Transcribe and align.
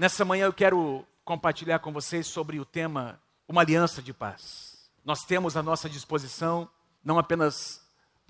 Nessa 0.00 0.24
manhã 0.24 0.46
eu 0.46 0.52
quero 0.54 1.06
compartilhar 1.26 1.78
com 1.78 1.92
vocês 1.92 2.26
sobre 2.26 2.58
o 2.58 2.64
tema 2.64 3.20
Uma 3.46 3.60
Aliança 3.60 4.00
de 4.00 4.14
Paz. 4.14 4.90
Nós 5.04 5.26
temos 5.26 5.58
à 5.58 5.62
nossa 5.62 5.90
disposição 5.90 6.66
não 7.04 7.18
apenas 7.18 7.82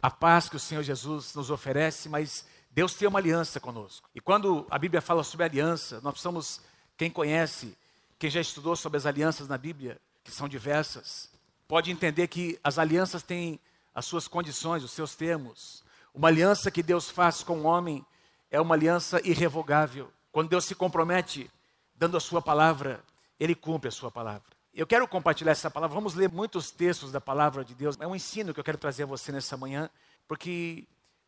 a 0.02 0.10
paz 0.10 0.48
que 0.48 0.56
o 0.56 0.58
Senhor 0.58 0.82
Jesus 0.82 1.32
nos 1.32 1.48
oferece, 1.48 2.08
mas 2.08 2.44
Deus 2.72 2.94
tem 2.94 3.06
uma 3.06 3.20
aliança 3.20 3.60
conosco. 3.60 4.10
E 4.12 4.20
quando 4.20 4.66
a 4.68 4.76
Bíblia 4.80 5.00
fala 5.00 5.22
sobre 5.22 5.46
aliança, 5.46 6.00
nós 6.02 6.14
precisamos, 6.14 6.60
quem 6.96 7.08
conhece, 7.08 7.78
quem 8.18 8.28
já 8.28 8.40
estudou 8.40 8.74
sobre 8.74 8.96
as 8.96 9.06
alianças 9.06 9.46
na 9.46 9.56
Bíblia, 9.56 10.00
que 10.24 10.32
são 10.32 10.48
diversas, 10.48 11.30
pode 11.68 11.92
entender 11.92 12.26
que 12.26 12.58
as 12.64 12.80
alianças 12.80 13.22
têm 13.22 13.60
as 13.94 14.06
suas 14.06 14.26
condições, 14.26 14.82
os 14.82 14.90
seus 14.90 15.14
termos. 15.14 15.84
Uma 16.12 16.26
aliança 16.26 16.68
que 16.68 16.82
Deus 16.82 17.08
faz 17.08 17.44
com 17.44 17.60
o 17.60 17.64
homem 17.64 18.04
é 18.50 18.60
uma 18.60 18.74
aliança 18.74 19.20
irrevogável. 19.24 20.12
Quando 20.32 20.48
Deus 20.48 20.64
se 20.64 20.74
compromete 20.74 21.48
dando 22.00 22.16
a 22.16 22.20
sua 22.20 22.40
palavra, 22.40 23.04
ele 23.38 23.54
cumpre 23.54 23.88
a 23.88 23.92
sua 23.92 24.10
palavra. 24.10 24.42
Eu 24.72 24.86
quero 24.86 25.06
compartilhar 25.06 25.52
essa 25.52 25.70
palavra, 25.70 25.94
vamos 25.94 26.14
ler 26.14 26.30
muitos 26.30 26.70
textos 26.70 27.12
da 27.12 27.20
palavra 27.20 27.62
de 27.62 27.74
Deus. 27.74 27.98
É 28.00 28.06
um 28.06 28.16
ensino 28.16 28.54
que 28.54 28.58
eu 28.58 28.64
quero 28.64 28.78
trazer 28.78 29.02
a 29.02 29.06
você 29.06 29.30
nessa 29.30 29.54
manhã, 29.54 29.90
porque 30.26 30.86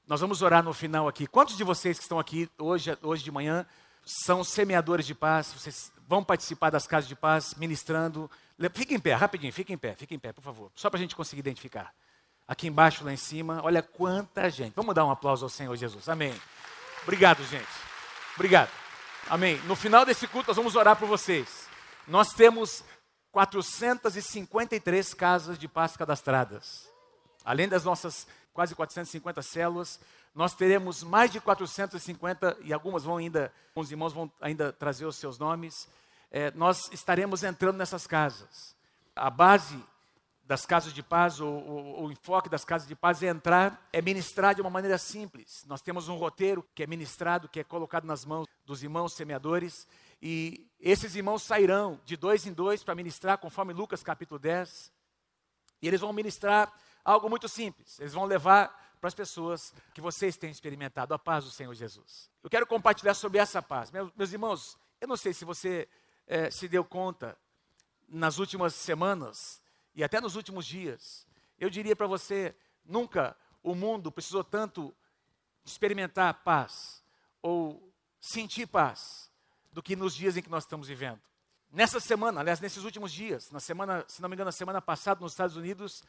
nós 0.09 0.23
vamos 0.23 0.41
orar 0.41 0.63
no 0.63 0.73
final 0.73 1.07
aqui. 1.07 1.27
Quantos 1.27 1.59
de 1.59 1.63
vocês 1.63 1.99
que 1.99 2.05
estão 2.05 2.19
aqui 2.19 2.51
hoje, 2.57 2.97
hoje 3.03 3.23
de 3.23 3.31
manhã 3.31 3.67
são 4.03 4.43
semeadores 4.43 5.05
de 5.05 5.15
paz? 5.15 5.53
Vocês 5.53 5.93
vão 6.09 6.25
participar 6.25 6.71
das 6.71 6.87
casas 6.87 7.07
de 7.07 7.15
paz, 7.15 7.55
ministrando? 7.55 8.31
Fique 8.73 8.95
em 8.95 9.01
pé, 9.01 9.13
rapidinho, 9.13 9.53
fique 9.53 9.75
em 9.75 9.79
pé, 9.79 9.95
fique 9.95 10.15
em 10.15 10.19
pé, 10.19 10.33
por 10.33 10.43
favor, 10.43 10.73
só 10.75 10.89
para 10.89 10.97
a 10.97 11.03
gente 11.03 11.15
conseguir 11.15 11.41
identificar. 11.41 11.93
Aqui 12.49 12.67
embaixo, 12.67 13.05
lá 13.05 13.13
em 13.13 13.17
cima, 13.17 13.61
olha 13.63 13.83
quanta 13.83 14.49
gente. 14.49 14.73
Vamos 14.75 14.95
dar 14.95 15.05
um 15.05 15.11
aplauso 15.11 15.45
ao 15.45 15.51
Senhor 15.51 15.77
Jesus. 15.77 16.09
Amém. 16.09 16.35
Obrigado, 17.03 17.45
gente. 17.45 17.69
Obrigado. 18.37 18.82
Amém. 19.29 19.59
No 19.67 19.77
final 19.77 20.05
desse 20.05 20.27
culto, 20.27 20.49
nós 20.49 20.57
vamos 20.57 20.77
orar 20.77 20.97
por 20.97 21.09
vocês. 21.09 21.69
Nós 22.07 22.33
temos 22.35 22.85
453 23.31 25.15
casas 25.15 25.59
de 25.59 25.67
paz 25.69 25.97
cadastradas. 25.97 26.89
Além 27.45 27.69
das 27.69 27.85
nossas 27.85 28.27
quase 28.53 28.75
450 28.75 29.41
células, 29.43 29.99
nós 30.35 30.55
teremos 30.55 31.03
mais 31.03 31.31
de 31.31 31.41
450 31.41 32.59
e 32.63 32.73
algumas 32.73 33.05
vão 33.05 33.17
ainda, 33.17 33.53
os 33.75 33.91
irmãos 33.91 34.13
vão 34.13 34.31
ainda 34.41 34.73
trazer 34.73 35.07
os 35.07 35.17
seus 35.17 35.39
nomes. 35.39 35.89
É, 36.31 36.51
nós 36.53 36.91
estaremos 36.93 37.43
entrando 37.43 37.77
nessas 37.77 38.07
casas. 38.07 38.75
A 39.15 39.31
base 39.31 39.83
das 40.53 40.67
casas 40.67 40.93
de 40.93 41.03
paz, 41.03 41.41
o, 41.41 41.47
o, 41.47 42.05
o, 42.05 42.13
enfoque 42.13 42.47
das 42.47 42.63
casas 42.63 42.87
de 42.87 42.95
paz 42.95 43.23
é 43.23 43.29
entrar, 43.29 43.89
é 43.91 44.03
ministrar 44.03 44.55
de 44.55 44.61
uma 44.61 44.69
maneira 44.69 44.99
simples. 44.99 45.65
Nós 45.67 45.81
temos 45.81 46.09
um 46.09 46.17
roteiro 46.17 46.63
que 46.75 46.83
é 46.83 46.87
ministrado, 46.87 47.49
que 47.49 47.61
é 47.61 47.65
colocado 47.65 48.05
nas 48.05 48.27
mãos 48.27 48.47
dos 48.63 48.83
irmãos 48.83 49.15
semeadores, 49.15 49.89
e 50.21 50.71
esses 50.79 51.17
irmãos 51.17 51.43
sairão 51.43 51.99
de 52.05 52.19
dois 52.19 52.47
em 52.47 52.53
dois 52.53 52.85
para 52.85 52.95
ministrar, 52.95 53.39
conforme 53.39 53.73
Lucas 53.73 54.03
capítulo 54.03 54.39
10, 54.39 54.93
e 55.81 55.89
eles 55.89 56.03
vão 56.03 56.13
ministrar 56.13 56.71
algo 57.03 57.31
muito 57.31 57.49
simples, 57.49 57.99
eles 57.99 58.13
vão 58.13 58.27
levar 58.27 58.93
para 59.01 59.09
as 59.09 59.15
pessoas 59.15 59.73
que 59.95 60.03
vocês 60.03 60.37
têm 60.37 60.51
experimentado 60.51 61.15
a 61.15 61.19
paz 61.19 61.47
do 61.47 61.51
Senhor 61.51 61.73
Jesus. 61.73 62.31
Eu 62.43 62.51
quero 62.51 62.67
compartilhar 62.67 63.15
sobre 63.15 63.39
essa 63.39 63.63
paz. 63.63 63.91
Meus, 63.91 64.13
meus 64.15 64.31
irmãos, 64.31 64.77
eu 65.01 65.09
não 65.09 65.17
sei 65.17 65.33
se 65.33 65.47
você 65.47 65.89
é, 66.27 66.51
se 66.51 66.69
deu 66.69 66.85
conta 66.85 67.39
nas 68.07 68.39
últimas 68.39 68.75
semanas, 68.75 69.62
e 69.95 70.03
até 70.03 70.21
nos 70.21 70.37
últimos 70.37 70.67
dias, 70.67 71.27
eu 71.59 71.69
diria 71.69 71.95
para 71.95 72.07
você: 72.07 72.55
nunca 72.85 73.37
o 73.63 73.75
mundo 73.75 74.11
precisou 74.11 74.43
tanto 74.43 74.95
experimentar 75.65 76.43
paz 76.43 77.03
ou 77.41 77.93
sentir 78.21 78.67
paz 78.67 79.31
do 79.73 79.83
que 79.83 79.97
nos 79.97 80.15
dias 80.15 80.37
em 80.37 80.43
que 80.43 80.51
nós 80.51 80.65
estamos 80.65 80.89
vivendo. 80.89 81.21
Nessa 81.71 81.99
semana, 82.01 82.41
aliás, 82.41 82.61
nesses 82.61 82.85
últimos 82.85 83.13
dias, 83.13 83.51
na 83.51 83.61
semana, 83.61 84.05
se 84.07 84.21
não 84.21 84.29
me 84.29 84.35
engano, 84.35 84.49
na 84.49 84.53
semana 84.53 84.83
passada, 84.83 85.21
nos 85.21 85.33
Estados 85.33 85.57
Unidos, 85.57 86.05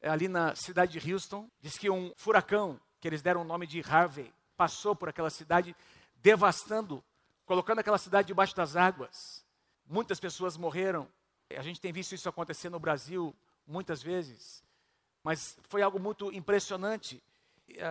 é, 0.00 0.10
ali 0.10 0.28
na 0.28 0.54
cidade 0.54 0.98
de 0.98 1.12
Houston, 1.12 1.48
diz 1.60 1.78
que 1.78 1.88
um 1.88 2.12
furacão, 2.16 2.78
que 3.00 3.08
eles 3.08 3.22
deram 3.22 3.40
o 3.40 3.44
nome 3.44 3.66
de 3.66 3.80
Harvey, 3.80 4.32
passou 4.56 4.94
por 4.94 5.08
aquela 5.08 5.30
cidade, 5.30 5.74
devastando, 6.16 7.02
colocando 7.46 7.78
aquela 7.78 7.96
cidade 7.96 8.28
debaixo 8.28 8.54
das 8.54 8.76
águas. 8.76 9.44
Muitas 9.86 10.20
pessoas 10.20 10.56
morreram, 10.56 11.08
a 11.56 11.62
gente 11.62 11.80
tem 11.80 11.92
visto 11.92 12.14
isso 12.14 12.28
acontecer 12.28 12.68
no 12.68 12.78
Brasil 12.78 13.34
muitas 13.66 14.02
vezes, 14.02 14.62
mas 15.22 15.56
foi 15.68 15.82
algo 15.82 15.98
muito 15.98 16.32
impressionante. 16.32 17.22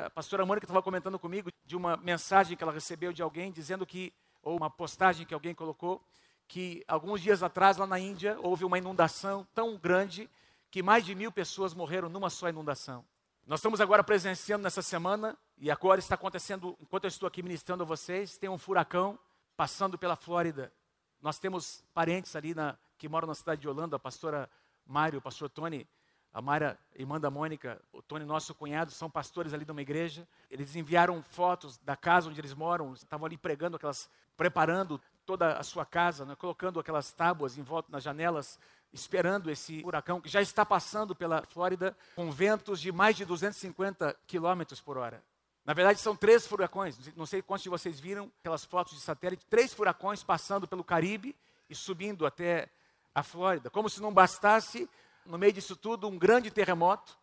A 0.05 0.09
pastora 0.09 0.45
Mônica 0.45 0.65
estava 0.65 0.81
comentando 0.81 1.17
comigo 1.17 1.49
de 1.65 1.75
uma 1.75 1.97
mensagem 1.97 2.57
que 2.57 2.63
ela 2.63 2.71
recebeu 2.73 3.13
de 3.13 3.21
alguém 3.21 3.51
dizendo 3.51 3.85
que, 3.85 4.13
ou 4.43 4.57
uma 4.57 4.69
postagem 4.69 5.25
que 5.25 5.33
alguém 5.33 5.55
colocou, 5.55 6.03
que 6.47 6.83
alguns 6.87 7.21
dias 7.21 7.41
atrás 7.41 7.77
lá 7.77 7.87
na 7.87 7.97
Índia 7.97 8.37
houve 8.41 8.65
uma 8.65 8.77
inundação 8.77 9.47
tão 9.55 9.77
grande 9.77 10.29
que 10.69 10.83
mais 10.83 11.05
de 11.05 11.15
mil 11.15 11.31
pessoas 11.31 11.73
morreram 11.73 12.09
numa 12.09 12.29
só 12.29 12.49
inundação. 12.49 13.05
Nós 13.47 13.59
estamos 13.59 13.81
agora 13.81 14.03
presenciando 14.03 14.63
nessa 14.63 14.81
semana, 14.81 15.37
e 15.57 15.69
agora 15.69 15.99
está 15.99 16.15
acontecendo, 16.15 16.77
enquanto 16.79 17.05
eu 17.05 17.07
estou 17.09 17.27
aqui 17.27 17.41
ministrando 17.41 17.83
a 17.83 17.85
vocês, 17.85 18.37
tem 18.37 18.49
um 18.49 18.57
furacão 18.57 19.17
passando 19.55 19.97
pela 19.97 20.15
Flórida. 20.15 20.71
Nós 21.21 21.37
temos 21.37 21.83
parentes 21.93 22.35
ali 22.35 22.55
na 22.55 22.77
que 23.01 23.09
moram 23.09 23.27
na 23.27 23.33
cidade 23.33 23.59
de 23.59 23.67
Holanda, 23.67 23.95
a 23.95 23.99
pastora 23.99 24.47
Mário, 24.85 25.17
o 25.17 25.21
pastor 25.23 25.49
Tony, 25.49 25.87
a 26.31 26.39
Mara, 26.39 26.77
irmã 26.95 27.19
da 27.19 27.31
Mônica, 27.31 27.81
o 27.91 27.99
Tony, 27.99 28.23
nosso 28.23 28.53
cunhado, 28.53 28.91
são 28.91 29.09
pastores 29.09 29.55
ali 29.55 29.65
de 29.65 29.71
uma 29.71 29.81
igreja. 29.81 30.27
Eles 30.51 30.75
enviaram 30.75 31.23
fotos 31.31 31.79
da 31.79 31.95
casa 31.95 32.29
onde 32.29 32.39
eles 32.39 32.53
moram, 32.53 32.93
estavam 32.93 33.25
ali 33.25 33.39
pregando 33.39 33.75
aquelas, 33.75 34.07
preparando 34.37 35.01
toda 35.25 35.57
a 35.57 35.63
sua 35.63 35.83
casa, 35.83 36.25
né, 36.25 36.35
colocando 36.35 36.79
aquelas 36.79 37.11
tábuas 37.11 37.57
em 37.57 37.63
volta 37.63 37.91
nas 37.91 38.03
janelas, 38.03 38.59
esperando 38.93 39.49
esse 39.49 39.81
furacão 39.81 40.21
que 40.21 40.29
já 40.29 40.43
está 40.43 40.63
passando 40.63 41.15
pela 41.15 41.43
Flórida 41.47 41.97
com 42.15 42.29
ventos 42.29 42.79
de 42.79 42.91
mais 42.91 43.15
de 43.15 43.25
250 43.25 44.15
quilômetros 44.27 44.79
por 44.79 44.95
hora. 44.95 45.23
Na 45.65 45.73
verdade, 45.73 45.99
são 45.99 46.15
três 46.15 46.45
furacões. 46.45 46.99
Não 47.15 47.25
sei 47.25 47.41
quantos 47.41 47.63
de 47.63 47.69
vocês 47.69 47.99
viram 47.99 48.31
aquelas 48.41 48.63
fotos 48.63 48.93
de 48.93 49.01
satélite. 49.01 49.43
Três 49.47 49.73
furacões 49.73 50.23
passando 50.23 50.67
pelo 50.67 50.83
Caribe 50.83 51.35
e 51.67 51.73
subindo 51.73 52.27
até 52.27 52.69
a 53.13 53.23
Flórida. 53.23 53.69
Como 53.69 53.89
se 53.89 54.01
não 54.01 54.13
bastasse, 54.13 54.89
no 55.25 55.37
meio 55.37 55.53
disso 55.53 55.75
tudo, 55.75 56.07
um 56.07 56.17
grande 56.17 56.49
terremoto 56.49 57.17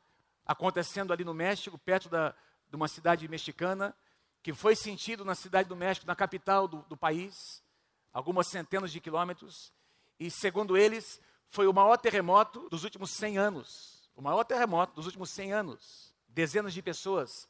acontecendo 0.47 1.13
ali 1.13 1.25
no 1.25 1.35
México, 1.35 1.77
perto 1.79 2.09
da, 2.09 2.35
de 2.69 2.77
uma 2.77 2.89
cidade 2.89 3.27
mexicana, 3.29 3.95
que 4.43 4.55
foi 4.55 4.75
sentido 4.75 5.25
na 5.25 5.35
cidade 5.35 5.69
do 5.69 5.77
México, 5.77 6.07
na 6.07 6.17
capital 6.17 6.67
do, 6.67 6.83
do 6.83 6.97
país, 6.97 7.63
algumas 8.13 8.47
centenas 8.49 8.91
de 8.91 9.01
quilômetros, 9.01 9.73
e 10.19 10.31
segundo 10.31 10.77
eles, 10.77 11.21
foi 11.49 11.67
o 11.67 11.73
maior 11.73 11.97
terremoto 11.97 12.69
dos 12.69 12.85
últimos 12.85 13.11
100 13.11 13.39
anos. 13.39 14.11
O 14.17 14.23
maior 14.23 14.45
terremoto 14.45 14.95
dos 14.95 15.07
últimos 15.07 15.31
100 15.31 15.53
anos. 15.53 16.15
Dezenas 16.29 16.75
de 16.75 16.83
pessoas 16.83 17.49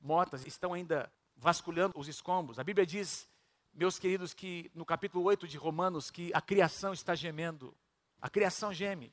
mortas 0.00 0.46
estão 0.46 0.74
ainda 0.74 1.10
vasculhando 1.36 1.98
os 1.98 2.08
escombros. 2.08 2.58
A 2.58 2.64
Bíblia 2.64 2.86
diz 2.86 3.28
meus 3.74 3.98
queridos, 3.98 4.32
que 4.32 4.70
no 4.74 4.84
capítulo 4.84 5.24
8 5.24 5.48
de 5.48 5.56
Romanos, 5.56 6.10
que 6.10 6.30
a 6.32 6.40
criação 6.40 6.92
está 6.92 7.14
gemendo. 7.14 7.74
A 8.20 8.30
criação 8.30 8.72
geme. 8.72 9.12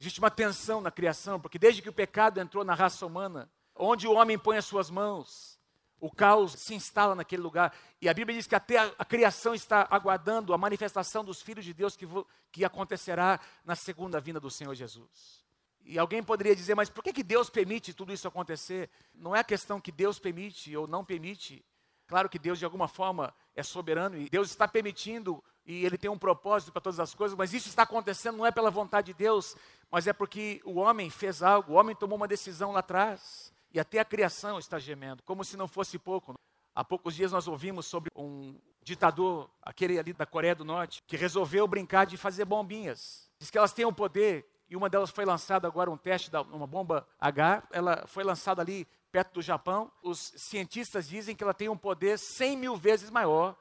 Existe 0.00 0.18
uma 0.18 0.30
tensão 0.30 0.80
na 0.80 0.90
criação, 0.90 1.38
porque 1.38 1.58
desde 1.58 1.82
que 1.82 1.88
o 1.88 1.92
pecado 1.92 2.40
entrou 2.40 2.64
na 2.64 2.74
raça 2.74 3.04
humana, 3.04 3.50
onde 3.76 4.08
o 4.08 4.12
homem 4.12 4.38
põe 4.38 4.56
as 4.56 4.64
suas 4.64 4.90
mãos, 4.90 5.60
o 6.00 6.10
caos 6.10 6.52
se 6.52 6.74
instala 6.74 7.14
naquele 7.14 7.42
lugar. 7.42 7.76
E 8.00 8.08
a 8.08 8.14
Bíblia 8.14 8.38
diz 8.38 8.46
que 8.46 8.54
até 8.54 8.78
a, 8.78 8.94
a 8.98 9.04
criação 9.04 9.54
está 9.54 9.86
aguardando 9.90 10.54
a 10.54 10.58
manifestação 10.58 11.22
dos 11.22 11.42
filhos 11.42 11.64
de 11.64 11.74
Deus 11.74 11.94
que, 11.94 12.06
que 12.50 12.64
acontecerá 12.64 13.38
na 13.62 13.76
segunda 13.76 14.18
vinda 14.18 14.40
do 14.40 14.50
Senhor 14.50 14.74
Jesus. 14.74 15.44
E 15.82 15.98
alguém 15.98 16.22
poderia 16.22 16.56
dizer, 16.56 16.74
mas 16.74 16.88
por 16.88 17.04
que, 17.04 17.12
que 17.12 17.22
Deus 17.22 17.50
permite 17.50 17.92
tudo 17.92 18.12
isso 18.12 18.26
acontecer? 18.26 18.88
Não 19.14 19.36
é 19.36 19.40
a 19.40 19.44
questão 19.44 19.80
que 19.80 19.92
Deus 19.92 20.18
permite 20.18 20.74
ou 20.74 20.86
não 20.86 21.04
permite, 21.04 21.64
Claro 22.10 22.28
que 22.28 22.40
Deus, 22.40 22.58
de 22.58 22.64
alguma 22.64 22.88
forma, 22.88 23.32
é 23.60 23.62
soberano 23.62 24.16
e 24.16 24.28
Deus 24.28 24.50
está 24.50 24.66
permitindo 24.66 25.42
e 25.64 25.84
Ele 25.84 25.96
tem 25.96 26.10
um 26.10 26.18
propósito 26.18 26.72
para 26.72 26.80
todas 26.80 26.98
as 26.98 27.14
coisas, 27.14 27.36
mas 27.36 27.52
isso 27.52 27.68
está 27.68 27.82
acontecendo 27.82 28.38
não 28.38 28.46
é 28.46 28.50
pela 28.50 28.70
vontade 28.70 29.08
de 29.08 29.14
Deus, 29.14 29.56
mas 29.90 30.06
é 30.06 30.12
porque 30.12 30.60
o 30.64 30.78
homem 30.78 31.08
fez 31.10 31.42
algo, 31.42 31.72
o 31.72 31.76
homem 31.76 31.94
tomou 31.94 32.16
uma 32.16 32.26
decisão 32.26 32.72
lá 32.72 32.80
atrás 32.80 33.52
e 33.72 33.78
até 33.78 34.00
a 34.00 34.04
criação 34.04 34.58
está 34.58 34.78
gemendo, 34.78 35.22
como 35.22 35.44
se 35.44 35.56
não 35.56 35.68
fosse 35.68 35.98
pouco. 35.98 36.34
Há 36.74 36.84
poucos 36.84 37.14
dias 37.14 37.32
nós 37.32 37.46
ouvimos 37.46 37.86
sobre 37.86 38.10
um 38.16 38.58
ditador, 38.82 39.50
aquele 39.62 39.98
ali 39.98 40.12
da 40.12 40.26
Coreia 40.26 40.54
do 40.54 40.64
Norte, 40.64 41.02
que 41.06 41.16
resolveu 41.16 41.66
brincar 41.68 42.06
de 42.06 42.16
fazer 42.16 42.44
bombinhas. 42.44 43.28
Diz 43.38 43.50
que 43.50 43.58
elas 43.58 43.72
têm 43.72 43.84
o 43.84 43.92
poder 43.92 44.46
e 44.68 44.76
uma 44.76 44.88
delas 44.88 45.10
foi 45.10 45.24
lançada 45.24 45.66
agora 45.66 45.90
um 45.90 45.96
teste 45.96 46.30
de 46.30 46.36
uma 46.36 46.66
bomba 46.66 47.06
H, 47.18 47.64
ela 47.72 48.04
foi 48.06 48.22
lançada 48.22 48.62
ali 48.62 48.86
perto 49.10 49.34
do 49.34 49.42
Japão, 49.42 49.90
os 50.02 50.32
cientistas 50.36 51.08
dizem 51.08 51.34
que 51.34 51.42
ela 51.42 51.54
tem 51.54 51.68
um 51.68 51.76
poder 51.76 52.18
100 52.18 52.56
mil 52.56 52.76
vezes 52.76 53.10
maior 53.10 53.56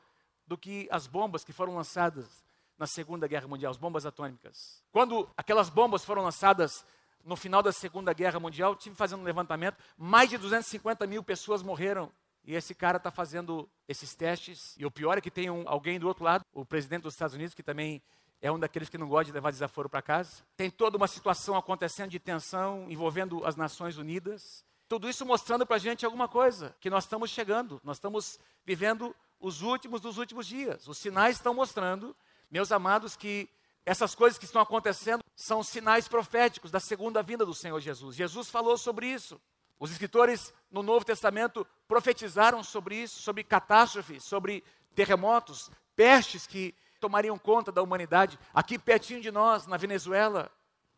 do 0.45 0.57
que 0.57 0.87
as 0.91 1.07
bombas 1.07 1.43
que 1.43 1.53
foram 1.53 1.75
lançadas 1.75 2.43
na 2.77 2.87
Segunda 2.87 3.27
Guerra 3.27 3.47
Mundial, 3.47 3.71
as 3.71 3.77
bombas 3.77 4.05
atômicas. 4.05 4.81
Quando 4.91 5.29
aquelas 5.35 5.69
bombas 5.69 6.05
foram 6.05 6.23
lançadas 6.23 6.85
no 7.23 7.35
final 7.35 7.61
da 7.61 7.71
Segunda 7.71 8.13
Guerra 8.13 8.39
Mundial, 8.39 8.75
tive 8.75 8.95
fazendo 8.95 9.19
um 9.19 9.25
levantamento, 9.25 9.77
mais 9.97 10.29
de 10.29 10.37
250 10.37 11.05
mil 11.05 11.21
pessoas 11.21 11.61
morreram 11.61 12.11
E 12.45 12.55
esse 12.55 12.73
cara 12.73 12.97
está 12.97 13.11
fazendo 13.11 13.69
esses 13.87 14.15
testes. 14.15 14.75
E 14.77 14.85
o 14.85 14.91
pior 14.91 15.17
é 15.17 15.21
que 15.21 15.29
tem 15.29 15.49
um, 15.49 15.67
alguém 15.67 15.99
do 15.99 16.07
outro 16.07 16.23
lado, 16.23 16.43
o 16.53 16.65
presidente 16.65 17.03
dos 17.03 17.13
Estados 17.13 17.35
Unidos, 17.35 17.53
que 17.53 17.61
também 17.61 18.01
é 18.41 18.49
um 18.51 18.57
daqueles 18.57 18.87
que 18.89 18.97
não 18.97 19.07
gosta 19.07 19.25
de 19.25 19.31
levar 19.33 19.51
desaforo 19.51 19.89
para 19.89 20.01
casa. 20.01 20.43
Tem 20.55 20.69
toda 20.69 20.95
uma 20.95 21.07
situação 21.07 21.55
acontecendo 21.57 22.09
de 22.09 22.19
tensão 22.19 22.89
envolvendo 22.89 23.45
as 23.45 23.55
Nações 23.55 23.97
Unidas. 23.97 24.63
Tudo 24.89 25.07
isso 25.07 25.23
mostrando 25.23 25.67
para 25.67 25.75
a 25.75 25.79
gente 25.79 26.03
alguma 26.03 26.27
coisa, 26.27 26.75
que 26.81 26.89
nós 26.89 27.03
estamos 27.03 27.29
chegando, 27.29 27.79
nós 27.83 27.97
estamos 27.97 28.39
vivendo 28.65 29.15
os 29.39 29.61
últimos 29.61 30.01
dos 30.01 30.17
últimos 30.17 30.47
dias. 30.47 30.87
Os 30.87 30.97
sinais 30.97 31.35
estão 31.35 31.53
mostrando, 31.53 32.15
meus 32.49 32.71
amados, 32.71 33.15
que 33.15 33.47
essas 33.85 34.15
coisas 34.15 34.39
que 34.39 34.45
estão 34.45 34.59
acontecendo 34.59 35.23
são 35.35 35.61
sinais 35.61 36.07
proféticos 36.07 36.71
da 36.71 36.79
segunda 36.79 37.21
vinda 37.21 37.45
do 37.45 37.53
Senhor 37.53 37.79
Jesus. 37.79 38.15
Jesus 38.15 38.49
falou 38.49 38.79
sobre 38.79 39.05
isso. 39.05 39.39
Os 39.79 39.91
escritores 39.91 40.51
no 40.71 40.81
Novo 40.81 41.05
Testamento 41.05 41.67
profetizaram 41.87 42.63
sobre 42.63 42.95
isso, 42.95 43.21
sobre 43.21 43.43
catástrofes, 43.43 44.23
sobre 44.23 44.63
terremotos, 44.95 45.69
pestes 45.95 46.47
que 46.47 46.73
tomariam 46.99 47.37
conta 47.37 47.71
da 47.71 47.83
humanidade. 47.83 48.39
Aqui 48.51 48.79
pertinho 48.79 49.21
de 49.21 49.29
nós, 49.29 49.67
na 49.67 49.77
Venezuela, 49.77 50.51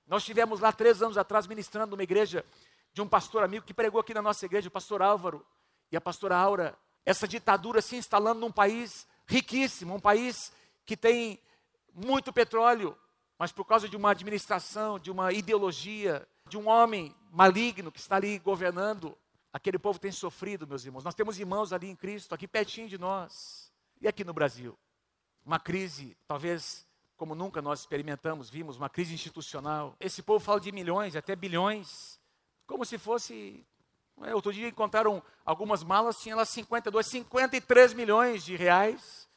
nós 0.08 0.24
estivemos 0.24 0.62
lá 0.62 0.72
três 0.72 1.02
anos 1.02 1.18
atrás 1.18 1.46
ministrando 1.46 1.92
numa 1.92 2.04
igreja 2.04 2.46
de 2.94 3.02
um 3.02 3.08
pastor 3.08 3.44
amigo 3.44 3.66
que 3.66 3.74
pregou 3.74 4.02
aqui 4.02 4.14
na 4.14 4.22
nossa 4.22 4.46
igreja, 4.46 4.68
o 4.68 4.72
pastor 4.72 5.02
Álvaro 5.02 5.46
e 5.92 5.98
a 5.98 6.02
pastora 6.02 6.36
Aura. 6.36 6.78
Essa 7.06 7.28
ditadura 7.28 7.82
se 7.82 7.96
instalando 7.96 8.40
num 8.40 8.52
país 8.52 9.08
riquíssimo, 9.26 9.96
um 9.96 10.00
país 10.00 10.52
que 10.86 10.98
tem 10.98 11.40
muito 11.94 12.32
petróleo, 12.32 12.98
mas 13.38 13.52
por 13.52 13.66
causa 13.66 13.88
de 13.88 13.96
uma 13.96 14.12
administração, 14.12 15.00
de 15.00 15.10
uma 15.10 15.32
ideologia, 15.32 16.28
de 16.48 16.58
um 16.58 16.68
homem 16.68 17.16
maligno 17.32 17.92
que 17.92 18.00
está 18.00 18.18
ali 18.18 18.40
governando, 18.40 19.18
aquele 19.54 19.80
povo 19.80 19.98
tem 20.00 20.12
sofrido, 20.12 20.68
meus 20.68 20.86
irmãos. 20.86 21.04
Nós 21.04 21.16
temos 21.16 21.40
irmãos 21.40 21.74
ali 21.74 21.90
em 21.90 21.96
Cristo, 21.96 22.36
aqui 22.36 22.48
pertinho 22.48 22.88
de 22.88 22.98
nós. 22.98 23.72
E 24.00 24.08
aqui 24.08 24.24
no 24.24 24.34
Brasil? 24.34 24.78
Uma 25.46 25.60
crise, 25.60 26.16
talvez 26.28 26.86
como 27.18 27.36
nunca 27.36 27.62
nós 27.62 27.82
experimentamos, 27.82 28.50
vimos, 28.50 28.78
uma 28.78 28.90
crise 28.90 29.14
institucional. 29.14 29.96
Esse 30.00 30.24
povo 30.24 30.44
fala 30.44 30.60
de 30.60 30.72
milhões, 30.72 31.16
até 31.16 31.36
bilhões, 31.36 32.20
como 32.72 32.86
se 32.86 32.98
fosse. 32.98 33.66
É, 34.24 34.34
outro 34.34 34.54
dia 34.54 34.70
encontraram 34.70 35.22
algumas 35.44 35.84
malas, 35.84 36.18
tinha 36.20 36.36
lá 36.36 36.46
52, 36.46 37.06
53 37.06 37.94
milhões 37.94 38.44
de 38.44 38.56
reais 38.56 39.28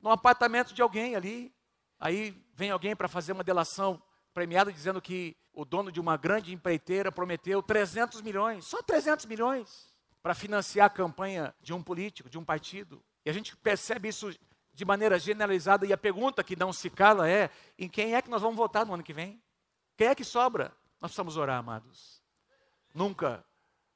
no 0.00 0.10
apartamento 0.10 0.74
de 0.74 0.82
alguém 0.82 1.16
ali. 1.16 1.54
Aí 1.98 2.36
vem 2.52 2.70
alguém 2.70 2.94
para 2.94 3.08
fazer 3.08 3.32
uma 3.32 3.44
delação 3.44 4.02
premiada 4.34 4.72
dizendo 4.72 5.00
que 5.00 5.36
o 5.52 5.64
dono 5.64 5.90
de 5.90 6.00
uma 6.00 6.16
grande 6.16 6.52
empreiteira 6.52 7.10
prometeu 7.12 7.62
300 7.62 8.20
milhões, 8.20 8.66
só 8.66 8.82
300 8.82 9.24
milhões, 9.26 9.94
para 10.20 10.34
financiar 10.34 10.86
a 10.86 10.90
campanha 10.90 11.54
de 11.62 11.72
um 11.72 11.82
político, 11.82 12.28
de 12.28 12.36
um 12.36 12.44
partido. 12.44 13.02
E 13.24 13.30
a 13.30 13.32
gente 13.32 13.56
percebe 13.56 14.08
isso 14.08 14.34
de 14.72 14.84
maneira 14.84 15.18
generalizada. 15.18 15.86
E 15.86 15.92
a 15.92 15.96
pergunta 15.96 16.42
que 16.42 16.56
não 16.56 16.72
se 16.72 16.90
cala 16.90 17.30
é: 17.30 17.50
em 17.78 17.88
quem 17.88 18.14
é 18.14 18.20
que 18.20 18.28
nós 18.28 18.42
vamos 18.42 18.56
votar 18.56 18.84
no 18.84 18.92
ano 18.92 19.02
que 19.02 19.12
vem? 19.12 19.40
Quem 19.96 20.08
é 20.08 20.14
que 20.14 20.24
sobra? 20.24 20.76
Nós 21.00 21.10
precisamos 21.10 21.36
orar, 21.36 21.58
amados. 21.58 22.23
Nunca 22.94 23.44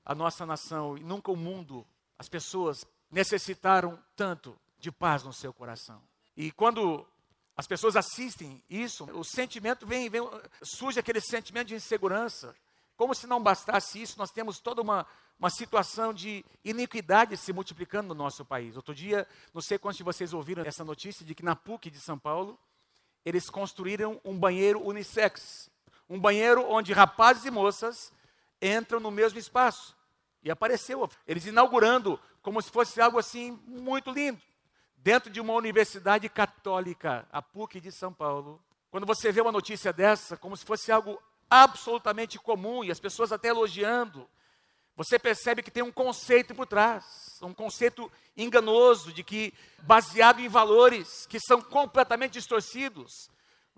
a 0.05 0.15
nossa 0.15 0.45
nação 0.45 0.99
e 0.99 1.05
nunca 1.05 1.31
o 1.31 1.37
mundo, 1.37 1.87
as 2.19 2.29
pessoas 2.29 2.85
necessitaram 3.11 4.03
tanto 4.17 4.59
de 4.79 4.91
paz 4.91 5.23
no 5.23 5.33
seu 5.33 5.53
coração. 5.53 6.03
E 6.37 6.50
quando 6.50 7.06
as 7.56 7.67
pessoas 7.67 7.97
assistem 7.97 8.62
isso, 8.69 9.05
o 9.12 9.25
sentimento 9.25 9.87
vem, 9.87 10.09
vem, 10.09 10.23
surge 10.62 10.99
aquele 10.99 11.21
sentimento 11.21 11.69
de 11.69 11.75
insegurança. 11.75 12.55
Como 12.97 13.15
se 13.15 13.27
não 13.27 13.43
bastasse 13.43 14.00
isso, 14.00 14.19
nós 14.19 14.31
temos 14.31 14.61
toda 14.61 14.83
uma, 14.83 15.06
uma 15.39 15.50
situação 15.50 16.12
de 16.12 16.45
iniquidade 16.65 17.37
se 17.37 17.53
multiplicando 17.53 18.09
no 18.09 18.15
nosso 18.15 18.45
país. 18.45 18.77
Outro 18.77 18.95
dia, 18.95 19.27
não 19.55 19.61
sei 19.61 19.79
quantos 19.79 19.99
de 19.99 20.05
vocês 20.05 20.33
ouviram 20.33 20.65
essa 20.65 20.85
notícia 20.85 21.25
de 21.25 21.35
que 21.35 21.45
na 21.45 21.55
PUC 21.55 21.91
de 21.91 22.00
São 22.00 22.19
Paulo, 22.19 22.59
eles 23.25 23.50
construíram 23.50 24.21
um 24.25 24.39
banheiro 24.39 24.85
unissex. 24.85 25.71
Um 26.09 26.19
banheiro 26.19 26.65
onde 26.69 26.93
rapazes 26.93 27.45
e 27.45 27.50
moças 27.50 28.12
entram 28.61 29.01
no 29.01 29.11
mesmo 29.11 29.39
espaço. 29.39 29.97
E 30.43 30.51
apareceu, 30.51 31.09
eles 31.27 31.47
inaugurando 31.47 32.19
como 32.43 32.63
se 32.63 32.71
fosse 32.71 33.01
algo 33.01 33.19
assim 33.19 33.53
muito 33.67 34.11
lindo 34.11 34.41
dentro 34.97 35.31
de 35.31 35.41
uma 35.41 35.55
universidade 35.55 36.29
católica, 36.29 37.27
a 37.33 37.41
PUC 37.41 37.81
de 37.81 37.93
São 37.93 38.13
Paulo, 38.13 38.63
quando 38.91 39.07
você 39.07 39.31
vê 39.31 39.41
uma 39.41 39.53
notícia 39.53 39.93
dessa, 39.93 40.37
como 40.37 40.57
se 40.57 40.65
fosse 40.65 40.91
algo 40.91 41.21
absolutamente 41.49 42.39
comum 42.39 42.83
e 42.83 42.91
as 42.91 43.01
pessoas 43.01 43.33
até 43.33 43.49
elogiando, 43.49 44.29
você 44.97 45.19
percebe 45.19 45.63
que 45.63 45.71
tem 45.71 45.83
um 45.83 45.93
conceito 45.93 46.55
por 46.55 46.67
trás, 46.67 47.05
um 47.41 47.55
conceito 47.55 48.11
enganoso 48.37 49.13
de 49.13 49.23
que 49.23 49.55
baseado 49.83 50.41
em 50.41 50.49
valores 50.49 51.27
que 51.27 51.39
são 51.39 51.63
completamente 51.63 52.33
distorcidos. 52.33 53.31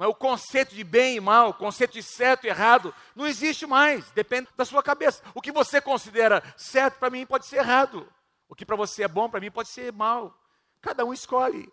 O 0.07 0.15
conceito 0.15 0.75
de 0.75 0.83
bem 0.83 1.17
e 1.17 1.21
mal, 1.21 1.51
o 1.51 1.55
conceito 1.55 1.93
de 1.93 2.03
certo 2.03 2.45
e 2.45 2.49
errado, 2.49 2.95
não 3.15 3.27
existe 3.27 3.67
mais, 3.67 4.11
depende 4.13 4.49
da 4.57 4.65
sua 4.65 4.83
cabeça. 4.83 5.23
O 5.35 5.43
que 5.43 5.53
você 5.53 5.79
considera 5.81 6.43
certo 6.57 6.99
para 6.99 7.11
mim 7.11 7.27
pode 7.27 7.45
ser 7.45 7.57
errado. 7.57 8.11
O 8.49 8.55
que 8.55 8.65
para 8.65 8.77
você 8.77 9.03
é 9.03 9.09
bom 9.09 9.29
para 9.29 9.41
mim 9.41 9.51
pode 9.51 9.69
ser 9.69 9.93
mal. 9.93 10.35
Cada 10.81 11.05
um 11.05 11.13
escolhe, 11.13 11.71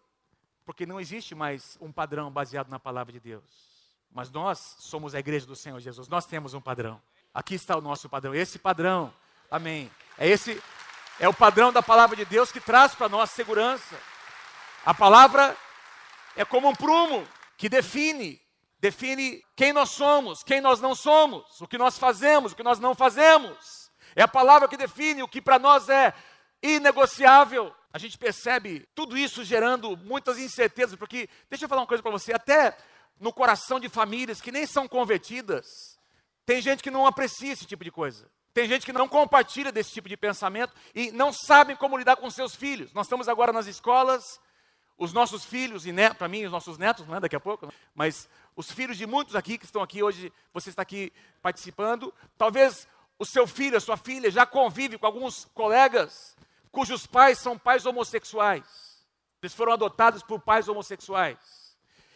porque 0.65 0.85
não 0.85 0.99
existe 0.99 1.33
mais 1.33 1.77
um 1.79 1.89
padrão 1.89 2.29
baseado 2.29 2.67
na 2.67 2.77
palavra 2.77 3.13
de 3.13 3.19
Deus. 3.21 3.43
Mas 4.11 4.29
nós 4.29 4.75
somos 4.79 5.15
a 5.15 5.19
igreja 5.19 5.45
do 5.45 5.55
Senhor 5.55 5.79
Jesus, 5.79 6.09
nós 6.09 6.25
temos 6.25 6.53
um 6.53 6.59
padrão. 6.59 7.01
Aqui 7.33 7.55
está 7.55 7.77
o 7.77 7.81
nosso 7.81 8.09
padrão, 8.09 8.35
esse 8.35 8.59
padrão, 8.59 9.13
amém. 9.49 9.89
É 10.17 10.27
esse, 10.27 10.61
é 11.17 11.29
o 11.29 11.33
padrão 11.33 11.71
da 11.71 11.81
palavra 11.81 12.15
de 12.15 12.25
Deus 12.25 12.51
que 12.51 12.59
traz 12.59 12.93
para 12.93 13.07
nós 13.07 13.31
segurança. 13.31 13.97
A 14.85 14.93
palavra 14.93 15.55
é 16.35 16.43
como 16.43 16.67
um 16.67 16.75
prumo 16.75 17.25
que 17.57 17.67
define, 17.67 18.39
define 18.79 19.43
quem 19.55 19.73
nós 19.73 19.89
somos, 19.89 20.43
quem 20.43 20.61
nós 20.61 20.79
não 20.79 20.95
somos, 20.95 21.59
o 21.59 21.67
que 21.67 21.77
nós 21.77 21.97
fazemos, 21.97 22.51
o 22.51 22.55
que 22.55 22.63
nós 22.63 22.79
não 22.79 22.95
fazemos. 22.95 23.91
É 24.15 24.21
a 24.21 24.27
palavra 24.27 24.67
que 24.67 24.77
define 24.77 25.23
o 25.23 25.27
que 25.27 25.41
para 25.41 25.59
nós 25.59 25.89
é 25.89 26.13
inegociável 26.61 27.73
a 27.97 27.99
gente 27.99 28.15
percebe 28.15 28.87
tudo 28.93 29.17
isso 29.17 29.43
gerando 29.43 29.97
muitas 29.97 30.37
incertezas, 30.37 30.95
porque, 30.95 31.27
deixa 31.49 31.65
eu 31.65 31.69
falar 31.69 31.81
uma 31.81 31.87
coisa 31.87 32.03
para 32.03 32.11
você, 32.11 32.31
até 32.31 32.77
no 33.19 33.33
coração 33.33 33.79
de 33.79 33.89
famílias 33.89 34.39
que 34.39 34.51
nem 34.51 34.67
são 34.67 34.87
convertidas, 34.87 35.97
tem 36.45 36.61
gente 36.61 36.83
que 36.83 36.91
não 36.91 37.07
aprecia 37.07 37.53
esse 37.53 37.65
tipo 37.65 37.83
de 37.83 37.89
coisa. 37.89 38.29
Tem 38.53 38.67
gente 38.67 38.85
que 38.85 38.93
não 38.93 39.07
compartilha 39.07 39.71
desse 39.71 39.91
tipo 39.91 40.07
de 40.07 40.15
pensamento 40.15 40.73
e 40.93 41.11
não 41.11 41.33
sabem 41.33 41.75
como 41.75 41.97
lidar 41.97 42.17
com 42.17 42.29
seus 42.29 42.55
filhos. 42.55 42.93
Nós 42.93 43.07
estamos 43.07 43.27
agora 43.27 43.51
nas 43.51 43.65
escolas, 43.65 44.39
os 44.97 45.13
nossos 45.13 45.45
filhos 45.45 45.85
e 45.85 45.91
netos, 45.91 46.17
para 46.17 46.27
mim, 46.27 46.45
os 46.45 46.51
nossos 46.51 46.77
netos, 46.77 47.05
não 47.07 47.15
é 47.15 47.19
daqui 47.19 47.35
a 47.35 47.39
pouco, 47.39 47.71
mas 47.93 48.27
os 48.55 48.71
filhos 48.71 48.97
de 48.97 49.05
muitos 49.05 49.35
aqui 49.35 49.57
que 49.57 49.65
estão 49.65 49.81
aqui 49.81 50.01
hoje, 50.01 50.33
você 50.53 50.69
está 50.69 50.81
aqui 50.81 51.13
participando, 51.41 52.13
talvez 52.37 52.87
o 53.19 53.25
seu 53.25 53.45
filho, 53.45 53.77
a 53.77 53.81
sua 53.81 53.97
filha 53.97 54.31
já 54.31 54.45
convive 54.45 54.97
com 54.97 55.05
alguns 55.05 55.45
colegas 55.53 56.35
cujos 56.71 57.07
pais 57.07 57.39
são 57.39 57.57
pais 57.57 57.85
homossexuais. 57.85 58.63
Eles 59.41 59.53
foram 59.53 59.73
adotados 59.73 60.21
por 60.21 60.39
pais 60.39 60.67
homossexuais. 60.67 61.75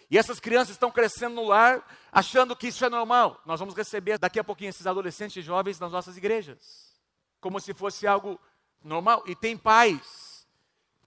E 0.10 0.18
essas 0.18 0.40
crianças 0.40 0.76
estão 0.76 0.92
crescendo 0.92 1.36
no 1.36 1.46
lar 1.46 1.84
achando 2.12 2.56
que 2.56 2.68
isso 2.68 2.84
é 2.84 2.90
normal. 2.90 3.42
Nós 3.46 3.60
vamos 3.60 3.74
receber 3.74 4.18
daqui 4.18 4.40
a 4.40 4.44
pouquinho 4.44 4.70
esses 4.70 4.86
adolescentes 4.86 5.38
e 5.38 5.42
jovens 5.42 5.80
nas 5.80 5.92
nossas 5.92 6.18
igrejas, 6.18 6.94
como 7.40 7.60
se 7.60 7.74
fosse 7.74 8.06
algo 8.06 8.40
normal. 8.84 9.24
E 9.26 9.36
tem 9.36 9.58
pais 9.58 10.31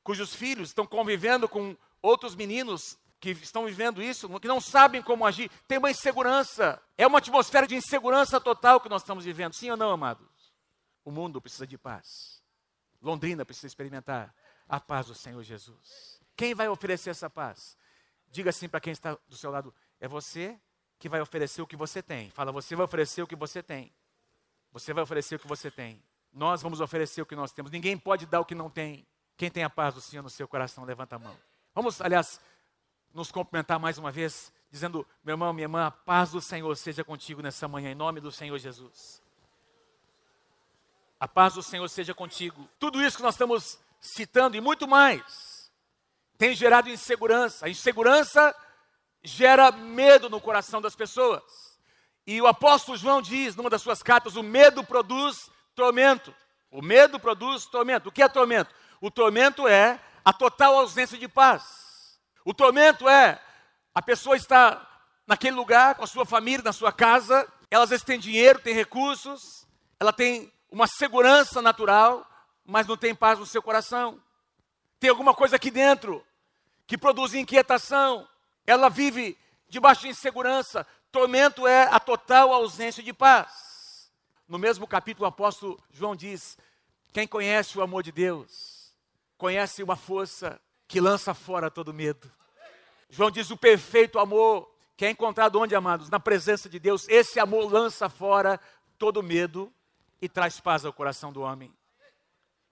cujos 0.04 0.34
filhos 0.34 0.68
estão 0.68 0.86
convivendo 0.86 1.48
com 1.48 1.76
outros 2.00 2.36
meninos 2.36 2.98
que 3.18 3.30
estão 3.30 3.64
vivendo 3.64 4.02
isso, 4.02 4.28
que 4.38 4.46
não 4.46 4.60
sabem 4.60 5.00
como 5.00 5.26
agir, 5.26 5.50
tem 5.66 5.78
uma 5.78 5.90
insegurança. 5.90 6.80
É 6.98 7.06
uma 7.06 7.18
atmosfera 7.18 7.66
de 7.66 7.74
insegurança 7.74 8.38
total 8.38 8.78
que 8.80 8.88
nós 8.88 9.00
estamos 9.00 9.24
vivendo. 9.24 9.54
Sim 9.54 9.70
ou 9.70 9.76
não, 9.78 9.90
amados? 9.90 10.52
O 11.02 11.10
mundo 11.10 11.40
precisa 11.40 11.66
de 11.66 11.78
paz. 11.78 12.42
Londrina 13.00 13.44
precisa 13.44 13.66
experimentar 13.66 14.34
a 14.68 14.78
paz 14.78 15.06
do 15.06 15.14
Senhor 15.14 15.42
Jesus. 15.42 16.20
Quem 16.36 16.54
vai 16.54 16.68
oferecer 16.68 17.10
essa 17.10 17.30
paz? 17.30 17.76
Diga 18.28 18.50
assim 18.50 18.68
para 18.68 18.80
quem 18.80 18.92
está 18.92 19.16
do 19.26 19.36
seu 19.36 19.50
lado: 19.50 19.74
é 19.98 20.06
você 20.06 20.60
que 20.98 21.08
vai 21.08 21.20
oferecer 21.20 21.62
o 21.62 21.66
que 21.66 21.76
você 21.76 22.02
tem. 22.02 22.30
Fala, 22.30 22.52
você 22.52 22.76
vai 22.76 22.84
oferecer 22.84 23.22
o 23.22 23.26
que 23.26 23.36
você 23.36 23.62
tem. 23.62 23.92
Você 24.70 24.92
vai 24.92 25.02
oferecer 25.02 25.36
o 25.36 25.38
que 25.38 25.46
você 25.46 25.70
tem. 25.70 26.02
Nós 26.32 26.60
vamos 26.60 26.80
oferecer 26.80 27.22
o 27.22 27.26
que 27.26 27.36
nós 27.36 27.52
temos. 27.52 27.70
Ninguém 27.70 27.96
pode 27.96 28.26
dar 28.26 28.40
o 28.40 28.44
que 28.44 28.54
não 28.54 28.68
tem. 28.68 29.06
Quem 29.36 29.50
tem 29.50 29.64
a 29.64 29.70
paz 29.70 29.94
do 29.94 30.00
Senhor 30.00 30.22
no 30.22 30.30
seu 30.30 30.46
coração, 30.46 30.84
levanta 30.84 31.16
a 31.16 31.18
mão. 31.18 31.36
Vamos, 31.74 32.00
aliás, 32.00 32.40
nos 33.12 33.30
cumprimentar 33.30 33.78
mais 33.78 33.98
uma 33.98 34.10
vez, 34.10 34.52
dizendo: 34.70 35.06
meu 35.24 35.34
irmão, 35.34 35.52
minha 35.52 35.64
irmã, 35.64 35.86
a 35.86 35.90
paz 35.90 36.30
do 36.30 36.40
Senhor 36.40 36.74
seja 36.76 37.04
contigo 37.04 37.42
nessa 37.42 37.66
manhã, 37.66 37.90
em 37.90 37.94
nome 37.94 38.20
do 38.20 38.30
Senhor 38.30 38.58
Jesus. 38.58 39.22
A 41.18 41.26
paz 41.26 41.54
do 41.54 41.62
Senhor 41.62 41.88
seja 41.88 42.14
contigo. 42.14 42.68
Tudo 42.78 43.02
isso 43.02 43.16
que 43.16 43.22
nós 43.22 43.34
estamos 43.34 43.78
citando 44.00 44.56
e 44.56 44.60
muito 44.60 44.86
mais 44.86 45.54
tem 46.36 46.54
gerado 46.54 46.90
insegurança. 46.90 47.66
A 47.66 47.68
insegurança 47.70 48.54
gera 49.22 49.72
medo 49.72 50.28
no 50.28 50.40
coração 50.40 50.80
das 50.80 50.94
pessoas. 50.94 51.42
E 52.26 52.40
o 52.40 52.46
apóstolo 52.46 52.96
João 52.98 53.22
diz 53.22 53.56
numa 53.56 53.70
das 53.70 53.82
suas 53.82 54.02
cartas: 54.02 54.36
o 54.36 54.42
medo 54.42 54.84
produz 54.84 55.50
tormento. 55.74 56.34
O 56.70 56.82
medo 56.82 57.18
produz 57.18 57.66
tormento. 57.66 58.08
O 58.08 58.12
que 58.12 58.22
é 58.22 58.28
tormento? 58.28 58.74
O 59.00 59.10
tormento 59.10 59.68
é 59.68 60.00
a 60.24 60.32
total 60.32 60.76
ausência 60.76 61.18
de 61.18 61.28
paz. 61.28 62.18
O 62.44 62.54
tormento 62.54 63.08
é 63.08 63.40
a 63.94 64.02
pessoa 64.02 64.36
está 64.36 64.86
naquele 65.26 65.56
lugar 65.56 65.94
com 65.94 66.04
a 66.04 66.06
sua 66.06 66.26
família, 66.26 66.64
na 66.64 66.72
sua 66.72 66.92
casa, 66.92 67.48
ela 67.70 67.84
às 67.84 67.90
vezes 67.90 68.04
tem 68.04 68.18
dinheiro, 68.18 68.58
tem 68.58 68.74
recursos, 68.74 69.66
ela 69.98 70.12
tem 70.12 70.52
uma 70.70 70.86
segurança 70.86 71.62
natural, 71.62 72.26
mas 72.64 72.86
não 72.86 72.96
tem 72.96 73.14
paz 73.14 73.38
no 73.38 73.46
seu 73.46 73.62
coração. 73.62 74.20
Tem 74.98 75.10
alguma 75.10 75.34
coisa 75.34 75.56
aqui 75.56 75.70
dentro 75.70 76.24
que 76.86 76.98
produz 76.98 77.34
inquietação. 77.34 78.28
Ela 78.66 78.88
vive 78.88 79.38
debaixo 79.68 80.02
de 80.02 80.08
insegurança. 80.08 80.86
Tormento 81.12 81.66
é 81.66 81.88
a 81.90 82.00
total 82.00 82.52
ausência 82.52 83.02
de 83.02 83.12
paz. 83.12 84.10
No 84.48 84.58
mesmo 84.58 84.86
capítulo, 84.86 85.24
o 85.24 85.28
apóstolo 85.28 85.78
João 85.90 86.16
diz: 86.16 86.58
Quem 87.12 87.26
conhece 87.26 87.78
o 87.78 87.82
amor 87.82 88.02
de 88.02 88.12
Deus, 88.12 88.73
conhece 89.36 89.82
uma 89.82 89.96
força 89.96 90.60
que 90.86 91.00
lança 91.00 91.34
fora 91.34 91.70
todo 91.70 91.94
medo. 91.94 92.30
João 93.08 93.30
diz: 93.30 93.50
O 93.50 93.56
perfeito 93.56 94.18
amor, 94.18 94.70
que 94.96 95.04
é 95.04 95.10
encontrado 95.10 95.58
onde, 95.58 95.74
amados? 95.74 96.10
Na 96.10 96.20
presença 96.20 96.68
de 96.68 96.78
Deus. 96.78 97.08
Esse 97.08 97.38
amor 97.40 97.72
lança 97.72 98.08
fora 98.08 98.60
todo 98.98 99.22
medo 99.22 99.72
e 100.20 100.28
traz 100.28 100.60
paz 100.60 100.84
ao 100.84 100.92
coração 100.92 101.32
do 101.32 101.42
homem. 101.42 101.72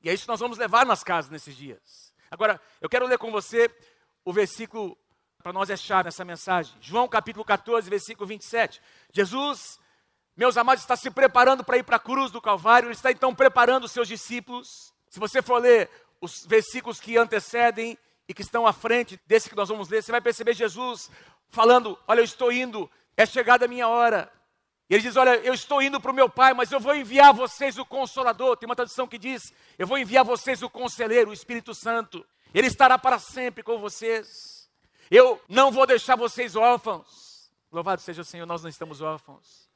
E 0.02 0.10
é 0.10 0.14
isso 0.14 0.24
que 0.24 0.30
nós 0.30 0.40
vamos 0.40 0.58
levar 0.58 0.84
nas 0.84 1.04
casas 1.04 1.30
nesses 1.30 1.54
dias. 1.56 2.12
Agora, 2.30 2.60
eu 2.80 2.88
quero 2.88 3.06
ler 3.06 3.18
com 3.18 3.30
você 3.30 3.70
o 4.24 4.32
versículo 4.32 4.96
para 5.42 5.52
nós 5.52 5.68
é 5.68 5.76
chave 5.76 6.04
nessa 6.04 6.24
mensagem. 6.24 6.72
João 6.80 7.08
capítulo 7.08 7.44
14, 7.44 7.90
versículo 7.90 8.26
27. 8.26 8.80
Jesus, 9.12 9.78
meus 10.36 10.56
amados, 10.56 10.84
está 10.84 10.94
se 10.94 11.10
preparando 11.10 11.64
para 11.64 11.76
ir 11.76 11.82
para 11.82 11.96
a 11.96 12.00
cruz 12.00 12.30
do 12.30 12.40
Calvário, 12.40 12.86
ele 12.86 12.94
está 12.94 13.10
então 13.10 13.34
preparando 13.34 13.84
os 13.84 13.92
seus 13.92 14.06
discípulos. 14.06 14.94
Se 15.08 15.18
você 15.18 15.42
for 15.42 15.60
ler 15.60 15.90
os 16.22 16.46
versículos 16.46 17.00
que 17.00 17.18
antecedem 17.18 17.98
e 18.28 18.32
que 18.32 18.40
estão 18.40 18.66
à 18.66 18.72
frente 18.72 19.20
desse 19.26 19.50
que 19.50 19.56
nós 19.56 19.68
vamos 19.68 19.88
ler, 19.88 20.02
você 20.02 20.12
vai 20.12 20.20
perceber 20.20 20.54
Jesus 20.54 21.10
falando: 21.50 21.98
Olha, 22.08 22.20
eu 22.20 22.24
estou 22.24 22.50
indo, 22.50 22.90
é 23.16 23.26
chegada 23.26 23.66
a 23.66 23.68
minha 23.68 23.88
hora. 23.88 24.32
E 24.88 24.94
ele 24.94 25.02
diz: 25.02 25.16
Olha, 25.16 25.36
eu 25.36 25.52
estou 25.52 25.82
indo 25.82 26.00
para 26.00 26.10
o 26.10 26.14
meu 26.14 26.28
Pai, 26.28 26.54
mas 26.54 26.70
eu 26.70 26.80
vou 26.80 26.94
enviar 26.94 27.30
a 27.30 27.32
vocês 27.32 27.76
o 27.76 27.84
Consolador. 27.84 28.56
Tem 28.56 28.68
uma 28.68 28.76
tradução 28.76 29.06
que 29.06 29.18
diz: 29.18 29.52
Eu 29.78 29.86
vou 29.86 29.98
enviar 29.98 30.20
a 30.20 30.28
vocês 30.28 30.62
o 30.62 30.70
Conselheiro, 30.70 31.30
o 31.30 31.34
Espírito 31.34 31.74
Santo. 31.74 32.24
Ele 32.54 32.68
estará 32.68 32.96
para 32.96 33.18
sempre 33.18 33.62
com 33.62 33.78
vocês. 33.78 34.70
Eu 35.10 35.40
não 35.48 35.70
vou 35.70 35.86
deixar 35.86 36.16
vocês 36.16 36.54
órfãos. 36.54 37.50
Louvado 37.70 38.00
seja 38.00 38.22
o 38.22 38.24
Senhor, 38.24 38.46
nós 38.46 38.62
não 38.62 38.70
estamos 38.70 39.00
órfãos. 39.00 39.68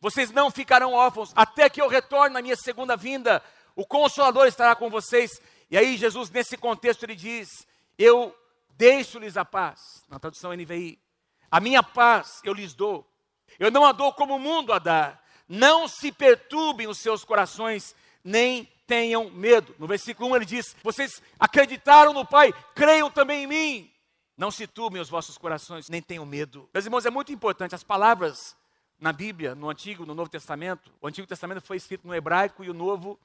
Vocês 0.00 0.30
não 0.30 0.50
ficarão 0.50 0.94
órfãos 0.94 1.32
até 1.34 1.68
que 1.68 1.82
eu 1.82 1.88
retorne 1.88 2.32
na 2.32 2.40
minha 2.40 2.56
segunda 2.56 2.96
vinda. 2.96 3.42
O 3.76 3.84
Consolador 3.84 4.46
estará 4.46 4.74
com 4.74 4.88
vocês. 4.88 5.40
E 5.70 5.78
aí, 5.78 5.96
Jesus, 5.96 6.30
nesse 6.30 6.56
contexto, 6.56 7.04
ele 7.04 7.14
diz: 7.14 7.66
Eu 7.96 8.34
deixo-lhes 8.76 9.36
a 9.36 9.44
paz. 9.44 10.04
Na 10.08 10.18
tradução 10.18 10.52
NVI. 10.52 10.98
A 11.50 11.60
minha 11.60 11.82
paz 11.82 12.40
eu 12.44 12.52
lhes 12.52 12.74
dou. 12.74 13.06
Eu 13.58 13.70
não 13.70 13.84
a 13.84 13.92
dou 13.92 14.12
como 14.12 14.36
o 14.36 14.38
mundo 14.38 14.72
a 14.72 14.78
dá. 14.78 15.18
Não 15.48 15.88
se 15.88 16.12
perturbem 16.12 16.86
os 16.86 16.98
seus 16.98 17.24
corações, 17.24 17.94
nem 18.22 18.68
tenham 18.86 19.30
medo. 19.30 19.74
No 19.78 19.86
versículo 19.86 20.30
1 20.30 20.36
ele 20.36 20.44
diz: 20.44 20.76
Vocês 20.82 21.22
acreditaram 21.38 22.12
no 22.12 22.24
Pai, 22.24 22.52
creiam 22.74 23.10
também 23.10 23.44
em 23.44 23.46
mim. 23.46 23.92
Não 24.36 24.50
se 24.50 24.66
turbem 24.66 25.02
os 25.02 25.10
vossos 25.10 25.36
corações, 25.36 25.88
nem 25.88 26.00
tenham 26.00 26.24
medo. 26.24 26.68
Meus 26.72 26.86
irmãos, 26.86 27.04
é 27.04 27.10
muito 27.10 27.30
importante 27.30 27.74
as 27.74 27.84
palavras 27.84 28.56
na 28.98 29.12
Bíblia, 29.12 29.54
no 29.54 29.68
Antigo, 29.68 30.06
no 30.06 30.14
Novo 30.14 30.30
Testamento. 30.30 30.90
O 31.00 31.06
Antigo 31.06 31.26
Testamento 31.26 31.60
foi 31.60 31.76
escrito 31.76 32.06
no 32.06 32.14
hebraico 32.14 32.64
e 32.64 32.70
o 32.70 32.74
Novo 32.74 33.18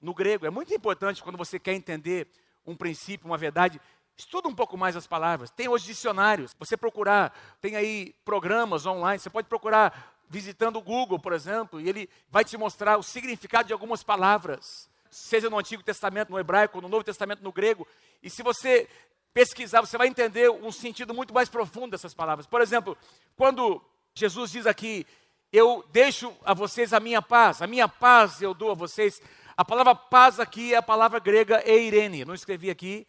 no 0.00 0.14
grego. 0.14 0.46
É 0.46 0.50
muito 0.50 0.72
importante 0.74 1.22
quando 1.22 1.36
você 1.36 1.58
quer 1.58 1.74
entender 1.74 2.28
um 2.66 2.76
princípio, 2.76 3.26
uma 3.26 3.38
verdade, 3.38 3.80
estuda 4.16 4.48
um 4.48 4.54
pouco 4.54 4.76
mais 4.76 4.96
as 4.96 5.06
palavras. 5.06 5.50
Tem 5.50 5.68
hoje 5.68 5.86
dicionários. 5.86 6.54
Você 6.58 6.76
procurar, 6.76 7.36
tem 7.60 7.76
aí 7.76 8.14
programas 8.24 8.86
online. 8.86 9.18
Você 9.18 9.30
pode 9.30 9.48
procurar 9.48 10.16
visitando 10.28 10.76
o 10.76 10.82
Google, 10.82 11.18
por 11.18 11.32
exemplo, 11.32 11.80
e 11.80 11.88
ele 11.88 12.08
vai 12.30 12.44
te 12.44 12.56
mostrar 12.56 12.98
o 12.98 13.02
significado 13.02 13.68
de 13.68 13.72
algumas 13.72 14.02
palavras, 14.02 14.88
seja 15.08 15.48
no 15.48 15.58
Antigo 15.58 15.82
Testamento, 15.82 16.30
no 16.30 16.38
hebraico, 16.38 16.80
no 16.80 16.88
Novo 16.88 17.04
Testamento, 17.04 17.44
no 17.44 17.52
grego. 17.52 17.86
E 18.22 18.28
se 18.28 18.42
você 18.42 18.88
pesquisar, 19.32 19.80
você 19.80 19.96
vai 19.96 20.08
entender 20.08 20.50
um 20.50 20.72
sentido 20.72 21.14
muito 21.14 21.32
mais 21.32 21.48
profundo 21.48 21.90
dessas 21.90 22.14
palavras. 22.14 22.46
Por 22.46 22.60
exemplo, 22.60 22.96
quando 23.36 23.80
Jesus 24.14 24.50
diz 24.50 24.66
aqui, 24.66 25.06
eu 25.52 25.84
deixo 25.92 26.34
a 26.44 26.54
vocês 26.54 26.92
a 26.92 26.98
minha 26.98 27.22
paz, 27.22 27.62
a 27.62 27.66
minha 27.66 27.88
paz 27.88 28.42
eu 28.42 28.52
dou 28.52 28.72
a 28.72 28.74
vocês. 28.74 29.20
A 29.56 29.64
palavra 29.64 29.94
paz 29.94 30.38
aqui 30.38 30.74
é 30.74 30.76
a 30.76 30.82
palavra 30.82 31.18
grega 31.18 31.62
eirene. 31.66 32.24
Não 32.24 32.34
escrevi 32.34 32.70
aqui, 32.70 33.06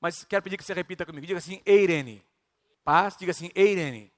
mas 0.00 0.24
quero 0.24 0.42
pedir 0.42 0.56
que 0.56 0.64
você 0.64 0.74
repita 0.74 1.06
comigo. 1.06 1.26
Diga 1.26 1.38
assim, 1.38 1.62
eirene. 1.64 2.22
Paz, 2.84 3.16
diga 3.16 3.32
assim, 3.32 3.50
eirene. 3.54 4.12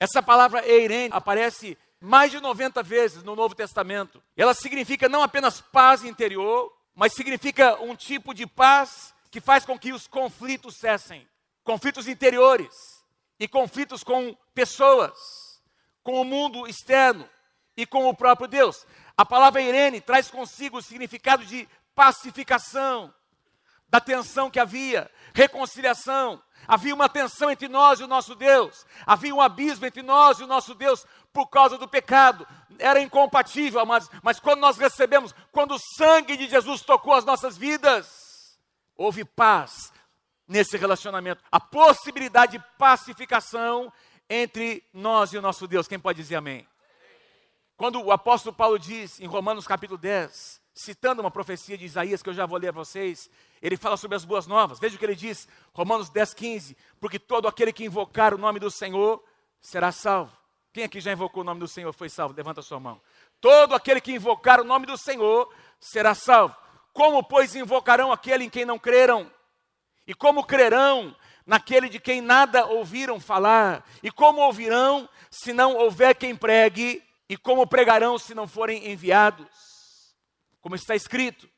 Essa 0.00 0.22
palavra 0.22 0.66
eirene 0.66 1.12
aparece 1.12 1.78
mais 2.00 2.32
de 2.32 2.40
90 2.40 2.82
vezes 2.82 3.22
no 3.22 3.36
Novo 3.36 3.54
Testamento. 3.54 4.20
Ela 4.36 4.54
significa 4.54 5.08
não 5.08 5.22
apenas 5.22 5.60
paz 5.60 6.02
interior, 6.02 6.72
mas 6.94 7.12
significa 7.12 7.80
um 7.80 7.94
tipo 7.94 8.34
de 8.34 8.46
paz 8.46 9.14
que 9.30 9.40
faz 9.40 9.64
com 9.64 9.78
que 9.78 9.92
os 9.92 10.06
conflitos 10.08 10.76
cessem 10.76 11.26
conflitos 11.64 12.08
interiores 12.08 13.04
e 13.38 13.46
conflitos 13.48 14.02
com 14.04 14.36
pessoas, 14.54 15.60
com 16.02 16.20
o 16.20 16.24
mundo 16.24 16.66
externo 16.66 17.28
e 17.76 17.86
com 17.86 18.08
o 18.08 18.14
próprio 18.14 18.48
Deus. 18.48 18.86
A 19.22 19.24
palavra 19.24 19.62
Irene 19.62 20.00
traz 20.00 20.28
consigo 20.28 20.78
o 20.78 20.82
significado 20.82 21.46
de 21.46 21.68
pacificação, 21.94 23.14
da 23.88 24.00
tensão 24.00 24.50
que 24.50 24.58
havia, 24.58 25.08
reconciliação. 25.32 26.42
Havia 26.66 26.92
uma 26.92 27.08
tensão 27.08 27.48
entre 27.48 27.68
nós 27.68 28.00
e 28.00 28.02
o 28.02 28.08
nosso 28.08 28.34
Deus, 28.34 28.84
havia 29.06 29.32
um 29.32 29.40
abismo 29.40 29.86
entre 29.86 30.02
nós 30.02 30.40
e 30.40 30.42
o 30.42 30.46
nosso 30.48 30.74
Deus 30.74 31.06
por 31.32 31.46
causa 31.46 31.78
do 31.78 31.86
pecado. 31.86 32.44
Era 32.80 33.00
incompatível, 33.00 33.86
mas, 33.86 34.10
mas 34.24 34.40
quando 34.40 34.58
nós 34.58 34.76
recebemos, 34.76 35.32
quando 35.52 35.76
o 35.76 35.78
sangue 35.96 36.36
de 36.36 36.48
Jesus 36.48 36.80
tocou 36.80 37.14
as 37.14 37.24
nossas 37.24 37.56
vidas, 37.56 38.58
houve 38.96 39.24
paz 39.24 39.92
nesse 40.48 40.76
relacionamento, 40.76 41.40
a 41.48 41.60
possibilidade 41.60 42.58
de 42.58 42.64
pacificação 42.76 43.92
entre 44.28 44.82
nós 44.92 45.32
e 45.32 45.38
o 45.38 45.42
nosso 45.42 45.68
Deus. 45.68 45.86
Quem 45.86 46.00
pode 46.00 46.20
dizer 46.20 46.34
amém? 46.34 46.66
Quando 47.82 48.00
o 48.00 48.12
apóstolo 48.12 48.54
Paulo 48.54 48.78
diz 48.78 49.18
em 49.18 49.26
Romanos 49.26 49.66
capítulo 49.66 49.98
10, 49.98 50.60
citando 50.72 51.20
uma 51.20 51.32
profecia 51.32 51.76
de 51.76 51.84
Isaías 51.84 52.22
que 52.22 52.28
eu 52.28 52.32
já 52.32 52.46
vou 52.46 52.56
ler 52.56 52.68
a 52.68 52.70
vocês, 52.70 53.28
ele 53.60 53.76
fala 53.76 53.96
sobre 53.96 54.14
as 54.14 54.24
boas 54.24 54.46
novas. 54.46 54.78
Veja 54.78 54.94
o 54.94 54.98
que 55.00 55.04
ele 55.04 55.16
diz, 55.16 55.48
Romanos 55.74 56.08
10, 56.08 56.32
15: 56.32 56.76
Porque 57.00 57.18
todo 57.18 57.48
aquele 57.48 57.72
que 57.72 57.84
invocar 57.84 58.34
o 58.34 58.38
nome 58.38 58.60
do 58.60 58.70
Senhor 58.70 59.20
será 59.60 59.90
salvo. 59.90 60.30
Quem 60.72 60.84
aqui 60.84 61.00
já 61.00 61.10
invocou 61.10 61.42
o 61.42 61.44
nome 61.44 61.58
do 61.58 61.66
Senhor 61.66 61.92
foi 61.92 62.08
salvo? 62.08 62.36
Levanta 62.36 62.60
a 62.60 62.62
sua 62.62 62.78
mão. 62.78 63.00
Todo 63.40 63.74
aquele 63.74 64.00
que 64.00 64.12
invocar 64.12 64.60
o 64.60 64.64
nome 64.64 64.86
do 64.86 64.96
Senhor 64.96 65.52
será 65.80 66.14
salvo. 66.14 66.54
Como, 66.92 67.20
pois, 67.24 67.56
invocarão 67.56 68.12
aquele 68.12 68.44
em 68.44 68.48
quem 68.48 68.64
não 68.64 68.78
creram? 68.78 69.28
E 70.06 70.14
como 70.14 70.46
crerão 70.46 71.16
naquele 71.44 71.88
de 71.88 71.98
quem 71.98 72.20
nada 72.20 72.64
ouviram 72.64 73.18
falar? 73.18 73.84
E 74.04 74.10
como 74.12 74.40
ouvirão 74.40 75.08
se 75.28 75.52
não 75.52 75.74
houver 75.74 76.14
quem 76.14 76.36
pregue? 76.36 77.02
E 77.32 77.36
como 77.38 77.66
pregarão 77.66 78.18
se 78.18 78.34
não 78.34 78.46
forem 78.46 78.90
enviados? 78.92 80.14
Como 80.60 80.74
está 80.74 80.94
escrito. 80.94 81.48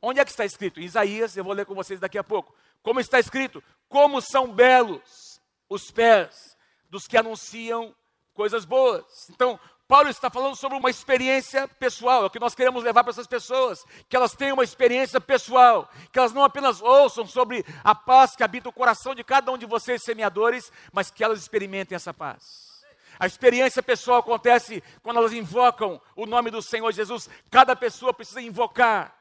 Onde 0.00 0.20
é 0.20 0.24
que 0.24 0.30
está 0.30 0.44
escrito? 0.44 0.78
Em 0.78 0.84
Isaías, 0.84 1.36
eu 1.36 1.42
vou 1.42 1.52
ler 1.52 1.66
com 1.66 1.74
vocês 1.74 1.98
daqui 1.98 2.16
a 2.16 2.22
pouco. 2.22 2.54
Como 2.84 3.00
está 3.00 3.18
escrito? 3.18 3.60
Como 3.88 4.20
são 4.20 4.52
belos 4.52 5.40
os 5.68 5.90
pés 5.90 6.56
dos 6.88 7.08
que 7.08 7.16
anunciam 7.16 7.92
coisas 8.32 8.64
boas. 8.64 9.28
Então, 9.28 9.58
Paulo 9.88 10.08
está 10.08 10.30
falando 10.30 10.54
sobre 10.54 10.78
uma 10.78 10.88
experiência 10.88 11.66
pessoal, 11.66 12.22
é 12.22 12.26
o 12.26 12.30
que 12.30 12.38
nós 12.38 12.54
queremos 12.54 12.84
levar 12.84 13.02
para 13.02 13.10
essas 13.10 13.26
pessoas, 13.26 13.84
que 14.08 14.14
elas 14.14 14.36
tenham 14.36 14.54
uma 14.54 14.62
experiência 14.62 15.20
pessoal, 15.20 15.90
que 16.12 16.18
elas 16.20 16.32
não 16.32 16.44
apenas 16.44 16.80
ouçam 16.80 17.26
sobre 17.26 17.66
a 17.82 17.92
paz 17.92 18.36
que 18.36 18.44
habita 18.44 18.68
o 18.68 18.72
coração 18.72 19.16
de 19.16 19.24
cada 19.24 19.50
um 19.50 19.58
de 19.58 19.66
vocês, 19.66 20.04
semeadores, 20.04 20.70
mas 20.92 21.10
que 21.10 21.24
elas 21.24 21.40
experimentem 21.40 21.96
essa 21.96 22.14
paz. 22.14 22.73
A 23.18 23.26
experiência 23.26 23.82
pessoal 23.82 24.18
acontece 24.18 24.82
quando 25.02 25.18
elas 25.18 25.32
invocam 25.32 26.00
o 26.16 26.26
nome 26.26 26.50
do 26.50 26.62
Senhor 26.62 26.92
Jesus, 26.92 27.28
cada 27.50 27.74
pessoa 27.76 28.12
precisa 28.12 28.40
invocar. 28.40 29.14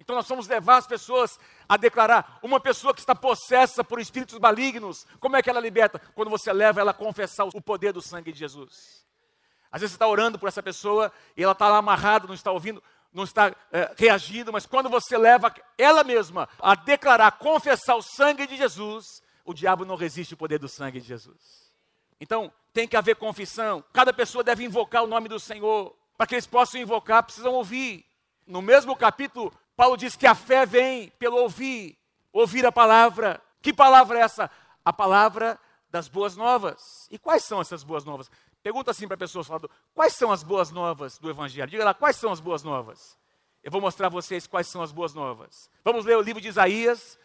Então 0.00 0.14
nós 0.14 0.28
vamos 0.28 0.46
levar 0.46 0.76
as 0.76 0.86
pessoas 0.86 1.38
a 1.68 1.76
declarar. 1.76 2.38
Uma 2.42 2.60
pessoa 2.60 2.94
que 2.94 3.00
está 3.00 3.14
possessa 3.14 3.82
por 3.82 4.00
espíritos 4.00 4.38
malignos, 4.38 5.06
como 5.18 5.36
é 5.36 5.42
que 5.42 5.50
ela 5.50 5.60
liberta? 5.60 6.00
Quando 6.14 6.30
você 6.30 6.52
leva 6.52 6.80
ela 6.80 6.92
a 6.92 6.94
confessar 6.94 7.44
o 7.44 7.60
poder 7.60 7.92
do 7.92 8.00
sangue 8.00 8.32
de 8.32 8.38
Jesus. 8.38 9.04
Às 9.70 9.80
vezes 9.80 9.92
você 9.92 9.96
está 9.96 10.06
orando 10.06 10.38
por 10.38 10.48
essa 10.48 10.62
pessoa 10.62 11.12
e 11.36 11.42
ela 11.42 11.52
está 11.52 11.68
lá 11.68 11.78
amarrada, 11.78 12.26
não 12.26 12.34
está 12.34 12.50
ouvindo, 12.50 12.82
não 13.12 13.24
está 13.24 13.54
é, 13.72 13.92
reagindo, 13.96 14.52
mas 14.52 14.66
quando 14.66 14.88
você 14.88 15.18
leva 15.18 15.52
ela 15.76 16.04
mesma 16.04 16.48
a 16.58 16.74
declarar, 16.74 17.26
a 17.26 17.32
confessar 17.32 17.96
o 17.96 18.02
sangue 18.02 18.46
de 18.46 18.56
Jesus, 18.56 19.22
o 19.44 19.52
diabo 19.52 19.84
não 19.84 19.96
resiste 19.96 20.34
ao 20.34 20.38
poder 20.38 20.58
do 20.58 20.68
sangue 20.68 21.00
de 21.00 21.06
Jesus. 21.06 21.72
Então, 22.20 22.52
tem 22.78 22.86
que 22.86 22.96
haver 22.96 23.16
confissão. 23.16 23.82
Cada 23.92 24.12
pessoa 24.12 24.44
deve 24.44 24.62
invocar 24.62 25.02
o 25.02 25.08
nome 25.08 25.28
do 25.28 25.40
Senhor. 25.40 25.96
Para 26.16 26.28
que 26.28 26.36
eles 26.36 26.46
possam 26.46 26.80
invocar, 26.80 27.24
precisam 27.24 27.52
ouvir. 27.54 28.04
no 28.46 28.62
mesmo 28.62 28.94
capítulo, 28.94 29.52
Paulo 29.76 29.96
diz 29.96 30.14
que 30.14 30.28
a 30.28 30.34
fé 30.34 30.64
vem 30.64 31.08
pelo 31.18 31.38
ouvir, 31.38 31.98
ouvir 32.32 32.64
a 32.64 32.70
palavra. 32.70 33.42
Que 33.60 33.72
palavra 33.72 34.20
é 34.20 34.22
essa? 34.22 34.48
A 34.84 34.92
palavra 34.92 35.58
das 35.90 36.06
boas 36.06 36.36
novas. 36.36 37.08
E 37.10 37.18
quais 37.18 37.42
são 37.42 37.60
essas 37.60 37.82
boas 37.82 38.04
novas? 38.04 38.30
Pergunta 38.62 38.92
assim 38.92 39.08
para 39.08 39.16
a 39.16 39.18
pessoa, 39.18 39.42
falando, 39.42 39.68
quais 39.92 40.12
são 40.12 40.30
as 40.30 40.44
boas 40.44 40.70
novas 40.70 41.18
do 41.18 41.28
Evangelho? 41.28 41.68
Diga 41.68 41.84
lá, 41.84 41.92
quais 41.92 42.14
são 42.14 42.30
as 42.30 42.38
boas 42.38 42.62
novas? 42.62 43.18
Eu 43.60 43.72
vou 43.72 43.80
mostrar 43.80 44.06
a 44.06 44.10
vocês 44.10 44.46
quais 44.46 44.68
são 44.68 44.82
as 44.82 44.92
boas 44.92 45.14
novas. 45.14 45.68
Vamos 45.82 46.04
ler 46.04 46.16
o 46.16 46.22
livro 46.22 46.40
de 46.40 46.46
Isaías, 46.46 47.18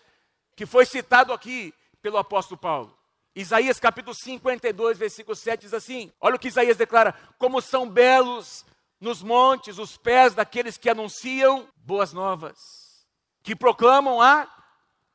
que 0.55 0.65
foi 0.65 0.83
citado 0.83 1.31
aqui 1.31 1.71
pelo 2.01 2.17
apóstolo 2.17 2.59
Paulo. 2.59 2.97
Isaías 3.35 3.79
capítulo 3.79 4.13
52, 4.13 4.97
versículo 4.97 5.35
7 5.35 5.61
diz 5.61 5.73
assim: 5.73 6.11
Olha 6.21 6.35
o 6.35 6.39
que 6.39 6.49
Isaías 6.49 6.77
declara: 6.77 7.13
Como 7.37 7.61
são 7.61 7.89
belos 7.89 8.65
nos 8.99 9.23
montes 9.23 9.79
os 9.79 9.97
pés 9.97 10.33
daqueles 10.33 10.77
que 10.77 10.89
anunciam 10.89 11.67
boas 11.77 12.13
novas, 12.13 13.05
que 13.41 13.55
proclamam 13.55 14.21
a 14.21 14.47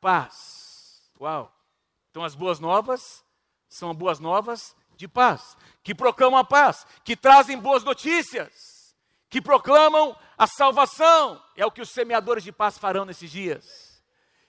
paz. 0.00 1.10
Uau! 1.20 1.52
Então 2.10 2.25
as 2.25 2.34
boas 2.34 2.58
novas 2.58 3.25
são 3.68 3.94
boas 3.94 4.18
novas 4.18 4.75
de 4.96 5.06
paz, 5.06 5.56
que 5.84 5.94
proclamam 5.94 6.40
a 6.40 6.44
paz, 6.44 6.84
que 7.04 7.16
trazem 7.16 7.56
boas 7.56 7.84
notícias, 7.84 8.96
que 9.30 9.40
proclamam 9.40 10.16
a 10.37 10.46
salvação. 10.46 11.40
É 11.56 11.64
o 11.64 11.70
que 11.70 11.80
os 11.80 11.90
semeadores 11.90 12.42
de 12.42 12.50
paz 12.50 12.76
farão 12.76 13.04
nesses 13.04 13.30
dias. 13.30 13.88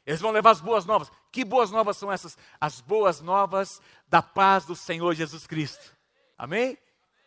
Eles 0.09 0.21
vão 0.21 0.31
levar 0.31 0.49
as 0.49 0.59
boas 0.59 0.87
novas. 0.87 1.11
Que 1.31 1.45
boas 1.45 1.69
novas 1.69 1.95
são 1.95 2.11
essas? 2.11 2.35
As 2.59 2.81
boas 2.81 3.21
novas 3.21 3.79
da 4.07 4.23
paz 4.23 4.65
do 4.65 4.75
Senhor 4.75 5.13
Jesus 5.13 5.45
Cristo. 5.45 5.95
Amém? 6.35 6.79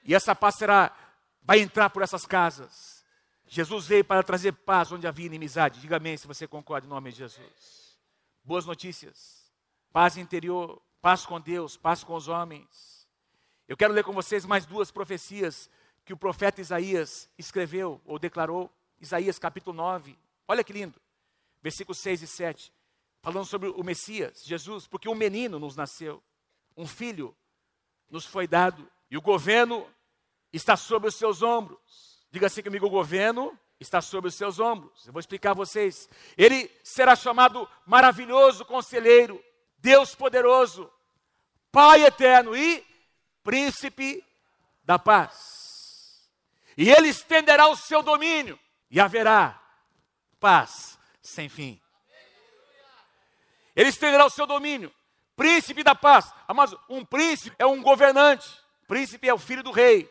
E 0.03 0.13
essa 0.13 0.35
paz 0.35 0.57
será, 0.57 0.93
vai 1.45 1.61
entrar 1.61 1.91
por 1.91 2.03
essas 2.03 2.27
casas. 2.27 3.05
Jesus 3.47 3.87
veio 3.87 4.05
para 4.05 4.25
trazer 4.25 4.51
paz 4.51 4.91
onde 4.91 5.07
havia 5.07 5.27
inimizade. 5.27 5.81
Diga 5.81 5.99
amém 5.99 6.17
se 6.17 6.27
você 6.27 6.45
concorda 6.45 6.85
em 6.85 6.91
nome 6.91 7.13
de 7.13 7.19
Jesus. 7.19 8.01
Boas 8.43 8.67
notícias. 8.67 9.49
Paz 9.93 10.17
interior, 10.17 10.83
paz 11.01 11.25
com 11.25 11.41
Deus, 11.41 11.77
paz 11.77 12.03
com 12.03 12.15
os 12.17 12.27
homens. 12.27 13.07
Eu 13.69 13.77
quero 13.77 13.95
ler 13.95 14.03
com 14.03 14.13
vocês 14.13 14.45
mais 14.45 14.67
duas 14.67 14.91
profecias 14.91 15.71
que 16.05 16.13
o 16.13 16.17
profeta 16.17 16.61
Isaías 16.61 17.31
escreveu 17.39 18.01
ou 18.05 18.19
declarou. 18.19 18.69
Isaías 19.01 19.39
capítulo 19.39 19.77
9. 19.77 20.19
Olha 20.49 20.65
que 20.65 20.73
lindo. 20.73 21.01
Versículos 21.63 21.99
6 21.99 22.23
e 22.23 22.27
7 22.27 22.73
falando 23.23 23.47
sobre 23.47 23.69
o 23.69 23.85
Messias, 23.85 24.43
Jesus, 24.45 24.87
porque 24.89 25.09
um 25.09 25.15
menino 25.15 25.59
nos 25.59 25.77
nasceu, 25.77 26.23
um 26.77 26.87
filho 26.87 27.35
nos 28.11 28.27
foi 28.27 28.49
dado, 28.49 28.91
e 29.09 29.17
o 29.17 29.23
governo 29.23 29.89
está 30.53 30.77
sobre 30.77 31.09
os 31.09 31.15
seus 31.15 31.41
ombros. 31.41 32.27
Diga 32.31 32.49
assim 32.49 32.63
comigo: 32.63 32.87
o 32.87 32.91
governo 32.91 33.57
está 33.79 34.01
sobre 34.01 34.29
os 34.29 34.35
seus 34.35 34.59
ombros. 34.59 35.07
Eu 35.07 35.13
vou 35.13 35.21
explicar 35.21 35.53
a 35.53 35.55
vocês. 35.55 36.09
Ele 36.37 36.71
será 36.83 37.15
chamado 37.15 37.69
maravilhoso 37.87 38.65
conselheiro, 38.65 39.43
Deus 39.79 40.15
poderoso, 40.15 40.91
Pai 41.71 42.05
eterno 42.05 42.57
e 42.57 42.85
príncipe 43.43 44.25
da 44.85 44.99
paz. 44.99 46.29
E 46.77 46.91
ele 46.91 47.09
estenderá 47.09 47.69
o 47.69 47.77
seu 47.77 48.03
domínio 48.03 48.59
e 48.91 49.01
haverá 49.01 49.59
paz 50.41 50.99
sem 51.23 51.49
fim. 51.49 51.81
Ele 53.75 53.89
estenderá 53.89 54.27
o 54.27 54.31
seu 54.31 54.47
domínio. 54.47 54.93
Príncipe 55.37 55.83
da 55.83 55.95
paz. 55.95 56.33
Mas 56.55 56.75
um 56.89 57.05
príncipe 57.05 57.57
é 57.59 57.65
um 57.65 57.81
governante. 57.81 58.49
Príncipe 58.87 59.29
é 59.29 59.33
o 59.33 59.39
filho 59.39 59.63
do 59.63 59.71
rei, 59.71 60.11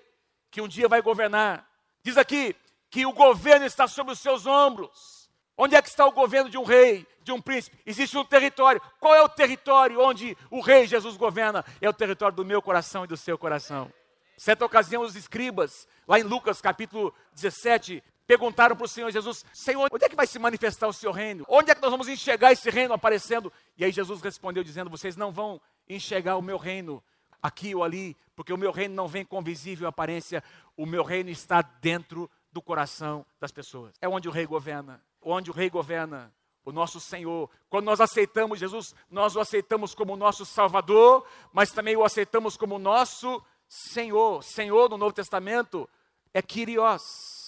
que 0.50 0.62
um 0.62 0.68
dia 0.68 0.88
vai 0.88 1.02
governar. 1.02 1.68
Diz 2.02 2.18
aqui 2.18 2.56
que 2.90 3.06
o 3.06 3.14
governo 3.14 3.66
está 3.66 3.88
sobre 3.88 4.14
os 4.14 4.20
seus 4.20 4.46
ombros. 4.46 5.30
Onde 5.56 5.76
é 5.76 5.82
que 5.82 5.90
está 5.90 6.06
o 6.06 6.12
governo 6.12 6.50
de 6.50 6.58
um 6.58 6.64
rei, 6.64 7.08
de 7.22 7.32
um 7.32 7.40
príncipe? 7.40 7.78
Existe 7.86 8.18
um 8.18 8.26
território. 8.26 8.82
Qual 9.00 9.14
é 9.14 9.22
o 9.22 9.30
território 9.30 10.02
onde 10.02 10.36
o 10.50 10.62
rei 10.62 10.88
Jesus 10.88 11.16
governa? 11.18 11.64
É 11.80 11.88
o 11.88 11.94
território 11.94 12.36
do 12.36 12.44
meu 12.44 12.62
coração 12.62 13.04
e 13.04 13.08
do 13.08 13.16
seu 13.16 13.38
coração. 13.38 13.94
Certa 14.38 14.66
ocasião, 14.66 15.04
os 15.04 15.16
escribas, 15.16 15.88
lá 16.08 16.20
em 16.20 16.24
Lucas 16.24 16.60
capítulo 16.60 17.14
17, 17.34 18.04
perguntaram 18.32 18.78
para 18.78 18.86
o 18.86 18.88
Senhor 18.88 19.12
Jesus: 19.12 19.44
Senhor, 19.52 19.90
onde 19.92 20.06
é 20.06 20.10
que 20.10 20.16
vai 20.16 20.26
se 20.26 20.40
manifestar 20.40 20.88
o 20.88 20.94
seu 20.94 21.12
reino? 21.12 21.44
Onde 21.50 21.70
é 21.70 21.76
que 21.76 21.82
nós 21.82 21.92
vamos 21.92 22.08
enxergar 22.08 22.54
esse 22.54 22.70
reino 22.70 22.94
aparecendo? 22.94 23.52
E 23.78 23.84
aí 23.84 23.92
Jesus 23.92 24.22
respondeu 24.22 24.64
dizendo: 24.64 24.90
Vocês 24.90 25.18
não 25.18 25.34
vão 25.34 25.60
enxergar 25.90 26.38
o 26.38 26.42
meu 26.42 26.58
reino 26.58 27.04
aqui 27.42 27.76
ou 27.76 27.84
ali, 27.84 28.16
porque 28.34 28.54
o 28.54 28.58
meu 28.58 28.72
reino 28.72 28.96
não 28.96 29.06
vem 29.06 29.26
com 29.26 29.42
visível 29.42 29.86
aparência, 29.86 30.42
o 30.78 30.86
meu 30.86 31.04
reino 31.04 31.30
está 31.30 31.62
dentro 31.62 32.32
do 32.54 32.62
coração 32.62 33.26
das 33.38 33.52
pessoas. 33.52 33.96
É 34.00 34.08
onde 34.08 34.30
o 34.30 34.32
rei 34.32 34.46
governa. 34.46 35.04
Onde 35.22 35.52
o 35.52 35.54
rei 35.54 35.70
governa, 35.70 36.34
o 36.64 36.72
nosso 36.72 37.02
Senhor. 37.02 37.50
Quando 37.70 37.86
nós 37.86 38.00
aceitamos 38.00 38.60
Jesus, 38.60 38.96
nós 39.10 39.36
o 39.36 39.42
aceitamos 39.42 39.94
como 39.94 40.16
nosso 40.16 40.46
Salvador, 40.46 41.28
mas 41.52 41.72
também 41.72 41.98
o 41.98 42.04
aceitamos 42.06 42.56
como 42.56 42.80
nosso 42.80 43.44
Senhor. 43.68 44.42
Senhor 44.42 44.90
no 44.90 44.98
Novo 44.98 45.12
Testamento 45.12 45.90
é 46.34 46.42
Kyrios. 46.42 47.41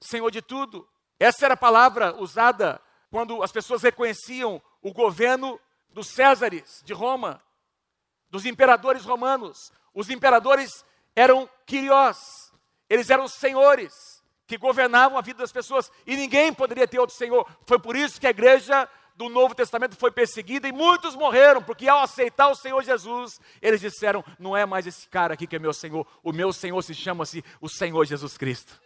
Senhor 0.00 0.30
de 0.30 0.40
tudo. 0.40 0.88
Essa 1.18 1.44
era 1.44 1.54
a 1.54 1.56
palavra 1.56 2.14
usada 2.16 2.80
quando 3.10 3.42
as 3.42 3.52
pessoas 3.52 3.82
reconheciam 3.82 4.62
o 4.80 4.92
governo 4.92 5.60
dos 5.90 6.08
Césares 6.08 6.80
de 6.84 6.92
Roma, 6.92 7.42
dos 8.30 8.46
imperadores 8.46 9.04
romanos. 9.04 9.72
Os 9.92 10.08
imperadores 10.08 10.84
eram 11.14 11.48
quiriós, 11.66 12.52
eles 12.88 13.10
eram 13.10 13.28
senhores 13.28 14.22
que 14.46 14.56
governavam 14.56 15.18
a 15.18 15.20
vida 15.20 15.38
das 15.38 15.52
pessoas 15.52 15.90
e 16.06 16.16
ninguém 16.16 16.52
poderia 16.52 16.88
ter 16.88 16.98
outro 16.98 17.14
senhor. 17.14 17.46
Foi 17.66 17.78
por 17.78 17.94
isso 17.94 18.20
que 18.20 18.26
a 18.26 18.30
igreja 18.30 18.88
do 19.14 19.28
Novo 19.28 19.54
Testamento 19.54 19.96
foi 19.96 20.10
perseguida 20.10 20.66
e 20.66 20.72
muitos 20.72 21.14
morreram, 21.14 21.62
porque 21.62 21.88
ao 21.88 22.02
aceitar 22.02 22.48
o 22.48 22.54
Senhor 22.54 22.82
Jesus, 22.82 23.38
eles 23.60 23.80
disseram: 23.80 24.24
Não 24.38 24.56
é 24.56 24.64
mais 24.64 24.86
esse 24.86 25.06
cara 25.08 25.34
aqui 25.34 25.46
que 25.46 25.56
é 25.56 25.58
meu 25.58 25.74
Senhor, 25.74 26.06
o 26.22 26.32
meu 26.32 26.52
Senhor 26.52 26.80
se 26.82 26.94
chama-se 26.94 27.44
o 27.60 27.68
Senhor 27.68 28.04
Jesus 28.06 28.38
Cristo. 28.38 28.80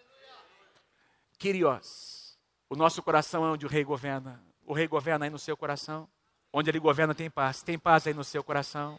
Kyrios. 1.44 2.38
O 2.70 2.74
nosso 2.74 3.02
coração 3.02 3.44
é 3.44 3.50
onde 3.50 3.66
o 3.66 3.68
rei 3.68 3.84
governa. 3.84 4.42
O 4.64 4.72
rei 4.72 4.88
governa 4.88 5.26
aí 5.26 5.30
no 5.30 5.38
seu 5.38 5.54
coração. 5.54 6.08
Onde 6.50 6.70
ele 6.70 6.78
governa 6.78 7.14
tem 7.14 7.28
paz. 7.28 7.62
Tem 7.62 7.78
paz 7.78 8.06
aí 8.06 8.14
no 8.14 8.24
seu 8.24 8.42
coração. 8.42 8.98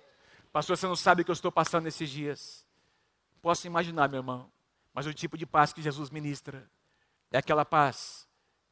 Pastor, 0.54 0.78
você 0.78 0.86
não 0.86 0.96
sabe 0.96 1.24
o 1.24 1.26
que 1.26 1.32
eu 1.32 1.34
estou 1.34 1.52
passando 1.52 1.86
nesses 1.86 2.08
dias. 2.08 2.64
Posso 3.42 3.66
imaginar, 3.66 4.08
meu 4.10 4.20
irmão. 4.20 4.52
Mas 4.94 5.08
o 5.08 5.14
tipo 5.14 5.36
de 5.40 5.46
paz 5.48 5.74
que 5.74 5.82
Jesus 5.82 6.12
ministra 6.12 6.70
é 7.32 7.40
aquela 7.40 7.66
paz 7.66 8.28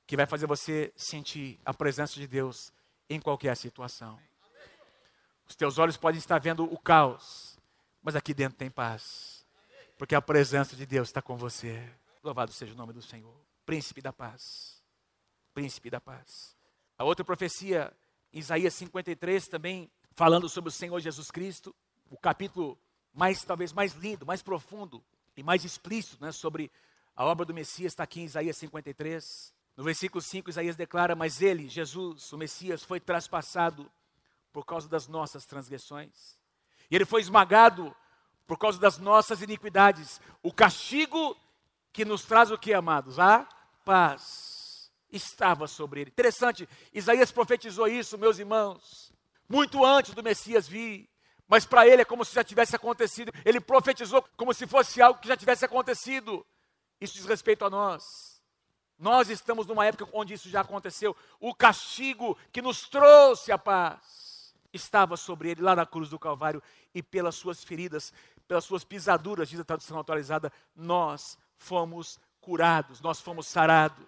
que 0.06 0.16
vai 0.16 0.28
fazer 0.28 0.46
você 0.46 0.94
sentir 0.96 1.60
a 1.66 1.74
presença 1.74 2.14
de 2.14 2.28
Deus 2.28 2.72
em 3.10 3.20
qualquer 3.20 3.58
situação. 3.58 4.20
Os 5.48 5.56
teus 5.56 5.80
olhos 5.80 5.98
podem 5.98 6.20
estar 6.20 6.38
vendo 6.38 6.64
o 6.64 6.78
caos, 6.78 7.58
mas 8.04 8.16
aqui 8.16 8.36
dentro 8.36 8.56
tem 8.56 8.70
paz, 8.70 9.44
porque 9.98 10.14
a 10.14 10.22
presença 10.22 10.76
de 10.76 10.86
Deus 10.86 11.10
está 11.10 11.24
com 11.24 11.36
você. 11.36 11.84
Louvado 12.24 12.52
seja 12.54 12.74
o 12.74 12.78
nome 12.78 12.94
do 12.94 13.02
Senhor 13.02 13.43
príncipe 13.66 14.02
da 14.02 14.14
paz. 14.14 14.82
Príncipe 15.54 15.90
da 15.90 16.02
paz. 16.02 16.56
A 16.98 17.04
outra 17.04 17.24
profecia, 17.24 17.92
Isaías 18.32 18.74
53, 18.74 19.48
também 19.48 19.92
falando 20.16 20.48
sobre 20.48 20.70
o 20.70 20.72
Senhor 20.72 21.00
Jesus 21.00 21.32
Cristo, 21.32 21.76
o 22.10 22.18
capítulo 22.18 22.78
mais, 23.14 23.44
talvez 23.44 23.74
mais 23.74 23.94
lindo, 23.94 24.26
mais 24.26 24.42
profundo 24.42 25.04
e 25.36 25.44
mais 25.44 25.64
explícito 25.64 26.24
né, 26.24 26.32
sobre 26.32 26.72
a 27.16 27.26
obra 27.26 27.46
do 27.46 27.54
Messias, 27.54 27.94
está 27.94 28.04
aqui 28.04 28.22
em 28.22 28.26
Isaías 28.26 28.58
53. 28.58 29.54
No 29.76 29.84
versículo 29.84 30.22
5, 30.22 30.50
Isaías 30.50 30.76
declara: 30.76 31.16
Mas 31.16 31.42
ele, 31.42 31.68
Jesus, 31.68 32.32
o 32.32 32.38
Messias, 32.38 32.84
foi 32.84 33.00
traspassado 33.00 33.92
por 34.52 34.66
causa 34.66 34.88
das 34.88 35.08
nossas 35.08 35.46
transgressões, 35.46 36.38
e 36.90 36.96
ele 36.96 37.06
foi 37.06 37.22
esmagado 37.22 37.96
por 38.46 38.58
causa 38.58 38.80
das 38.80 38.98
nossas 38.98 39.42
iniquidades. 39.42 40.22
O 40.44 40.54
castigo 40.54 41.36
que 41.94 42.04
nos 42.04 42.26
traz 42.26 42.50
o 42.50 42.58
que, 42.58 42.74
amados? 42.74 43.20
A 43.20 43.48
paz 43.86 44.92
estava 45.12 45.68
sobre 45.68 46.02
ele. 46.02 46.10
Interessante, 46.10 46.68
Isaías 46.92 47.32
profetizou 47.32 47.88
isso, 47.88 48.18
meus 48.18 48.40
irmãos, 48.40 49.14
muito 49.48 49.86
antes 49.86 50.16
do 50.16 50.24
Messias 50.24 50.68
vir. 50.68 51.08
Mas 51.48 51.66
para 51.66 51.88
ele 51.88 52.02
é 52.02 52.06
como 52.06 52.26
se 52.26 52.34
já 52.34 52.44
tivesse 52.44 52.76
acontecido. 52.76 53.32
Ele 53.46 53.60
profetizou 53.60 54.26
como 54.36 54.54
se 54.54 54.66
fosse 54.66 55.02
algo 55.02 55.20
que 55.20 55.28
já 55.28 55.38
tivesse 55.38 55.64
acontecido. 55.64 56.44
Isso 57.00 57.14
diz 57.14 57.26
respeito 57.26 57.64
a 57.64 57.70
nós. 57.70 58.42
Nós 58.98 59.30
estamos 59.30 59.68
numa 59.68 59.86
época 59.86 60.10
onde 60.14 60.34
isso 60.34 60.50
já 60.50 60.62
aconteceu. 60.62 61.16
O 61.40 61.54
castigo 61.54 62.36
que 62.52 62.62
nos 62.62 62.88
trouxe 62.88 63.52
a 63.52 63.58
paz 63.58 64.56
estava 64.72 65.16
sobre 65.16 65.52
ele 65.52 65.62
lá 65.62 65.76
na 65.76 65.86
cruz 65.86 66.10
do 66.10 66.18
Calvário 66.18 66.64
e 66.96 67.04
pelas 67.04 67.36
suas 67.36 67.64
feridas, 67.64 68.12
pelas 68.48 68.64
suas 68.64 68.84
pisaduras, 68.84 69.50
diz 69.50 69.60
a 69.60 69.64
tradução 69.64 70.00
atualizada, 70.00 70.52
nós 70.76 71.38
fomos 71.64 72.20
curados, 72.42 73.02
nós 73.02 73.22
fomos 73.22 73.48
sarados. 73.48 74.06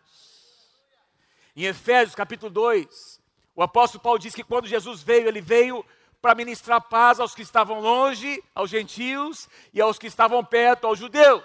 Em 1.56 1.64
Efésios 1.64 2.14
capítulo 2.14 2.52
2, 2.52 3.22
o 3.56 3.64
apóstolo 3.64 4.04
Paulo 4.04 4.20
diz 4.20 4.36
que 4.36 4.44
quando 4.44 4.68
Jesus 4.68 5.02
veio, 5.02 5.28
ele 5.28 5.42
veio 5.42 5.86
para 6.22 6.36
ministrar 6.36 6.82
paz 6.82 7.20
aos 7.20 7.34
que 7.34 7.42
estavam 7.42 7.80
longe, 7.80 8.44
aos 8.54 8.70
gentios, 8.70 9.48
e 9.74 9.80
aos 9.80 9.98
que 9.98 10.08
estavam 10.08 10.44
perto, 10.44 10.86
aos 10.86 11.00
judeus. 11.00 11.44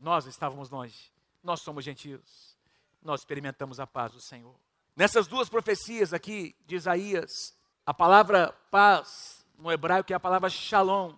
Nós 0.00 0.26
estávamos 0.26 0.70
longe, 0.70 1.12
nós 1.42 1.60
somos 1.60 1.84
gentios. 1.84 2.56
nós 3.00 3.20
experimentamos 3.20 3.78
a 3.78 3.86
paz 3.86 4.12
do 4.12 4.20
Senhor. 4.20 4.54
Nessas 4.96 5.28
duas 5.28 5.48
profecias 5.48 6.12
aqui 6.12 6.54
de 6.66 6.74
Isaías, 6.74 7.56
a 7.86 7.94
palavra 7.94 8.52
paz 8.70 9.46
no 9.56 9.70
hebraico 9.70 10.12
é 10.12 10.16
a 10.16 10.20
palavra 10.20 10.50
shalom, 10.50 11.14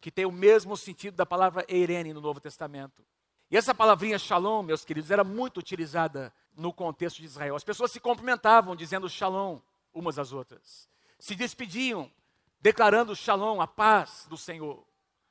que 0.00 0.10
tem 0.10 0.24
o 0.24 0.32
mesmo 0.32 0.76
sentido 0.76 1.14
da 1.14 1.26
palavra 1.26 1.64
eirene 1.68 2.14
no 2.14 2.20
Novo 2.20 2.40
Testamento. 2.40 3.04
E 3.50 3.56
essa 3.56 3.74
palavrinha 3.74 4.18
shalom, 4.18 4.62
meus 4.62 4.84
queridos, 4.84 5.10
era 5.10 5.24
muito 5.24 5.58
utilizada 5.58 6.32
no 6.54 6.72
contexto 6.72 7.18
de 7.18 7.24
Israel. 7.24 7.56
As 7.56 7.64
pessoas 7.64 7.90
se 7.90 8.00
cumprimentavam 8.00 8.76
dizendo 8.76 9.08
shalom 9.08 9.58
umas 9.92 10.18
às 10.18 10.32
outras. 10.32 10.88
Se 11.18 11.34
despediam 11.34 12.10
declarando 12.60 13.16
shalom, 13.16 13.60
a 13.60 13.66
paz 13.66 14.26
do 14.28 14.36
Senhor. 14.36 14.84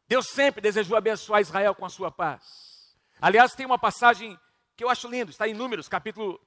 Deus 0.07 0.27
sempre 0.27 0.61
desejou 0.61 0.97
abençoar 0.97 1.41
Israel 1.41 1.75
com 1.75 1.85
a 1.85 1.89
sua 1.89 2.09
paz. 2.09 2.95
Aliás, 3.21 3.53
tem 3.53 3.65
uma 3.65 3.77
passagem 3.77 4.39
que 4.75 4.83
eu 4.83 4.89
acho 4.89 5.07
lindo, 5.07 5.31
está 5.31 5.47
em 5.47 5.53
Números, 5.53 5.89
capítulo 5.89 6.39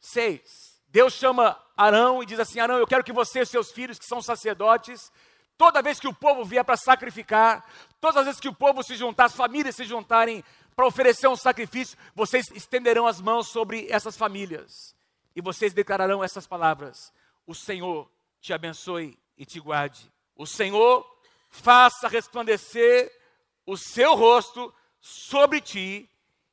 6. 0.00 0.80
Deus 0.88 1.14
chama 1.14 1.58
Arão 1.76 2.22
e 2.22 2.26
diz 2.26 2.40
assim: 2.40 2.60
Arão, 2.60 2.78
eu 2.78 2.86
quero 2.86 3.04
que 3.04 3.12
você 3.12 3.40
e 3.40 3.46
seus 3.46 3.70
filhos, 3.70 3.98
que 3.98 4.06
são 4.06 4.22
sacerdotes, 4.22 5.12
toda 5.56 5.82
vez 5.82 6.00
que 6.00 6.08
o 6.08 6.14
povo 6.14 6.44
vier 6.44 6.64
para 6.64 6.76
sacrificar, 6.76 7.64
todas 8.00 8.18
as 8.18 8.24
vezes 8.26 8.40
que 8.40 8.48
o 8.48 8.54
povo 8.54 8.82
se 8.82 8.94
juntar, 8.96 9.26
as 9.26 9.36
famílias 9.36 9.76
se 9.76 9.84
juntarem 9.84 10.44
para 10.74 10.86
oferecer 10.86 11.28
um 11.28 11.36
sacrifício, 11.36 11.98
vocês 12.14 12.50
estenderão 12.52 13.06
as 13.06 13.20
mãos 13.20 13.48
sobre 13.48 13.86
essas 13.90 14.16
famílias 14.16 14.94
e 15.34 15.40
vocês 15.40 15.72
declararão 15.72 16.22
essas 16.22 16.46
palavras: 16.46 17.12
O 17.46 17.54
Senhor 17.54 18.10
te 18.40 18.52
abençoe 18.52 19.18
e 19.36 19.44
te 19.44 19.60
guarde. 19.60 20.10
O 20.36 20.46
Senhor 20.46 21.06
faça 21.48 22.08
resplandecer 22.08 23.12
o 23.66 23.76
seu 23.76 24.14
rosto 24.14 24.72
sobre 25.00 25.60
ti 25.60 26.08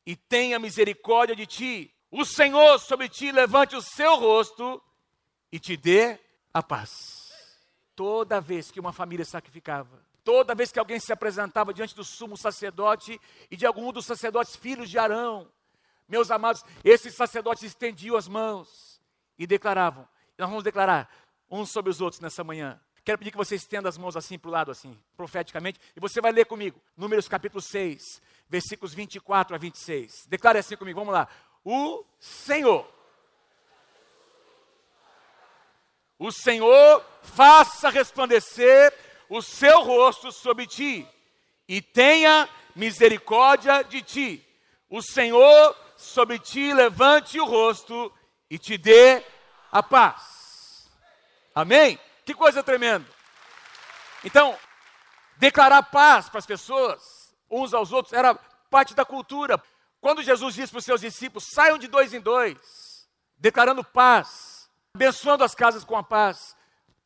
e 0.05 0.15
tenha 0.15 0.59
misericórdia 0.59 1.35
de 1.35 1.45
ti. 1.45 1.93
O 2.11 2.25
Senhor 2.25 2.79
sobre 2.79 3.07
ti 3.07 3.31
levante 3.31 3.75
o 3.75 3.81
seu 3.81 4.17
rosto 4.17 4.81
e 5.51 5.59
te 5.59 5.77
dê 5.77 6.19
a 6.53 6.61
paz. 6.61 7.31
Toda 7.95 8.41
vez 8.41 8.71
que 8.71 8.79
uma 8.79 8.93
família 8.93 9.25
sacrificava, 9.25 10.03
toda 10.23 10.55
vez 10.55 10.71
que 10.71 10.79
alguém 10.79 10.99
se 10.99 11.11
apresentava 11.11 11.73
diante 11.73 11.95
do 11.95 12.03
sumo 12.03 12.37
sacerdote 12.37 13.19
e 13.49 13.57
de 13.57 13.65
algum 13.65 13.91
dos 13.91 14.05
sacerdotes 14.05 14.55
filhos 14.55 14.89
de 14.89 14.97
Arão, 14.97 15.51
meus 16.07 16.31
amados, 16.31 16.63
esses 16.83 17.13
sacerdotes 17.13 17.63
estendiam 17.63 18.17
as 18.17 18.27
mãos 18.27 18.99
e 19.37 19.45
declaravam. 19.45 20.07
Nós 20.37 20.49
vamos 20.49 20.63
declarar 20.63 21.09
uns 21.49 21.71
sobre 21.71 21.91
os 21.91 22.01
outros 22.01 22.19
nessa 22.19 22.43
manhã. 22.43 22.79
Quero 23.03 23.17
pedir 23.17 23.31
que 23.31 23.37
você 23.37 23.55
estenda 23.55 23.87
as 23.89 23.97
mãos 23.97 24.15
assim 24.15 24.37
para 24.37 24.49
o 24.49 24.51
lado, 24.51 24.71
assim, 24.71 24.97
profeticamente, 25.15 25.79
e 25.95 25.99
você 25.99 26.21
vai 26.21 26.31
ler 26.31 26.45
comigo, 26.45 26.79
Números 26.95 27.27
capítulo 27.27 27.61
6, 27.61 28.21
versículos 28.47 28.93
24 28.93 29.55
a 29.55 29.57
26. 29.57 30.27
Declare 30.27 30.59
assim 30.59 30.75
comigo, 30.75 30.99
vamos 30.99 31.13
lá. 31.13 31.27
O 31.63 32.05
Senhor. 32.19 32.87
O 36.17 36.31
Senhor 36.31 37.05
faça 37.23 37.89
resplandecer 37.89 38.93
o 39.29 39.41
seu 39.41 39.83
rosto 39.83 40.31
sobre 40.31 40.65
ti 40.65 41.07
e 41.67 41.81
tenha 41.81 42.49
misericórdia 42.75 43.83
de 43.83 44.01
ti. 44.01 44.45
O 44.89 45.01
Senhor 45.01 45.75
sobre 45.95 46.39
ti 46.39 46.73
levante 46.73 47.39
o 47.39 47.45
rosto 47.45 48.11
e 48.49 48.57
te 48.57 48.77
dê 48.77 49.23
a 49.71 49.83
paz. 49.83 50.89
Amém? 51.53 51.99
Que 52.25 52.33
coisa 52.33 52.63
tremenda. 52.63 53.05
Então, 54.23 54.57
declarar 55.37 55.83
paz 55.83 56.27
para 56.27 56.39
as 56.39 56.45
pessoas, 56.45 57.33
uns 57.49 57.73
aos 57.73 57.91
outros, 57.91 58.13
era 58.13 58.33
parte 58.69 58.93
da 58.93 59.05
cultura. 59.05 59.61
Quando 60.01 60.23
Jesus 60.23 60.55
disse 60.55 60.71
para 60.71 60.79
os 60.79 60.85
seus 60.85 61.01
discípulos: 61.01 61.49
saiam 61.53 61.77
de 61.77 61.87
dois 61.87 62.13
em 62.13 62.19
dois, 62.19 63.07
declarando 63.37 63.83
paz, 63.83 64.69
abençoando 64.93 65.43
as 65.43 65.53
casas 65.53 65.83
com 65.83 65.95
a 65.95 66.03
paz, 66.03 66.55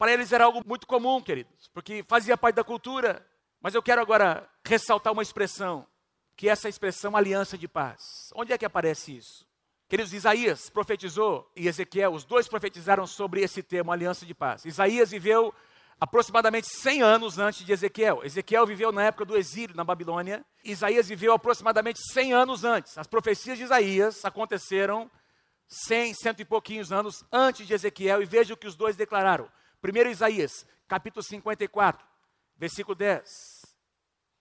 para 0.03 0.11
eles 0.11 0.33
era 0.33 0.43
algo 0.43 0.61
muito 0.65 0.85
comum, 0.85 1.21
queridos, 1.21 1.69
porque 1.73 2.03
fazia 2.05 2.35
parte 2.35 2.57
da 2.57 2.63
cultura. 2.65 3.25
Mas 3.61 3.73
eu 3.73 3.81
quero 3.81 4.01
agora 4.01 4.45
ressaltar 4.61 5.13
uma 5.13 5.23
expressão, 5.23 5.87
que 6.35 6.49
é 6.49 6.51
essa 6.51 6.67
expressão 6.67 7.15
aliança 7.15 7.57
de 7.57 7.69
paz. 7.69 8.29
Onde 8.35 8.51
é 8.51 8.57
que 8.57 8.65
aparece 8.65 9.15
isso? 9.15 9.47
Queridos, 9.87 10.11
Isaías 10.11 10.69
profetizou 10.69 11.49
e 11.55 11.69
Ezequiel, 11.69 12.11
os 12.11 12.25
dois 12.25 12.49
profetizaram 12.49 13.07
sobre 13.07 13.43
esse 13.43 13.63
termo, 13.63 13.93
aliança 13.93 14.25
de 14.25 14.33
paz. 14.33 14.65
Isaías 14.65 15.09
viveu 15.09 15.53
aproximadamente 15.97 16.67
100 16.67 17.01
anos 17.01 17.39
antes 17.39 17.65
de 17.65 17.71
Ezequiel. 17.71 18.25
Ezequiel 18.25 18.67
viveu 18.67 18.91
na 18.91 19.03
época 19.03 19.23
do 19.23 19.37
exílio 19.37 19.73
na 19.73 19.85
Babilônia. 19.85 20.45
Isaías 20.65 21.07
viveu 21.07 21.31
aproximadamente 21.31 22.01
100 22.11 22.33
anos 22.33 22.65
antes. 22.65 22.97
As 22.97 23.07
profecias 23.07 23.57
de 23.57 23.63
Isaías 23.63 24.25
aconteceram 24.25 25.09
100, 25.69 26.13
cento 26.15 26.41
e 26.41 26.45
pouquinhos 26.45 26.91
anos 26.91 27.23
antes 27.31 27.65
de 27.65 27.73
Ezequiel. 27.73 28.21
E 28.21 28.25
veja 28.25 28.53
o 28.53 28.57
que 28.57 28.67
os 28.67 28.75
dois 28.75 28.97
declararam. 28.97 29.49
Primeiro 29.83 30.09
Isaías, 30.09 30.65
capítulo 30.87 31.21
54, 31.21 32.07
versículo 32.55 32.95
10. 32.95 33.65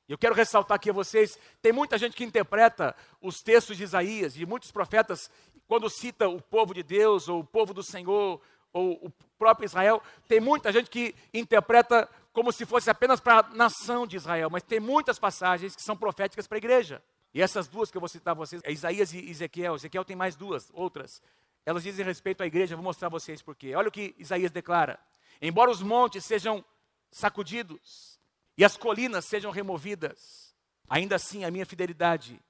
Eu 0.09 0.17
quero 0.17 0.37
ressaltar 0.37 0.77
aqui 0.77 0.89
a 0.89 0.93
vocês, 0.93 1.37
tem 1.61 1.73
muita 1.73 1.99
gente 1.99 2.15
que 2.15 2.23
interpreta 2.23 2.95
os 3.21 3.43
textos 3.43 3.77
de 3.77 3.83
Isaías 3.83 4.37
e 4.37 4.47
muitos 4.47 4.71
profetas, 4.71 5.29
quando 5.67 5.91
cita 5.91 6.29
o 6.29 6.41
povo 6.41 6.73
de 6.73 6.85
Deus, 6.85 7.29
ou 7.29 7.41
o 7.41 7.45
povo 7.45 7.75
do 7.75 7.83
Senhor, 7.83 8.41
ou 8.73 9.05
o 9.05 9.11
próprio 9.37 9.67
Israel, 9.67 10.01
tem 10.29 10.39
muita 10.39 10.71
gente 10.71 10.89
que 10.89 11.13
interpreta 11.35 12.09
como 12.33 12.53
se 12.53 12.65
fosse 12.65 12.89
apenas 12.89 13.19
para 13.19 13.41
a 13.41 13.43
nação 13.43 14.07
de 14.07 14.15
Israel, 14.15 14.49
mas 14.49 14.63
tem 14.63 14.79
muitas 14.79 15.19
passagens 15.19 15.75
que 15.75 15.83
são 15.83 15.97
proféticas 15.97 16.47
para 16.47 16.57
a 16.57 16.61
igreja. 16.61 17.03
E 17.35 17.43
essas 17.43 17.67
duas 17.67 17.91
que 17.91 17.97
eu 17.97 18.01
vou 18.01 18.09
citar 18.09 18.31
a 18.31 18.37
vocês, 18.37 18.63
é 18.63 18.71
Isaías 18.71 19.13
e 19.13 19.29
Ezequiel. 19.29 19.75
Ezequiel 19.75 20.05
tem 20.05 20.15
mais 20.15 20.37
duas, 20.37 20.71
outras. 20.73 21.21
Elas 21.67 21.83
dizem 21.83 22.07
respeito 22.07 22.45
à 22.45 22.47
igreja, 22.47 22.77
vou 22.77 22.85
mostrar 22.85 23.09
a 23.09 23.11
vocês 23.11 23.43
por 23.43 23.57
quê. 23.57 23.75
Olha 23.75 23.89
o 23.89 23.93
que 23.93 24.15
Isaías 24.19 24.53
declara: 24.53 25.01
Embora 25.43 25.73
os 25.73 25.83
montes 25.83 26.25
sejam 26.25 26.65
sacudidos, 27.11 28.13
e 28.57 28.65
as 28.65 28.77
colinas 28.77 29.25
sejam 29.25 29.51
removidas, 29.51 30.55
ainda 30.89 31.17
assim 31.17 31.45
a 31.45 31.51
minha 31.51 31.67
fidelidade 31.67 32.41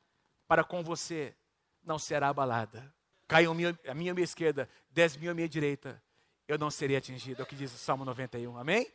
para 0.46 0.62
com 0.62 0.82
você 0.82 1.34
não 1.82 1.98
será 1.98 2.28
abalada. 2.28 2.92
Caiam 3.26 3.52
a 3.52 3.54
minha, 3.54 3.78
a 3.88 3.94
minha 3.94 4.14
esquerda, 4.20 4.68
dez 4.90 5.16
mil 5.16 5.30
à 5.30 5.34
minha 5.34 5.48
direita, 5.48 6.02
eu 6.46 6.58
não 6.58 6.70
serei 6.70 6.96
atingido. 6.96 7.40
É 7.40 7.44
o 7.44 7.46
que 7.46 7.56
diz 7.56 7.72
o 7.72 7.78
Salmo 7.78 8.04
91, 8.04 8.58
amém? 8.58 8.86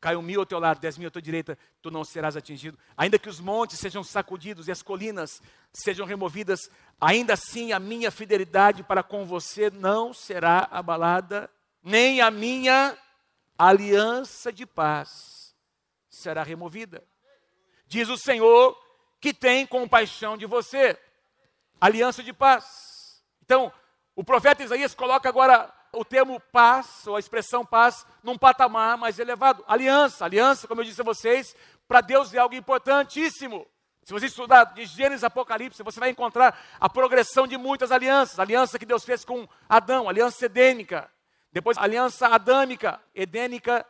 Caiam 0.00 0.22
mil 0.22 0.40
ao 0.40 0.46
teu 0.46 0.58
lado, 0.58 0.80
dez 0.80 0.96
mil 0.96 1.08
à 1.08 1.10
tua 1.10 1.20
direita, 1.20 1.58
tu 1.82 1.90
não 1.90 2.04
serás 2.04 2.34
atingido. 2.34 2.78
Ainda 2.96 3.18
que 3.18 3.28
os 3.28 3.40
montes 3.40 3.78
sejam 3.78 4.02
sacudidos 4.02 4.68
e 4.68 4.72
as 4.72 4.80
colinas 4.80 5.42
sejam 5.70 6.06
removidas, 6.06 6.70
ainda 6.98 7.34
assim 7.34 7.72
a 7.72 7.78
minha 7.78 8.10
fidelidade 8.10 8.82
para 8.82 9.02
com 9.02 9.26
você 9.26 9.70
não 9.70 10.14
será 10.14 10.66
abalada, 10.70 11.50
nem 11.82 12.22
a 12.22 12.30
minha 12.30 12.96
aliança 13.58 14.52
de 14.52 14.64
paz 14.64 15.54
será 16.08 16.42
removida. 16.42 17.04
Diz 17.86 18.08
o 18.08 18.16
Senhor 18.16 18.78
que 19.20 19.34
tem 19.34 19.66
compaixão 19.66 20.36
de 20.36 20.46
você. 20.46 20.98
Aliança 21.80 22.22
de 22.22 22.32
paz. 22.32 23.22
Então, 23.42 23.72
o 24.14 24.22
profeta 24.22 24.62
Isaías 24.62 24.94
coloca 24.94 25.28
agora 25.28 25.72
o 25.92 26.04
termo 26.04 26.38
paz, 26.52 27.06
ou 27.06 27.16
a 27.16 27.18
expressão 27.18 27.64
paz, 27.64 28.06
num 28.22 28.36
patamar 28.36 28.98
mais 28.98 29.18
elevado. 29.18 29.64
Aliança, 29.66 30.24
aliança, 30.24 30.68
como 30.68 30.80
eu 30.80 30.84
disse 30.84 31.00
a 31.00 31.04
vocês, 31.04 31.56
para 31.86 32.00
Deus 32.00 32.32
é 32.34 32.38
algo 32.38 32.54
importantíssimo. 32.54 33.66
Se 34.04 34.12
você 34.12 34.26
estudar 34.26 34.64
de 34.64 34.86
Gênesis 34.86 35.24
Apocalipse, 35.24 35.82
você 35.82 36.00
vai 36.00 36.10
encontrar 36.10 36.58
a 36.78 36.88
progressão 36.88 37.46
de 37.46 37.56
muitas 37.56 37.90
alianças. 37.90 38.38
aliança 38.38 38.78
que 38.78 38.86
Deus 38.86 39.04
fez 39.04 39.24
com 39.24 39.48
Adão, 39.68 40.08
aliança 40.08 40.46
edênica. 40.46 41.10
Depois, 41.52 41.78
aliança 41.78 42.28
adâmica, 42.28 43.00
edênica 43.14 43.84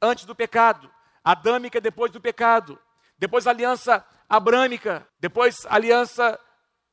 antes 0.00 0.24
do 0.24 0.34
pecado. 0.34 0.90
Adâmica 1.24 1.80
depois 1.80 2.10
do 2.10 2.20
pecado, 2.20 2.78
depois 3.16 3.46
aliança 3.46 4.04
abrâmica, 4.28 5.06
depois 5.20 5.64
aliança 5.66 6.38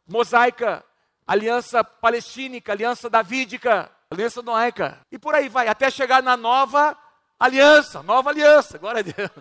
mosaica, 0.07 0.85
aliança 1.25 1.83
palestínica, 1.83 2.71
aliança 2.71 3.09
davídica, 3.09 3.89
aliança 4.11 4.41
noaica, 4.41 4.99
e 5.11 5.17
por 5.17 5.33
aí 5.33 5.49
vai, 5.49 5.67
até 5.67 5.89
chegar 5.89 6.21
na 6.21 6.37
nova 6.37 6.97
aliança, 7.39 8.03
nova 8.03 8.29
aliança, 8.29 8.77
glória 8.77 8.99
a 8.99 9.03
Deus. 9.03 9.31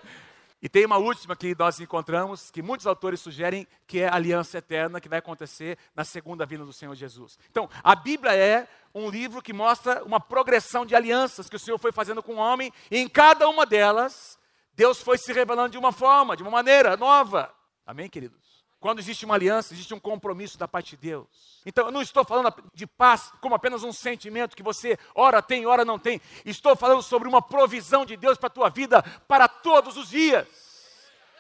E 0.61 0.69
tem 0.69 0.85
uma 0.85 0.97
última 0.97 1.37
que 1.37 1.55
nós 1.57 1.79
encontramos, 1.79 2.51
que 2.51 2.63
muitos 2.63 2.87
autores 2.87 3.21
sugerem, 3.21 3.67
que 3.87 4.01
é 4.01 4.09
a 4.09 4.15
aliança 4.15 4.59
eterna 4.59 5.01
que 5.01 5.09
vai 5.09 5.21
acontecer 5.21 5.79
na 5.95 6.05
segunda 6.05 6.45
vinda 6.45 6.65
do 6.65 6.73
Senhor 6.73 6.95
Jesus. 6.97 7.39
Então, 7.49 7.71
a 7.83 7.95
Bíblia 7.95 8.35
é 8.35 8.67
um 8.93 9.09
livro 9.09 9.41
que 9.41 9.53
mostra 9.53 10.03
uma 10.05 10.19
progressão 10.19 10.85
de 10.85 10.97
alianças 10.97 11.49
que 11.49 11.55
o 11.55 11.61
Senhor 11.61 11.79
foi 11.79 11.93
fazendo 11.93 12.23
com 12.23 12.35
o 12.35 12.39
homem, 12.39 12.73
e 12.91 12.99
em 12.99 13.09
cada 13.09 13.49
uma 13.49 13.65
delas, 13.65 14.37
Deus 14.75 15.01
foi 15.01 15.17
se 15.17 15.33
revelando 15.33 15.71
de 15.71 15.79
uma 15.79 15.93
forma, 15.93 16.37
de 16.37 16.43
uma 16.43 16.51
maneira 16.51 16.97
nova. 16.97 17.55
Amém, 17.87 18.09
queridos? 18.09 18.48
Quando 18.81 19.01
existe 19.01 19.25
uma 19.25 19.35
aliança, 19.35 19.75
existe 19.75 19.93
um 19.93 19.99
compromisso 19.99 20.57
da 20.57 20.69
parte 20.69 20.91
de 20.91 21.09
Deus. 21.09 21.27
Então, 21.67 21.87
eu 21.87 21.91
não 21.91 22.01
estou 22.01 22.25
falando 22.25 22.55
de 22.73 22.87
paz 22.87 23.33
como 23.41 23.55
apenas 23.55 23.83
um 23.83 23.93
sentimento 23.93 24.57
que 24.57 24.63
você 24.63 24.97
ora 25.15 25.43
tem, 25.43 25.67
ora 25.67 25.85
não 25.85 25.99
tem. 25.99 26.21
Estou 26.45 26.77
falando 26.77 27.03
sobre 27.03 27.29
uma 27.29 27.43
provisão 27.43 28.07
de 28.07 28.17
Deus 28.17 28.39
para 28.39 28.47
a 28.47 28.51
tua 28.51 28.69
vida 28.69 29.03
para 29.27 29.49
todos 29.49 29.97
os 29.97 30.09
dias. 30.09 30.47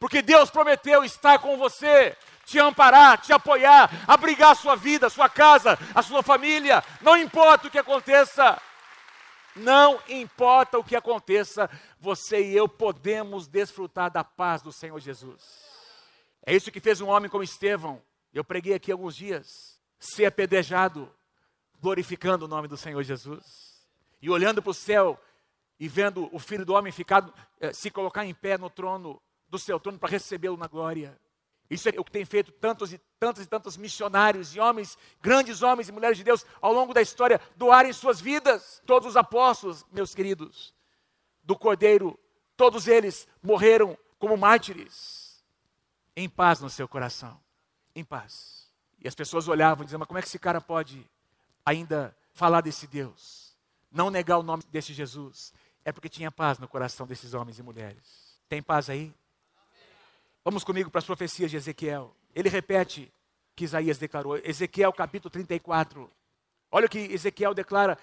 Porque 0.00 0.20
Deus 0.20 0.50
prometeu 0.50 1.04
estar 1.04 1.38
com 1.38 1.56
você 1.56 2.16
te 2.44 2.58
amparar, 2.58 3.18
te 3.18 3.30
apoiar, 3.30 3.90
abrigar 4.06 4.52
a 4.52 4.54
sua 4.54 4.74
vida, 4.74 5.06
a 5.06 5.10
sua 5.10 5.28
casa, 5.28 5.78
a 5.94 6.02
sua 6.02 6.22
família. 6.22 6.82
Não 7.02 7.14
importa 7.14 7.68
o 7.68 7.70
que 7.70 7.78
aconteça. 7.78 8.58
Não 9.54 10.00
importa 10.08 10.78
o 10.78 10.84
que 10.84 10.94
aconteça, 10.94 11.68
você 12.00 12.40
e 12.40 12.56
eu 12.56 12.68
podemos 12.68 13.48
desfrutar 13.48 14.08
da 14.10 14.22
paz 14.22 14.62
do 14.62 14.72
Senhor 14.72 14.98
Jesus. 15.00 15.67
É 16.48 16.56
isso 16.56 16.72
que 16.72 16.80
fez 16.80 17.02
um 17.02 17.08
homem 17.08 17.28
como 17.28 17.44
Estevão. 17.44 18.02
Eu 18.32 18.42
preguei 18.42 18.72
aqui 18.72 18.90
alguns 18.90 19.14
dias, 19.14 19.78
ser 20.00 20.24
apedrejado, 20.24 21.14
glorificando 21.78 22.46
o 22.46 22.48
nome 22.48 22.66
do 22.66 22.74
Senhor 22.74 23.02
Jesus. 23.02 23.86
E 24.18 24.30
olhando 24.30 24.62
para 24.62 24.70
o 24.70 24.74
céu 24.74 25.20
e 25.78 25.86
vendo 25.86 26.26
o 26.34 26.38
Filho 26.38 26.64
do 26.64 26.72
Homem 26.72 26.90
ficar, 26.90 27.30
eh, 27.60 27.70
se 27.74 27.90
colocar 27.90 28.24
em 28.24 28.32
pé 28.32 28.56
no 28.56 28.70
trono 28.70 29.20
do 29.46 29.58
seu 29.58 29.78
trono 29.78 29.98
para 29.98 30.08
recebê-lo 30.08 30.56
na 30.56 30.66
glória. 30.66 31.20
Isso 31.68 31.86
é 31.90 31.92
o 31.98 32.04
que 32.04 32.12
tem 32.12 32.24
feito 32.24 32.50
tantos 32.50 32.94
e 32.94 33.00
tantos 33.20 33.44
e 33.44 33.46
tantos 33.46 33.76
missionários 33.76 34.56
e 34.56 34.58
homens, 34.58 34.96
grandes 35.20 35.60
homens 35.60 35.90
e 35.90 35.92
mulheres 35.92 36.16
de 36.16 36.24
Deus 36.24 36.46
ao 36.62 36.72
longo 36.72 36.94
da 36.94 37.02
história, 37.02 37.38
doarem 37.56 37.92
suas 37.92 38.22
vidas. 38.22 38.80
Todos 38.86 39.06
os 39.06 39.16
apóstolos, 39.18 39.84
meus 39.92 40.14
queridos, 40.14 40.74
do 41.44 41.54
Cordeiro, 41.54 42.18
todos 42.56 42.88
eles 42.88 43.28
morreram 43.42 43.98
como 44.18 44.34
mártires, 44.34 45.27
em 46.18 46.28
paz 46.28 46.58
no 46.58 46.68
seu 46.68 46.88
coração, 46.88 47.40
em 47.94 48.04
paz. 48.04 48.66
E 48.98 49.06
as 49.06 49.14
pessoas 49.14 49.46
olhavam 49.46 49.82
e 49.82 49.86
diziam: 49.86 50.00
Mas 50.00 50.08
como 50.08 50.18
é 50.18 50.22
que 50.22 50.26
esse 50.26 50.38
cara 50.38 50.60
pode 50.60 51.08
ainda 51.64 52.14
falar 52.34 52.60
desse 52.60 52.88
Deus? 52.88 53.56
Não 53.90 54.10
negar 54.10 54.38
o 54.38 54.42
nome 54.42 54.64
desse 54.72 54.92
Jesus? 54.92 55.52
É 55.84 55.92
porque 55.92 56.08
tinha 56.08 56.30
paz 56.30 56.58
no 56.58 56.66
coração 56.66 57.06
desses 57.06 57.34
homens 57.34 57.60
e 57.60 57.62
mulheres. 57.62 58.36
Tem 58.48 58.60
paz 58.60 58.90
aí? 58.90 59.14
Vamos 60.44 60.64
comigo 60.64 60.90
para 60.90 60.98
as 60.98 61.04
profecias 61.04 61.52
de 61.52 61.56
Ezequiel. 61.56 62.12
Ele 62.34 62.48
repete 62.48 63.12
que 63.54 63.64
Isaías 63.64 63.96
declarou. 63.96 64.38
Ezequiel 64.38 64.92
capítulo 64.92 65.30
34. 65.30 66.10
Olha 66.70 66.86
o 66.86 66.90
que 66.90 66.98
Ezequiel 66.98 67.54
declara: 67.54 67.96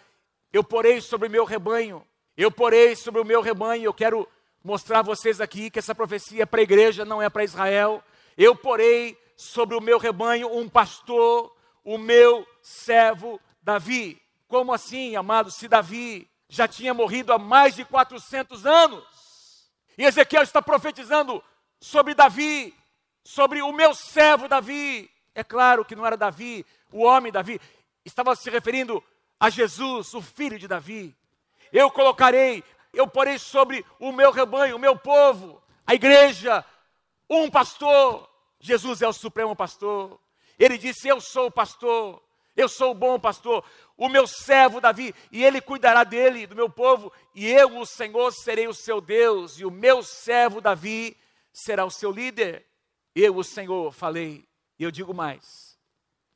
Eu 0.53 0.63
porei 0.63 1.01
sobre 1.01 1.27
o 1.27 1.31
meu 1.31 1.43
rebanho, 1.43 2.01
eu 2.37 2.49
porei 2.49 2.95
sobre 2.95 3.19
o 3.19 3.25
meu 3.25 3.41
rebanho. 3.41 3.83
Eu 3.83 3.93
quero 3.93 4.25
mostrar 4.65 4.99
a 4.99 5.03
vocês 5.03 5.39
aqui 5.39 5.69
que 5.69 5.77
essa 5.77 5.93
profecia 5.93 6.41
é 6.41 6.45
para 6.45 6.59
a 6.59 6.63
igreja, 6.63 7.05
não 7.05 7.21
é 7.21 7.29
para 7.29 7.43
Israel. 7.43 8.03
Eu 8.35 8.55
porei 8.55 9.15
sobre 9.37 9.75
o 9.77 9.81
meu 9.81 9.99
rebanho 9.99 10.57
um 10.57 10.67
pastor, 10.67 11.55
o 11.83 11.99
meu 11.99 12.47
servo 12.63 13.39
Davi. 13.61 14.19
Como 14.47 14.73
assim, 14.73 15.15
amado, 15.15 15.51
se 15.51 15.67
Davi 15.67 16.27
já 16.49 16.67
tinha 16.67 16.95
morrido 16.95 17.31
há 17.31 17.37
mais 17.37 17.75
de 17.75 17.85
400 17.85 18.65
anos? 18.65 19.03
E 19.95 20.03
Ezequiel 20.03 20.41
está 20.41 20.63
profetizando 20.63 21.43
sobre 21.79 22.15
Davi, 22.15 22.73
sobre 23.23 23.61
o 23.61 23.71
meu 23.71 23.93
servo 23.93 24.47
Davi. 24.47 25.11
É 25.35 25.43
claro 25.43 25.85
que 25.85 25.95
não 25.95 26.07
era 26.07 26.17
Davi, 26.17 26.65
o 26.91 27.03
homem 27.03 27.31
Davi, 27.31 27.61
estava 28.03 28.35
se 28.35 28.49
referindo 28.49 29.03
a 29.39 29.47
Jesus, 29.47 30.15
o 30.15 30.23
filho 30.23 30.57
de 30.57 30.67
Davi. 30.67 31.15
Eu 31.71 31.91
colocarei, 31.91 32.63
eu 32.95 33.07
porei 33.07 33.37
sobre 33.37 33.85
o 33.99 34.11
meu 34.11 34.31
rebanho, 34.31 34.75
o 34.75 34.79
meu 34.79 34.97
povo, 34.97 35.61
a 35.85 35.93
igreja, 35.93 36.63
um 37.29 37.49
pastor. 37.49 38.29
Jesus 38.59 39.01
é 39.01 39.07
o 39.07 39.13
supremo 39.13 39.55
pastor. 39.55 40.19
Ele 40.57 40.77
disse: 40.77 41.07
Eu 41.07 41.19
sou 41.19 41.47
o 41.47 41.51
pastor, 41.51 42.21
eu 42.55 42.69
sou 42.69 42.91
o 42.91 42.95
bom 42.95 43.19
pastor, 43.19 43.63
o 43.97 44.09
meu 44.09 44.25
servo 44.25 44.79
Davi, 44.81 45.13
e 45.31 45.43
ele 45.43 45.61
cuidará 45.61 46.03
dele, 46.03 46.47
do 46.47 46.55
meu 46.55 46.69
povo, 46.69 47.11
e 47.33 47.47
eu, 47.47 47.77
o 47.77 47.85
Senhor, 47.85 48.31
serei 48.31 48.67
o 48.67 48.73
seu 48.73 49.01
Deus, 49.01 49.59
e 49.59 49.65
o 49.65 49.71
meu 49.71 50.01
servo 50.01 50.61
Davi 50.61 51.17
será 51.53 51.85
o 51.85 51.91
seu 51.91 52.11
líder. 52.11 52.65
Eu, 53.13 53.37
o 53.37 53.43
Senhor, 53.43 53.91
falei, 53.91 54.47
e 54.79 54.83
eu 54.83 54.91
digo 54.91 55.13
mais: 55.13 55.75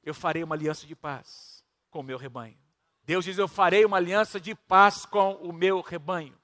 eu 0.04 0.14
farei 0.14 0.44
uma 0.44 0.56
aliança 0.56 0.88
de 0.88 0.96
paz 0.96 1.64
com 1.92 2.00
o 2.00 2.04
meu 2.04 2.18
rebanho. 2.18 2.58
Deus 3.04 3.26
diz: 3.26 3.38
Eu 3.38 3.48
farei 3.48 3.86
uma 3.86 3.98
aliança 3.98 4.40
de 4.40 4.56
paz 4.56 5.06
com 5.06 5.34
o 5.36 5.52
meu 5.52 5.82
rebanho. 5.82 6.39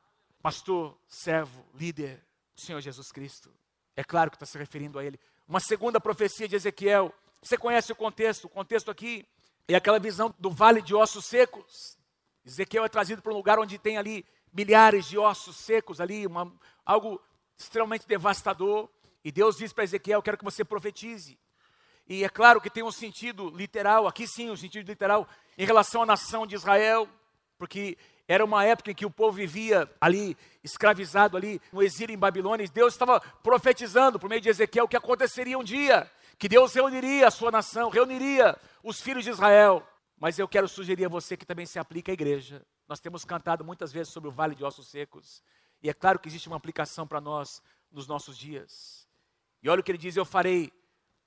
Pastor, 0.46 0.96
servo, 1.08 1.66
líder, 1.74 2.24
o 2.56 2.62
Senhor 2.62 2.80
Jesus 2.80 3.12
Cristo. 3.12 3.52
É 3.96 4.04
claro 4.04 4.30
que 4.30 4.36
está 4.36 4.46
se 4.46 4.56
referindo 4.60 5.00
a 5.00 5.04
Ele. 5.04 5.20
Uma 5.48 5.60
segunda 5.60 6.00
profecia 6.00 6.48
de 6.48 6.56
Ezequiel. 6.56 7.12
Você 7.42 7.58
conhece 7.58 7.92
o 7.92 7.96
contexto? 7.96 8.46
O 8.46 8.50
contexto 8.50 8.92
aqui 8.92 9.28
é 9.68 9.74
aquela 9.74 9.98
visão 9.98 10.32
do 10.38 10.52
vale 10.52 10.84
de 10.84 10.94
ossos 10.94 11.26
secos. 11.26 11.98
Ezequiel 12.46 12.86
é 12.86 12.90
trazido 12.90 13.24
para 13.24 13.34
um 13.34 13.36
lugar 13.36 13.58
onde 13.58 13.80
tem 13.80 13.98
ali 13.98 14.24
milhares 14.54 15.08
de 15.08 15.18
ossos 15.18 15.58
secos 15.58 16.00
ali, 16.00 16.28
uma, 16.28 16.54
algo 16.86 17.20
extremamente 17.58 18.06
devastador. 18.08 18.88
E 19.24 19.32
Deus 19.32 19.58
diz 19.58 19.74
para 19.74 19.84
Ezequiel: 19.84 20.22
Quero 20.22 20.38
que 20.38 20.46
você 20.46 20.64
profetize. 20.64 21.40
E 22.08 22.24
é 22.24 22.30
claro 22.30 22.62
que 22.62 22.70
tem 22.70 22.84
um 22.84 22.92
sentido 22.92 23.50
literal, 23.50 24.06
aqui 24.06 24.28
sim, 24.28 24.52
um 24.52 24.56
sentido 24.56 24.86
literal, 24.86 25.28
em 25.58 25.66
relação 25.66 26.04
à 26.04 26.06
nação 26.06 26.46
de 26.46 26.54
Israel, 26.54 27.10
porque 27.58 27.98
era 28.28 28.44
uma 28.44 28.64
época 28.64 28.92
em 28.92 28.96
que 28.96 29.06
o 29.06 29.12
povo 29.12 29.38
vivia 29.38 29.90
ali, 30.02 30.36
escravizado 30.64 31.38
ali, 31.38 31.62
no 31.72 31.84
exílio 31.84 32.14
em 32.14 32.18
Babilônia, 32.18 32.64
e 32.64 32.68
Deus 32.68 32.94
estava 32.94 33.20
profetizando 33.20 34.20
por 34.20 34.30
meio 34.30 34.42
de 34.42 34.50
Ezequiel 34.50 34.88
que 34.88 34.98
aconteceria 34.98 35.58
um 35.58 35.64
dia, 35.64 36.10
que 36.38 36.50
Deus 36.50 36.74
reuniria 36.74 37.28
a 37.28 37.32
sua 37.32 37.52
nação, 37.52 37.90
reuniria 37.90 38.58
os 38.84 39.00
filhos 39.00 39.24
de 39.24 39.30
Israel. 39.30 39.88
Mas 40.18 40.40
eu 40.40 40.48
quero 40.48 40.68
sugerir 40.68 41.06
a 41.06 41.10
você 41.10 41.38
que 41.38 41.46
também 41.46 41.66
se 41.66 41.78
aplica 41.78 42.12
à 42.12 42.14
igreja. 42.14 42.66
Nós 42.88 43.00
temos 43.00 43.24
cantado 43.24 43.64
muitas 43.64 43.92
vezes 43.92 44.12
sobre 44.12 44.30
o 44.30 44.32
vale 44.32 44.56
de 44.56 44.64
ossos 44.64 44.88
secos. 44.88 45.44
E 45.84 45.90
é 45.90 45.94
claro 45.94 46.18
que 46.18 46.28
existe 46.28 46.48
uma 46.48 46.58
aplicação 46.58 47.06
para 47.06 47.22
nós 47.22 47.62
nos 47.92 48.08
nossos 48.08 48.38
dias. 48.38 49.08
E 49.62 49.70
olha 49.70 49.82
o 49.82 49.84
que 49.84 49.92
ele 49.92 49.98
diz: 49.98 50.16
Eu 50.16 50.26
farei 50.26 50.72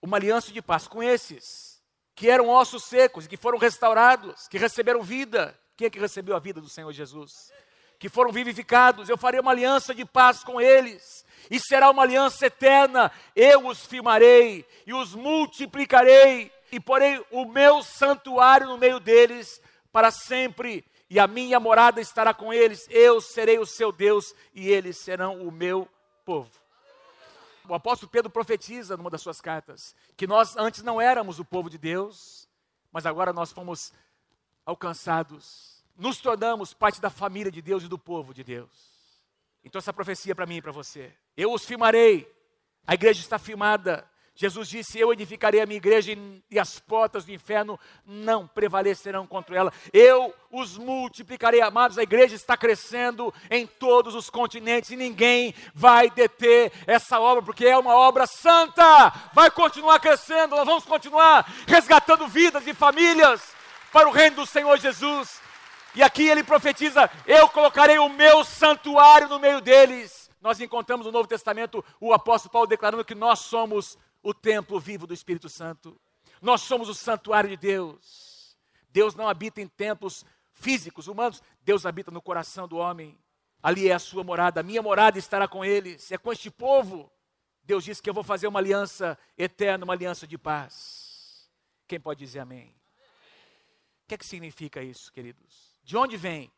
uma 0.02 0.16
aliança 0.16 0.50
de 0.50 0.62
paz 0.62 0.88
com 0.88 1.02
esses, 1.02 1.82
que 2.14 2.28
eram 2.28 2.48
ossos 2.48 2.84
secos, 2.84 3.26
que 3.26 3.36
foram 3.36 3.58
restaurados, 3.58 4.48
que 4.48 4.58
receberam 4.58 5.02
vida. 5.02 5.58
Quem 5.78 5.86
é 5.86 5.90
que 5.90 5.98
recebeu 5.98 6.36
a 6.36 6.40
vida 6.40 6.60
do 6.60 6.68
Senhor 6.68 6.92
Jesus? 6.92 7.50
Que 7.98 8.10
foram 8.10 8.32
vivificados. 8.32 9.08
Eu 9.08 9.16
farei 9.16 9.40
uma 9.40 9.52
aliança 9.52 9.94
de 9.94 10.04
paz 10.04 10.44
com 10.44 10.60
eles. 10.60 11.24
E 11.50 11.58
será 11.58 11.88
uma 11.88 12.02
aliança 12.02 12.46
eterna. 12.46 13.10
Eu 13.34 13.66
os 13.68 13.86
firmarei 13.86 14.66
e 14.86 14.92
os 14.92 15.14
multiplicarei. 15.14 16.52
E 16.70 16.78
porei 16.78 17.24
o 17.30 17.46
meu 17.46 17.82
santuário 17.82 18.66
no 18.66 18.76
meio 18.76 19.00
deles 19.00 19.62
para 19.90 20.10
sempre 20.10 20.84
e 21.10 21.18
a 21.18 21.26
minha 21.26 21.58
morada 21.58 22.00
estará 22.00 22.34
com 22.34 22.52
eles, 22.52 22.86
eu 22.90 23.20
serei 23.20 23.58
o 23.58 23.64
seu 23.64 23.90
Deus 23.90 24.34
e 24.54 24.68
eles 24.68 24.98
serão 24.98 25.40
o 25.40 25.50
meu 25.50 25.88
povo. 26.24 26.50
O 27.66 27.74
apóstolo 27.74 28.10
Pedro 28.10 28.30
profetiza 28.30 28.96
numa 28.96 29.10
das 29.10 29.22
suas 29.22 29.40
cartas 29.40 29.94
que 30.16 30.26
nós 30.26 30.56
antes 30.56 30.82
não 30.82 31.00
éramos 31.00 31.38
o 31.38 31.44
povo 31.44 31.70
de 31.70 31.78
Deus, 31.78 32.48
mas 32.92 33.06
agora 33.06 33.32
nós 33.32 33.52
fomos 33.52 33.92
alcançados, 34.68 35.82
nos 35.96 36.18
tornamos 36.18 36.74
parte 36.74 37.00
da 37.00 37.08
família 37.08 37.50
de 37.50 37.62
Deus 37.62 37.82
e 37.82 37.88
do 37.88 37.98
povo 37.98 38.34
de 38.34 38.44
Deus. 38.44 38.68
Então 39.64 39.78
essa 39.78 39.92
profecia 39.92 40.32
é 40.32 40.34
para 40.34 40.46
mim 40.46 40.56
e 40.56 40.62
para 40.62 40.72
você. 40.72 41.12
Eu 41.36 41.52
os 41.52 41.64
firmarei. 41.64 42.30
A 42.86 42.94
igreja 42.94 43.20
está 43.20 43.38
firmada 43.38 44.08
Jesus 44.38 44.68
disse: 44.68 45.00
Eu 45.00 45.12
edificarei 45.12 45.60
a 45.60 45.66
minha 45.66 45.78
igreja 45.78 46.16
e 46.48 46.58
as 46.60 46.78
portas 46.78 47.24
do 47.24 47.32
inferno 47.32 47.76
não 48.06 48.46
prevalecerão 48.46 49.26
contra 49.26 49.56
ela. 49.56 49.72
Eu 49.92 50.32
os 50.48 50.78
multiplicarei, 50.78 51.60
amados. 51.60 51.98
A 51.98 52.04
igreja 52.04 52.36
está 52.36 52.56
crescendo 52.56 53.34
em 53.50 53.66
todos 53.66 54.14
os 54.14 54.30
continentes 54.30 54.90
e 54.90 54.96
ninguém 54.96 55.52
vai 55.74 56.08
deter 56.08 56.70
essa 56.86 57.18
obra, 57.18 57.42
porque 57.42 57.66
é 57.66 57.76
uma 57.76 57.96
obra 57.96 58.28
santa. 58.28 59.12
Vai 59.32 59.50
continuar 59.50 59.98
crescendo, 59.98 60.54
nós 60.54 60.66
vamos 60.66 60.84
continuar 60.84 61.44
resgatando 61.66 62.28
vidas 62.28 62.64
e 62.64 62.72
famílias 62.72 63.57
para 63.92 64.08
o 64.08 64.12
reino 64.12 64.36
do 64.36 64.46
Senhor 64.46 64.78
Jesus. 64.78 65.40
E 65.94 66.02
aqui 66.02 66.28
ele 66.28 66.42
profetiza: 66.42 67.10
Eu 67.26 67.48
colocarei 67.48 67.98
o 67.98 68.08
meu 68.08 68.44
santuário 68.44 69.28
no 69.28 69.38
meio 69.38 69.60
deles. 69.60 70.30
Nós 70.40 70.60
encontramos 70.60 71.06
no 71.06 71.12
Novo 71.12 71.28
Testamento 71.28 71.84
o 72.00 72.12
apóstolo 72.12 72.52
Paulo 72.52 72.68
declarando 72.68 73.04
que 73.04 73.14
nós 73.14 73.40
somos 73.40 73.98
o 74.22 74.32
templo 74.32 74.78
vivo 74.78 75.06
do 75.06 75.14
Espírito 75.14 75.48
Santo. 75.48 76.00
Nós 76.40 76.60
somos 76.62 76.88
o 76.88 76.94
santuário 76.94 77.50
de 77.50 77.56
Deus. 77.56 78.56
Deus 78.90 79.14
não 79.14 79.28
habita 79.28 79.60
em 79.60 79.66
templos 79.66 80.24
físicos, 80.52 81.08
humanos. 81.08 81.42
Deus 81.62 81.84
habita 81.84 82.10
no 82.10 82.22
coração 82.22 82.68
do 82.68 82.76
homem. 82.76 83.18
Ali 83.62 83.88
é 83.88 83.94
a 83.94 83.98
sua 83.98 84.22
morada. 84.22 84.60
A 84.60 84.62
minha 84.62 84.82
morada 84.82 85.18
estará 85.18 85.48
com 85.48 85.64
eles. 85.64 86.12
É 86.12 86.18
com 86.18 86.32
este 86.32 86.50
povo. 86.50 87.10
Deus 87.64 87.84
disse 87.84 88.00
que 88.00 88.08
eu 88.08 88.14
vou 88.14 88.24
fazer 88.24 88.46
uma 88.46 88.60
aliança 88.60 89.18
eterna, 89.36 89.84
uma 89.84 89.94
aliança 89.94 90.26
de 90.26 90.38
paz. 90.38 91.50
Quem 91.86 91.98
pode 91.98 92.20
dizer 92.20 92.38
amém? 92.38 92.77
Que 94.08 94.14
é 94.14 94.18
que 94.18 94.24
significa 94.24 94.82
isso, 94.82 95.12
queridos? 95.12 95.76
De 95.84 95.94
onde 95.94 96.16
vem? 96.16 96.50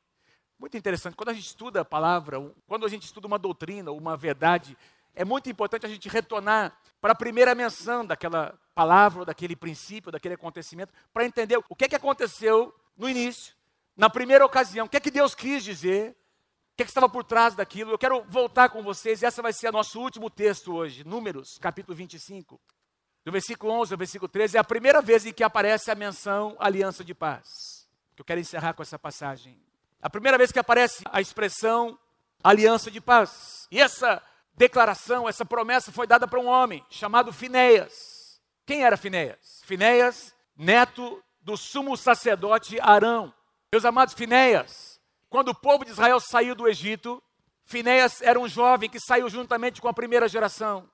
Muito 0.57 0.77
interessante. 0.77 1.17
Quando 1.17 1.31
a 1.31 1.35
gente 1.35 1.47
estuda 1.47 1.81
a 1.81 1.85
palavra, 1.85 2.39
quando 2.69 2.87
a 2.87 2.89
gente 2.89 3.03
estuda 3.03 3.27
uma 3.27 3.41
doutrina, 3.41 3.91
uma 3.91 4.17
verdade, 4.17 4.79
é 5.17 5.25
muito 5.25 5.51
importante 5.51 5.85
a 5.85 5.89
gente 5.89 6.09
retornar 6.09 6.79
para 7.01 7.13
a 7.13 7.17
primeira 7.17 7.53
menção 7.53 8.07
daquela 8.07 8.57
palavra, 8.73 9.25
daquele 9.25 9.57
princípio, 9.57 10.13
daquele 10.13 10.35
acontecimento, 10.35 10.93
para 11.13 11.25
entender 11.25 11.59
o 11.69 11.75
que 11.75 11.87
é 11.87 11.89
que 11.89 11.97
aconteceu 11.97 12.73
no 12.97 13.09
início, 13.09 13.57
na 13.97 14.09
primeira 14.09 14.47
ocasião, 14.47 14.87
o 14.87 14.89
que 14.89 14.97
é 14.97 15.01
que 15.01 15.11
Deus 15.11 15.35
quis 15.35 15.65
dizer, 15.65 16.11
o 16.11 16.77
que 16.77 16.83
é 16.83 16.85
que 16.85 16.91
estava 16.91 17.09
por 17.09 17.25
trás 17.25 17.57
daquilo. 17.57 17.91
Eu 17.91 17.99
quero 17.99 18.23
voltar 18.29 18.69
com 18.69 18.81
vocês, 18.81 19.23
e 19.23 19.27
essa 19.27 19.43
vai 19.43 19.53
ser 19.53 19.71
o 19.71 19.73
nosso 19.73 20.01
último 20.01 20.31
texto 20.31 20.73
hoje, 20.73 21.03
Números, 21.03 21.59
capítulo 21.59 21.97
25. 21.97 22.61
Do 23.25 23.33
versículo 23.33 23.73
11 23.73 23.95
ao 23.95 23.99
versículo 23.99 24.29
13, 24.29 24.57
é 24.57 24.61
a 24.61 24.65
primeira 24.65 25.03
vez 25.03 25.27
em 25.27 25.33
que 25.33 25.45
aparece 25.45 25.91
a 25.91 25.95
menção 25.95 26.57
aliança 26.59 27.05
de 27.05 27.15
paz. 27.15 27.87
Eu 28.17 28.25
quero 28.25 28.41
encerrar 28.41 28.75
com 28.75 28.83
essa 28.83 28.99
passagem. 28.99 29.61
A 30.01 30.09
primeira 30.09 30.39
vez 30.39 30.51
que 30.51 30.59
aparece 30.59 31.03
a 31.11 31.21
expressão 31.21 31.99
aliança 32.43 32.91
de 32.91 33.01
paz. 33.01 33.67
E 33.71 33.81
essa 33.81 34.23
declaração, 34.55 35.29
essa 35.29 35.45
promessa 35.45 35.93
foi 35.93 36.07
dada 36.07 36.27
para 36.27 36.41
um 36.41 36.47
homem 36.47 36.85
chamado 36.89 37.33
Finéias. 37.33 38.41
Quem 38.65 38.85
era 38.85 38.97
Finéias? 38.97 39.63
Finéias, 39.65 40.35
neto 40.57 41.23
do 41.41 41.57
sumo 41.57 41.97
sacerdote 41.97 42.79
Arão. 42.81 43.33
Meus 43.71 43.85
amados, 43.85 44.15
Finéias, 44.15 45.01
quando 45.29 45.49
o 45.49 45.55
povo 45.55 45.85
de 45.85 45.91
Israel 45.91 46.21
saiu 46.21 46.55
do 46.55 46.69
Egito, 46.69 47.23
Finéias 47.65 48.23
era 48.23 48.39
um 48.39 48.49
jovem 48.49 48.89
que 48.89 48.99
saiu 48.99 49.29
juntamente 49.29 49.81
com 49.81 49.89
a 49.89 49.95
primeira 49.95 50.29
geração, 50.29 50.91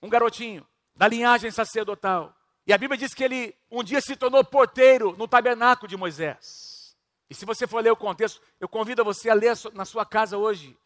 um 0.00 0.08
garotinho 0.08 0.66
da 0.96 1.06
linhagem 1.06 1.50
sacerdotal. 1.50 2.34
E 2.66 2.72
a 2.72 2.78
Bíblia 2.78 2.98
diz 2.98 3.14
que 3.14 3.22
ele 3.22 3.54
um 3.70 3.84
dia 3.84 4.00
se 4.00 4.16
tornou 4.16 4.42
porteiro 4.42 5.14
no 5.16 5.28
tabernáculo 5.28 5.88
de 5.88 5.96
Moisés. 5.96 6.96
E 7.28 7.34
se 7.34 7.44
você 7.44 7.66
for 7.66 7.82
ler 7.82 7.90
o 7.90 7.96
contexto, 7.96 8.40
eu 8.60 8.68
convido 8.68 9.04
você 9.04 9.28
a 9.28 9.34
ler 9.34 9.54
na 9.74 9.84
sua 9.84 10.04
casa 10.06 10.38
hoje. 10.38 10.76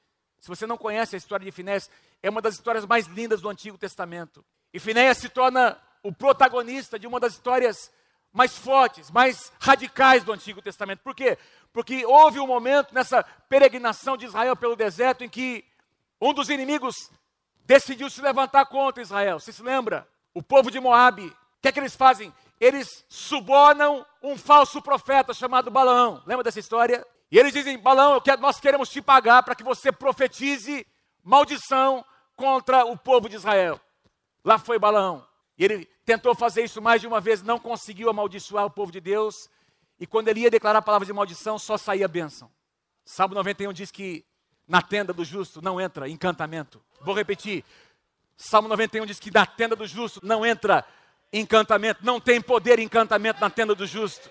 Se 0.40 0.48
você 0.48 0.66
não 0.66 0.76
conhece 0.76 1.14
a 1.14 1.18
história 1.18 1.44
de 1.44 1.52
Finéias, 1.52 1.90
é 2.22 2.30
uma 2.30 2.40
das 2.40 2.54
histórias 2.54 2.86
mais 2.86 3.06
lindas 3.06 3.40
do 3.40 3.48
Antigo 3.48 3.76
Testamento. 3.76 4.44
E 4.72 4.80
Finéias 4.80 5.18
se 5.18 5.28
torna 5.28 5.78
o 6.02 6.12
protagonista 6.12 6.98
de 6.98 7.06
uma 7.06 7.20
das 7.20 7.34
histórias 7.34 7.90
mais 8.32 8.56
fortes, 8.56 9.10
mais 9.10 9.52
radicais 9.60 10.24
do 10.24 10.32
Antigo 10.32 10.62
Testamento. 10.62 11.00
Por 11.00 11.14
quê? 11.14 11.36
Porque 11.72 12.06
houve 12.06 12.40
um 12.40 12.46
momento 12.46 12.94
nessa 12.94 13.22
peregrinação 13.22 14.16
de 14.16 14.26
Israel 14.26 14.56
pelo 14.56 14.76
deserto 14.76 15.24
em 15.24 15.28
que 15.28 15.64
um 16.20 16.32
dos 16.32 16.48
inimigos 16.48 17.10
decidiu 17.70 18.10
se 18.10 18.20
levantar 18.20 18.66
contra 18.66 19.00
Israel. 19.00 19.38
Você 19.38 19.52
se 19.52 19.62
lembra? 19.62 20.08
O 20.34 20.42
povo 20.42 20.72
de 20.72 20.80
Moabe. 20.80 21.26
O 21.26 21.36
que 21.62 21.68
é 21.68 21.72
que 21.72 21.78
eles 21.78 21.94
fazem? 21.94 22.34
Eles 22.58 23.04
subornam 23.08 24.04
um 24.20 24.36
falso 24.36 24.82
profeta 24.82 25.32
chamado 25.32 25.70
Balaão. 25.70 26.20
Lembra 26.26 26.42
dessa 26.42 26.58
história? 26.58 27.06
E 27.30 27.38
eles 27.38 27.52
dizem: 27.52 27.78
Balaão, 27.78 28.20
nós 28.40 28.58
queremos 28.58 28.88
te 28.88 29.00
pagar 29.00 29.44
para 29.44 29.54
que 29.54 29.62
você 29.62 29.92
profetize 29.92 30.84
maldição 31.22 32.04
contra 32.34 32.84
o 32.84 32.96
povo 32.96 33.28
de 33.28 33.36
Israel. 33.36 33.80
Lá 34.44 34.58
foi 34.58 34.76
Balaão. 34.76 35.24
E 35.56 35.64
ele 35.64 35.86
tentou 36.04 36.34
fazer 36.34 36.64
isso 36.64 36.82
mais 36.82 37.00
de 37.00 37.06
uma 37.06 37.20
vez, 37.20 37.40
não 37.40 37.60
conseguiu 37.60 38.10
amaldiçoar 38.10 38.64
o 38.64 38.70
povo 38.70 38.90
de 38.90 39.00
Deus. 39.00 39.48
E 40.00 40.08
quando 40.08 40.26
ele 40.26 40.40
ia 40.40 40.50
declarar 40.50 40.82
palavras 40.82 41.06
de 41.06 41.12
maldição, 41.12 41.56
só 41.56 41.78
saía 41.78 42.08
bênção. 42.08 42.50
Salmo 43.04 43.36
91 43.36 43.72
diz 43.72 43.92
que 43.92 44.24
na 44.70 44.80
tenda 44.80 45.12
do 45.12 45.24
justo 45.24 45.60
não 45.60 45.80
entra 45.80 46.08
encantamento. 46.08 46.80
Vou 47.00 47.12
repetir. 47.12 47.64
Salmo 48.36 48.68
91 48.68 49.04
diz 49.04 49.18
que 49.18 49.30
na 49.30 49.44
tenda 49.44 49.74
do 49.74 49.84
justo 49.84 50.20
não 50.22 50.46
entra 50.46 50.86
encantamento, 51.32 52.06
não 52.06 52.20
tem 52.20 52.40
poder 52.40 52.78
encantamento 52.78 53.40
na 53.40 53.50
tenda 53.50 53.74
do 53.74 53.84
justo. 53.84 54.30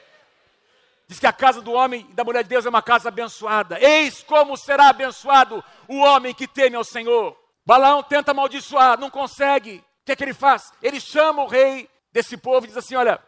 Diz 1.09 1.19
que 1.19 1.27
a 1.27 1.33
casa 1.33 1.61
do 1.61 1.73
homem 1.73 2.07
e 2.09 2.13
da 2.13 2.23
mulher 2.23 2.43
de 2.43 2.49
Deus 2.49 2.65
é 2.65 2.69
uma 2.69 2.81
casa 2.81 3.09
abençoada. 3.09 3.77
Eis 3.81 4.23
como 4.23 4.55
será 4.55 4.87
abençoado 4.87 5.61
o 5.89 5.97
homem 5.97 6.33
que 6.33 6.47
teme 6.47 6.77
ao 6.77 6.85
Senhor. 6.85 7.37
Balaão 7.65 8.01
tenta 8.01 8.31
amaldiçoar, 8.31 8.97
não 8.97 9.09
consegue. 9.09 9.83
O 10.01 10.05
que 10.05 10.13
é 10.13 10.15
que 10.15 10.23
ele 10.23 10.33
faz? 10.33 10.71
Ele 10.81 11.01
chama 11.01 11.43
o 11.43 11.47
rei 11.47 11.89
desse 12.13 12.37
povo 12.37 12.65
e 12.65 12.69
diz 12.69 12.77
assim: 12.77 12.95
Olha, 12.95 13.21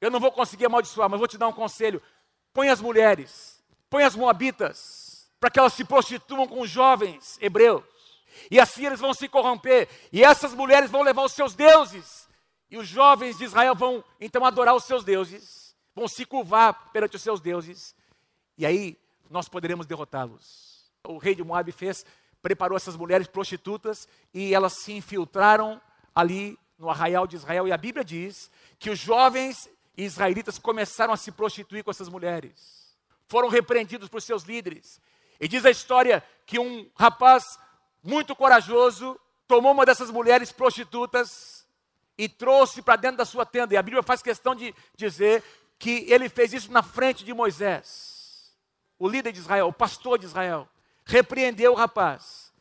eu 0.00 0.10
não 0.10 0.18
vou 0.18 0.32
conseguir 0.32 0.66
amaldiçoar, 0.66 1.08
mas 1.08 1.20
vou 1.20 1.28
te 1.28 1.38
dar 1.38 1.46
um 1.46 1.52
conselho. 1.52 2.02
Põe 2.52 2.68
as 2.68 2.80
mulheres, 2.80 3.62
põe 3.88 4.02
as 4.02 4.16
moabitas, 4.16 5.07
para 5.40 5.50
que 5.50 5.58
elas 5.58 5.72
se 5.72 5.84
prostituam 5.84 6.46
com 6.46 6.60
os 6.60 6.70
jovens 6.70 7.38
hebreus. 7.40 7.84
E 8.50 8.60
assim 8.60 8.86
eles 8.86 9.00
vão 9.00 9.14
se 9.14 9.28
corromper. 9.28 9.88
E 10.12 10.22
essas 10.22 10.54
mulheres 10.54 10.90
vão 10.90 11.02
levar 11.02 11.24
os 11.24 11.32
seus 11.32 11.54
deuses. 11.54 12.28
E 12.70 12.76
os 12.76 12.86
jovens 12.86 13.38
de 13.38 13.44
Israel 13.44 13.74
vão 13.74 14.04
então 14.20 14.44
adorar 14.44 14.74
os 14.74 14.84
seus 14.84 15.04
deuses. 15.04 15.74
Vão 15.94 16.06
se 16.06 16.24
curvar 16.24 16.90
perante 16.92 17.16
os 17.16 17.22
seus 17.22 17.40
deuses. 17.40 17.94
E 18.56 18.66
aí 18.66 18.98
nós 19.30 19.48
poderemos 19.48 19.86
derrotá-los. 19.86 20.90
O 21.04 21.18
rei 21.18 21.34
de 21.34 21.44
Moab 21.44 21.70
fez, 21.72 22.04
preparou 22.42 22.76
essas 22.76 22.96
mulheres 22.96 23.26
prostitutas 23.26 24.08
e 24.32 24.54
elas 24.54 24.74
se 24.74 24.92
infiltraram 24.92 25.80
ali 26.14 26.58
no 26.78 26.90
arraial 26.90 27.26
de 27.26 27.36
Israel. 27.36 27.66
E 27.66 27.72
a 27.72 27.76
Bíblia 27.76 28.04
diz 28.04 28.50
que 28.78 28.90
os 28.90 28.98
jovens 28.98 29.68
israelitas 29.96 30.58
começaram 30.58 31.12
a 31.12 31.16
se 31.16 31.32
prostituir 31.32 31.82
com 31.82 31.90
essas 31.90 32.08
mulheres. 32.08 32.96
Foram 33.26 33.48
repreendidos 33.48 34.08
por 34.08 34.22
seus 34.22 34.44
líderes. 34.44 35.00
E 35.40 35.46
diz 35.46 35.64
a 35.64 35.70
história 35.70 36.22
que 36.44 36.58
um 36.58 36.90
rapaz 36.96 37.58
muito 38.02 38.34
corajoso 38.34 39.18
tomou 39.46 39.72
uma 39.72 39.86
dessas 39.86 40.10
mulheres 40.10 40.50
prostitutas 40.52 41.66
e 42.16 42.28
trouxe 42.28 42.82
para 42.82 42.96
dentro 42.96 43.18
da 43.18 43.24
sua 43.24 43.46
tenda. 43.46 43.74
E 43.74 43.76
a 43.76 43.82
Bíblia 43.82 44.02
faz 44.02 44.20
questão 44.20 44.54
de 44.54 44.74
dizer 44.96 45.42
que 45.78 46.04
ele 46.08 46.28
fez 46.28 46.52
isso 46.52 46.72
na 46.72 46.82
frente 46.82 47.24
de 47.24 47.32
Moisés, 47.32 48.52
o 48.98 49.08
líder 49.08 49.32
de 49.32 49.38
Israel, 49.38 49.68
o 49.68 49.72
pastor 49.72 50.18
de 50.18 50.26
Israel. 50.26 50.68
Repreendeu 51.04 51.72
o 51.72 51.76
rapaz 51.76 52.52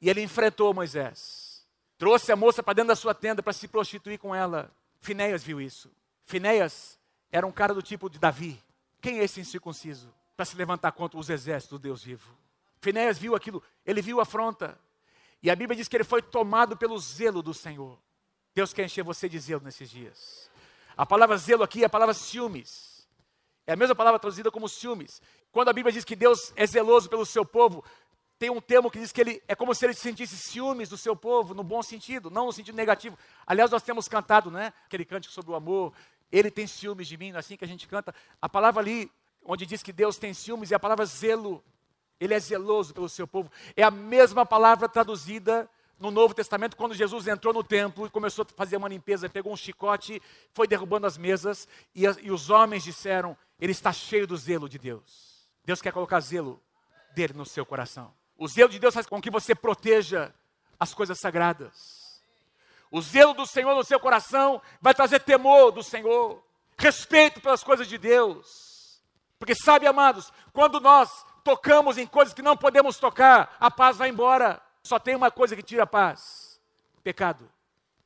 e 0.00 0.08
ele 0.08 0.22
enfrentou 0.22 0.74
Moisés. 0.74 1.66
Trouxe 1.96 2.30
a 2.30 2.36
moça 2.36 2.62
para 2.62 2.74
dentro 2.74 2.88
da 2.88 2.96
sua 2.96 3.14
tenda 3.14 3.42
para 3.42 3.52
se 3.52 3.66
prostituir 3.66 4.18
com 4.18 4.34
ela. 4.34 4.70
Finéias 5.00 5.42
viu 5.42 5.60
isso. 5.60 5.90
Finéias 6.24 6.98
era 7.32 7.46
um 7.46 7.50
cara 7.50 7.74
do 7.74 7.82
tipo 7.82 8.08
de 8.08 8.18
Davi. 8.18 8.62
Quem 9.00 9.18
é 9.18 9.24
esse 9.24 9.40
incircunciso? 9.40 10.12
Para 10.38 10.44
se 10.44 10.54
levantar 10.54 10.92
contra 10.92 11.18
os 11.18 11.28
exércitos 11.28 11.80
do 11.80 11.82
Deus 11.82 12.04
vivo. 12.04 12.32
Finéias 12.80 13.18
viu 13.18 13.34
aquilo, 13.34 13.60
ele 13.84 14.00
viu 14.00 14.20
a 14.20 14.22
afronta. 14.22 14.78
E 15.42 15.50
a 15.50 15.56
Bíblia 15.56 15.76
diz 15.76 15.88
que 15.88 15.96
ele 15.96 16.04
foi 16.04 16.22
tomado 16.22 16.76
pelo 16.76 16.96
zelo 16.96 17.42
do 17.42 17.52
Senhor. 17.52 17.98
Deus 18.54 18.72
quer 18.72 18.84
encher 18.84 19.02
você 19.02 19.28
de 19.28 19.36
zelo 19.36 19.64
nesses 19.64 19.90
dias. 19.90 20.48
A 20.96 21.04
palavra 21.04 21.36
zelo 21.36 21.64
aqui 21.64 21.82
é 21.82 21.86
a 21.86 21.90
palavra 21.90 22.14
ciúmes. 22.14 23.04
É 23.66 23.72
a 23.72 23.76
mesma 23.76 23.96
palavra 23.96 24.20
traduzida 24.20 24.48
como 24.48 24.68
ciúmes. 24.68 25.20
Quando 25.50 25.70
a 25.70 25.72
Bíblia 25.72 25.92
diz 25.92 26.04
que 26.04 26.14
Deus 26.14 26.52
é 26.54 26.64
zeloso 26.64 27.10
pelo 27.10 27.26
seu 27.26 27.44
povo, 27.44 27.84
tem 28.38 28.48
um 28.48 28.60
termo 28.60 28.92
que 28.92 29.00
diz 29.00 29.10
que 29.10 29.20
ele 29.20 29.42
é 29.48 29.56
como 29.56 29.74
se 29.74 29.84
ele 29.84 29.94
sentisse 29.94 30.36
ciúmes 30.36 30.88
do 30.88 30.96
seu 30.96 31.16
povo, 31.16 31.52
no 31.52 31.64
bom 31.64 31.82
sentido, 31.82 32.30
não 32.30 32.46
no 32.46 32.52
sentido 32.52 32.76
negativo. 32.76 33.18
Aliás, 33.44 33.72
nós 33.72 33.82
temos 33.82 34.06
cantado, 34.06 34.52
né? 34.52 34.72
Aquele 34.86 35.04
cântico 35.04 35.34
sobre 35.34 35.50
o 35.50 35.56
amor, 35.56 35.92
ele 36.30 36.48
tem 36.48 36.64
ciúmes 36.64 37.08
de 37.08 37.16
mim, 37.16 37.32
é 37.32 37.38
assim 37.38 37.56
que 37.56 37.64
a 37.64 37.68
gente 37.68 37.88
canta. 37.88 38.14
A 38.40 38.48
palavra 38.48 38.80
ali, 38.80 39.10
onde 39.48 39.64
diz 39.64 39.82
que 39.82 39.94
Deus 39.94 40.18
tem 40.18 40.34
ciúmes, 40.34 40.70
é 40.70 40.74
a 40.74 40.78
palavra 40.78 41.06
zelo. 41.06 41.64
Ele 42.20 42.34
é 42.34 42.38
zeloso 42.38 42.92
pelo 42.92 43.08
seu 43.08 43.26
povo. 43.26 43.50
É 43.74 43.82
a 43.82 43.90
mesma 43.90 44.44
palavra 44.44 44.88
traduzida 44.88 45.68
no 45.98 46.10
Novo 46.10 46.34
Testamento, 46.34 46.76
quando 46.76 46.94
Jesus 46.94 47.26
entrou 47.26 47.52
no 47.52 47.64
templo 47.64 48.06
e 48.06 48.10
começou 48.10 48.44
a 48.44 48.56
fazer 48.56 48.76
uma 48.76 48.88
limpeza, 48.88 49.28
pegou 49.28 49.52
um 49.52 49.56
chicote, 49.56 50.22
foi 50.52 50.68
derrubando 50.68 51.06
as 51.06 51.16
mesas, 51.16 51.66
e, 51.94 52.04
e 52.04 52.30
os 52.30 52.50
homens 52.50 52.84
disseram: 52.84 53.36
Ele 53.58 53.72
está 53.72 53.92
cheio 53.92 54.26
do 54.26 54.36
zelo 54.36 54.68
de 54.68 54.78
Deus. 54.78 55.48
Deus 55.64 55.80
quer 55.80 55.92
colocar 55.92 56.20
zelo 56.20 56.62
dele 57.14 57.32
no 57.32 57.46
seu 57.46 57.64
coração. 57.64 58.12
O 58.36 58.46
zelo 58.46 58.68
de 58.68 58.78
Deus 58.78 58.94
faz 58.94 59.06
com 59.06 59.20
que 59.20 59.30
você 59.30 59.54
proteja 59.54 60.32
as 60.78 60.92
coisas 60.92 61.18
sagradas. 61.18 62.22
O 62.90 63.00
zelo 63.00 63.32
do 63.32 63.46
Senhor 63.46 63.74
no 63.74 63.82
seu 63.82 63.98
coração 63.98 64.60
vai 64.80 64.94
trazer 64.94 65.20
temor 65.20 65.72
do 65.72 65.82
Senhor, 65.82 66.42
respeito 66.76 67.40
pelas 67.40 67.64
coisas 67.64 67.88
de 67.88 67.98
Deus. 67.98 68.67
Porque 69.38 69.54
sabe, 69.54 69.86
amados, 69.86 70.32
quando 70.52 70.80
nós 70.80 71.24
tocamos 71.44 71.96
em 71.96 72.06
coisas 72.06 72.34
que 72.34 72.42
não 72.42 72.56
podemos 72.56 72.98
tocar, 72.98 73.56
a 73.60 73.70
paz 73.70 73.96
vai 73.96 74.08
embora. 74.08 74.60
Só 74.82 74.98
tem 74.98 75.14
uma 75.14 75.30
coisa 75.30 75.54
que 75.54 75.62
tira 75.62 75.84
a 75.84 75.86
paz: 75.86 76.60
pecado 77.02 77.48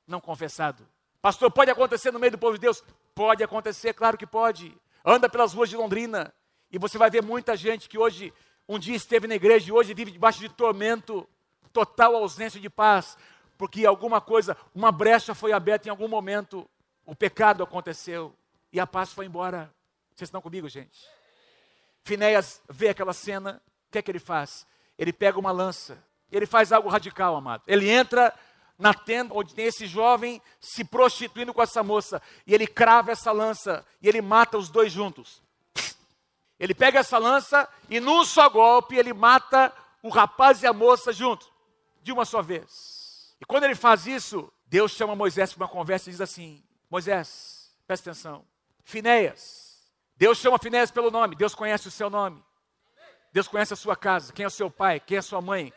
não 0.07 0.21
confessado. 0.21 0.87
Pastor, 1.21 1.51
pode 1.51 1.71
acontecer 1.71 2.11
no 2.11 2.19
meio 2.19 2.33
do 2.33 2.39
povo 2.39 2.55
de 2.55 2.61
Deus? 2.61 2.83
Pode 3.15 3.43
acontecer, 3.43 3.95
claro 3.95 4.19
que 4.19 4.27
pode. 4.27 4.77
Anda 5.05 5.29
pelas 5.29 5.53
ruas 5.53 5.69
de 5.69 5.77
Londrina 5.77 6.33
e 6.71 6.79
você 6.79 6.99
vai 6.99 7.11
ver 7.11 7.23
muita 7.23 7.57
gente 7.57 7.89
que 7.89 7.99
hoje, 7.99 8.33
um 8.69 8.79
dia 8.79 8.97
esteve 8.97 9.27
na 9.27 9.35
igreja 9.35 9.69
e 9.69 9.73
hoje 9.73 9.95
vive 9.95 10.11
debaixo 10.11 10.41
de 10.41 10.49
tormento, 10.49 11.29
total 11.73 12.17
ausência 12.17 12.61
de 12.61 12.71
paz, 12.71 13.17
porque 13.57 13.87
alguma 13.87 14.21
coisa, 14.21 14.57
uma 14.75 14.91
brecha 14.91 15.35
foi 15.35 15.53
aberta 15.53 15.89
em 15.89 15.91
algum 15.91 16.09
momento, 16.09 16.69
o 17.05 17.15
pecado 17.15 17.63
aconteceu 17.63 18.35
e 18.73 18.81
a 18.81 18.87
paz 18.87 19.13
foi 19.13 19.27
embora. 19.27 19.73
Vocês 20.15 20.29
estão 20.29 20.41
comigo, 20.41 20.69
gente? 20.69 21.07
Finéias 22.05 22.61
vê 22.69 22.89
aquela 22.89 23.13
cena, 23.13 23.63
o 23.89 23.93
que 23.93 23.99
é 23.99 24.03
que 24.03 24.11
ele 24.11 24.19
faz? 24.19 24.67
Ele 24.99 25.13
pega 25.13 25.39
uma 25.39 25.53
lança, 25.53 26.03
ele 26.31 26.47
faz 26.47 26.73
algo 26.73 26.89
radical, 26.89 27.37
amado. 27.37 27.63
Ele 27.67 27.89
entra 27.89 28.35
na 28.79 28.93
tenda 28.93 29.35
onde 29.35 29.55
tem 29.55 29.67
esse 29.67 29.87
jovem 29.87 30.43
se 30.61 30.85
prostituindo 30.85 31.55
com 31.55 31.63
essa 31.63 31.83
moça, 31.83 32.21
e 32.47 32.55
ele 32.55 32.67
crava 32.67 33.13
essa 33.13 33.31
lança 33.31 33.87
e 34.01 34.09
ele 34.09 34.21
mata 34.21 34.59
os 34.59 34.69
dois 34.69 34.93
juntos. 34.93 35.43
Ele 36.59 36.75
pega 36.75 37.01
essa 37.01 37.19
lança 37.19 37.69
e 37.89 38.01
num 38.01 38.25
só 38.25 38.49
golpe 38.49 38.97
ele 38.97 39.13
mata 39.13 39.73
o 40.03 40.09
rapaz 40.09 40.63
e 40.63 40.67
a 40.67 40.73
moça 40.73 41.13
juntos, 41.13 41.51
de 42.03 42.13
uma 42.13 42.25
só 42.25 42.43
vez. 42.43 43.37
E 43.41 43.45
quando 43.45 43.65
ele 43.65 43.75
faz 43.75 44.07
isso, 44.07 44.53
Deus 44.67 44.93
chama 44.93 45.15
Moisés 45.15 45.53
para 45.53 45.65
uma 45.65 45.69
conversa 45.69 46.09
e 46.09 46.13
diz 46.13 46.21
assim: 46.21 46.63
Moisés, 46.91 47.73
presta 47.87 48.11
atenção. 48.11 48.45
Finéias. 48.85 49.72
Deus 50.23 50.39
chama 50.39 50.57
Finéias 50.57 50.93
pelo 50.93 51.11
nome, 51.11 51.35
Deus 51.35 51.53
conhece 51.53 51.89
o 51.89 51.91
seu 51.91 52.09
nome. 52.09 52.41
Deus 53.33 53.49
conhece 53.49 53.73
a 53.73 53.77
sua 53.77 53.97
casa, 53.97 54.33
quem 54.33 54.45
é 54.45 54.47
o 54.47 54.51
seu 54.51 54.71
pai, 54.71 55.01
quem 55.01 55.17
é 55.17 55.19
a 55.19 55.23
sua 55.23 55.43
mãe, 55.43 55.73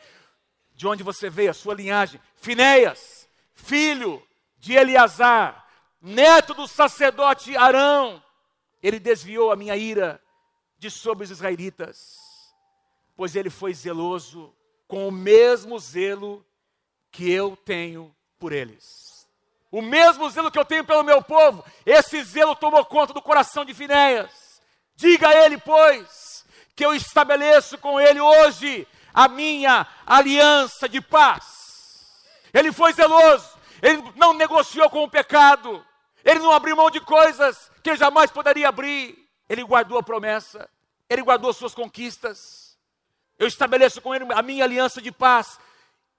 de 0.72 0.86
onde 0.86 1.02
você 1.02 1.28
veio, 1.28 1.50
a 1.50 1.52
sua 1.52 1.74
linhagem. 1.74 2.20
Finéias, 2.36 3.28
filho 3.54 4.22
de 4.56 4.74
Eleazar, 4.74 5.66
neto 6.00 6.54
do 6.54 6.68
sacerdote 6.68 7.56
Arão, 7.56 8.22
ele 8.80 9.00
desviou 9.00 9.50
a 9.50 9.56
minha 9.56 9.76
ira 9.76 10.22
de 10.78 10.92
sobre 10.92 11.24
os 11.24 11.30
israelitas, 11.32 12.16
pois 13.16 13.34
ele 13.34 13.50
foi 13.50 13.74
zeloso 13.74 14.54
com 14.86 15.08
o 15.08 15.10
mesmo 15.10 15.76
zelo 15.76 16.46
que 17.10 17.28
eu 17.28 17.56
tenho 17.56 18.14
por 18.38 18.52
eles. 18.52 19.05
O 19.70 19.82
mesmo 19.82 20.28
zelo 20.30 20.50
que 20.50 20.58
eu 20.58 20.64
tenho 20.64 20.84
pelo 20.84 21.02
meu 21.02 21.20
povo, 21.20 21.64
esse 21.84 22.22
zelo 22.22 22.54
tomou 22.54 22.84
conta 22.84 23.12
do 23.12 23.20
coração 23.20 23.64
de 23.64 23.74
Finéias. 23.74 24.60
Diga 24.94 25.28
a 25.28 25.44
ele, 25.44 25.58
pois, 25.58 26.46
que 26.74 26.84
eu 26.84 26.94
estabeleço 26.94 27.76
com 27.78 28.00
ele 28.00 28.20
hoje 28.20 28.86
a 29.12 29.28
minha 29.28 29.86
aliança 30.06 30.88
de 30.88 31.00
paz. 31.00 32.14
Ele 32.54 32.72
foi 32.72 32.92
zeloso, 32.92 33.58
ele 33.82 34.02
não 34.14 34.32
negociou 34.32 34.88
com 34.88 35.02
o 35.02 35.10
pecado, 35.10 35.84
ele 36.24 36.40
não 36.40 36.52
abriu 36.52 36.76
mão 36.76 36.90
de 36.90 37.00
coisas 37.00 37.70
que 37.82 37.90
ele 37.90 37.98
jamais 37.98 38.30
poderia 38.30 38.68
abrir, 38.68 39.18
ele 39.48 39.62
guardou 39.62 39.98
a 39.98 40.02
promessa, 40.02 40.68
ele 41.08 41.22
guardou 41.22 41.52
suas 41.52 41.74
conquistas. 41.74 42.78
Eu 43.38 43.46
estabeleço 43.46 44.00
com 44.00 44.14
ele 44.14 44.26
a 44.32 44.42
minha 44.42 44.64
aliança 44.64 45.02
de 45.02 45.12
paz, 45.12 45.58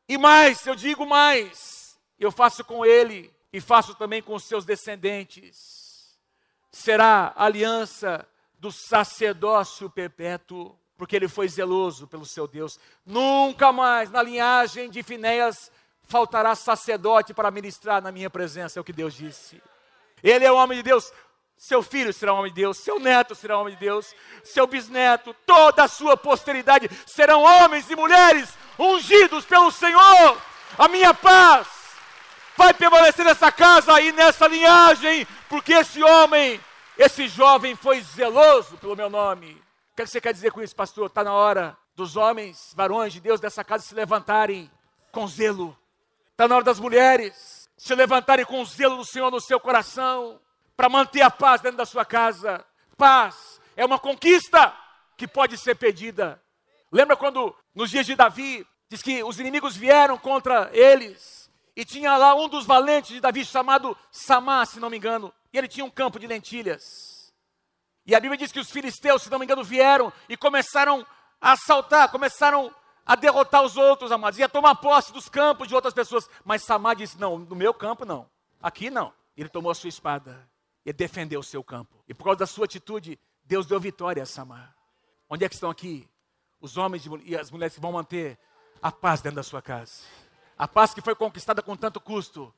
e 0.07 0.17
mais, 0.17 0.65
eu 0.65 0.75
digo 0.75 1.05
mais, 1.05 1.97
eu 2.19 2.31
faço 2.31 2.63
com 2.63 2.85
ele 2.85 3.35
e 3.57 3.59
faço 3.59 3.95
também 3.95 4.21
com 4.21 4.37
seus 4.37 4.65
descendentes. 4.65 6.15
Será 6.71 7.33
aliança 7.35 8.23
do 8.59 8.71
sacerdócio 8.71 9.89
perpétuo, 9.89 10.77
porque 10.95 11.15
ele 11.15 11.27
foi 11.27 11.47
zeloso 11.47 12.05
pelo 12.05 12.23
seu 12.23 12.47
Deus. 12.47 12.79
Nunca 13.03 13.71
mais 13.71 14.11
na 14.11 14.21
linhagem 14.21 14.91
de 14.91 15.01
Finéias 15.01 15.71
faltará 16.03 16.53
sacerdote 16.53 17.33
para 17.33 17.49
ministrar 17.49 17.99
na 17.99 18.11
minha 18.11 18.29
presença, 18.29 18.77
é 18.77 18.81
o 18.81 18.83
que 18.83 18.93
Deus 18.93 19.15
disse. 19.15 19.59
Ele 20.21 20.45
é 20.45 20.51
o 20.51 20.55
homem 20.55 20.77
de 20.77 20.83
Deus. 20.83 21.11
Seu 21.57 21.81
filho 21.81 22.13
será 22.13 22.33
homem 22.33 22.53
de 22.53 22.61
Deus, 22.61 22.77
seu 22.77 22.99
neto 22.99 23.33
será 23.33 23.57
homem 23.57 23.73
de 23.73 23.79
Deus, 23.79 24.13
seu 24.43 24.67
bisneto, 24.67 25.35
toda 25.47 25.85
a 25.85 25.87
sua 25.87 26.15
posteridade 26.15 26.87
serão 27.07 27.41
homens 27.41 27.89
e 27.89 27.95
mulheres 27.95 28.55
ungidos 28.77 29.45
pelo 29.45 29.71
Senhor. 29.71 30.39
A 30.77 30.87
minha 30.87 31.11
paz 31.15 31.76
vai 32.57 32.73
permanecer 32.73 33.23
nessa 33.23 33.51
casa 33.51 34.01
e 34.01 34.11
nessa 34.11 34.47
linhagem, 34.47 35.27
porque 35.47 35.73
esse 35.73 36.03
homem 36.03 36.59
esse 36.97 37.27
jovem 37.27 37.75
foi 37.75 38.01
zeloso 38.01 38.75
pelo 38.77 38.95
meu 38.95 39.07
nome. 39.07 39.51
O 39.91 39.95
que 39.95 40.07
você 40.07 40.19
quer 40.19 40.33
dizer 40.33 40.51
com 40.51 40.63
isso, 40.63 40.75
pastor? 40.75 41.05
Está 41.05 41.23
na 41.23 41.31
hora 41.31 41.77
dos 41.95 42.15
homens, 42.15 42.73
varões 42.75 43.13
de 43.13 43.19
Deus 43.19 43.39
dessa 43.39 43.63
casa 43.63 43.83
se 43.83 43.93
levantarem 43.93 44.69
com 45.11 45.27
zelo. 45.27 45.77
Está 46.31 46.47
na 46.47 46.55
hora 46.55 46.65
das 46.65 46.79
mulheres 46.79 47.69
se 47.77 47.93
levantarem 47.93 48.43
com 48.43 48.65
zelo 48.65 48.97
do 48.97 49.05
Senhor 49.05 49.29
no 49.29 49.39
seu 49.39 49.59
coração, 49.59 50.41
para 50.75 50.89
manter 50.89 51.21
a 51.21 51.29
paz 51.29 51.61
dentro 51.61 51.77
da 51.77 51.85
sua 51.85 52.03
casa. 52.03 52.65
Paz 52.97 53.61
é 53.75 53.85
uma 53.85 53.99
conquista 53.99 54.75
que 55.15 55.27
pode 55.27 55.55
ser 55.57 55.75
pedida. 55.75 56.41
Lembra 56.91 57.15
quando, 57.15 57.55
nos 57.75 57.91
dias 57.91 58.07
de 58.07 58.15
Davi, 58.15 58.65
diz 58.89 59.03
que 59.03 59.23
os 59.23 59.39
inimigos 59.39 59.77
vieram 59.77 60.17
contra 60.17 60.71
eles, 60.73 61.36
e 61.77 61.85
tinha 61.85 62.17
lá 62.17 62.35
um 62.35 62.49
dos 62.49 62.65
valentes 62.65 63.11
de 63.11 63.21
Davi 63.21 63.45
chamado 63.45 63.95
Samá, 64.11 64.65
se 64.65 64.81
não 64.81 64.89
me 64.89 64.97
engano 64.97 65.33
e 65.53 65.57
ele 65.57 65.67
tinha 65.67 65.85
um 65.85 65.89
campo 65.89 66.19
de 66.19 66.27
lentilhas. 66.27 67.33
E 68.05 68.15
a 68.15 68.19
Bíblia 68.19 68.37
diz 68.37 68.51
que 68.51 68.59
os 68.59 68.69
filisteus, 68.69 69.23
se 69.23 69.29
não 69.29 69.39
me 69.39 69.45
engano, 69.45 69.63
vieram 69.63 70.13
e 70.29 70.37
começaram 70.37 71.05
a 71.41 71.53
assaltar, 71.53 72.09
começaram 72.09 72.73
a 73.05 73.15
derrotar 73.15 73.63
os 73.63 73.75
outros, 73.75 74.11
amados, 74.11 74.39
e 74.39 74.43
a 74.43 74.49
tomar 74.49 74.75
posse 74.75 75.11
dos 75.11 75.27
campos 75.27 75.67
de 75.67 75.75
outras 75.75 75.93
pessoas. 75.93 76.29
Mas 76.45 76.63
Samar 76.63 76.95
disse: 76.95 77.19
Não, 77.19 77.37
no 77.37 77.55
meu 77.55 77.73
campo 77.73 78.05
não, 78.05 78.29
aqui 78.61 78.89
não. 78.89 79.13
Ele 79.35 79.49
tomou 79.49 79.71
a 79.71 79.75
sua 79.75 79.89
espada 79.89 80.49
e 80.85 80.93
defendeu 80.93 81.39
o 81.39 81.43
seu 81.43 81.63
campo. 81.63 82.03
E 82.07 82.13
por 82.13 82.23
causa 82.23 82.39
da 82.39 82.47
sua 82.47 82.65
atitude, 82.65 83.19
Deus 83.43 83.65
deu 83.65 83.79
vitória 83.79 84.23
a 84.23 84.25
Samar. 84.25 84.75
Onde 85.29 85.43
é 85.43 85.49
que 85.49 85.55
estão 85.55 85.69
aqui 85.69 86.09
os 86.61 86.77
homens 86.77 87.03
e 87.23 87.35
as 87.35 87.51
mulheres 87.51 87.75
que 87.75 87.81
vão 87.81 87.91
manter 87.91 88.39
a 88.81 88.91
paz 88.91 89.21
dentro 89.21 89.35
da 89.35 89.43
sua 89.43 89.61
casa? 89.61 90.03
A 90.57 90.67
paz 90.67 90.93
que 90.93 91.01
foi 91.01 91.15
conquistada 91.15 91.61
com 91.61 91.75
tanto 91.75 91.99
custo 92.01 92.53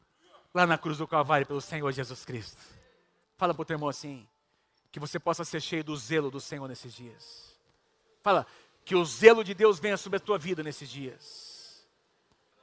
lá 0.54 0.66
na 0.66 0.78
cruz 0.78 0.97
do 0.97 1.08
Calvário 1.08 1.45
pelo 1.45 1.60
Senhor 1.60 1.91
Jesus 1.91 2.24
Cristo. 2.24 2.62
Fala 3.38 3.54
para 3.54 3.62
o 3.62 3.66
teu 3.66 3.76
irmão 3.76 3.89
assim, 3.89 4.28
que 4.91 5.00
você 5.00 5.20
possa 5.20 5.43
ser 5.43 5.62
cheio 5.62 5.84
do 5.84 5.95
zelo 5.97 6.32
do 6.32 6.39
Senhor 6.39 6.68
nesses 6.68 6.93
dias. 6.93 7.56
Fala, 8.22 8.47
que 8.86 8.95
o 8.95 9.06
zelo 9.06 9.43
de 9.43 9.54
Deus 9.54 9.80
venha 9.80 9.97
sobre 9.97 10.18
a 10.18 10.20
tua 10.20 10.38
vida 10.38 10.64
nesses 10.64 10.89
dias. 10.89 11.86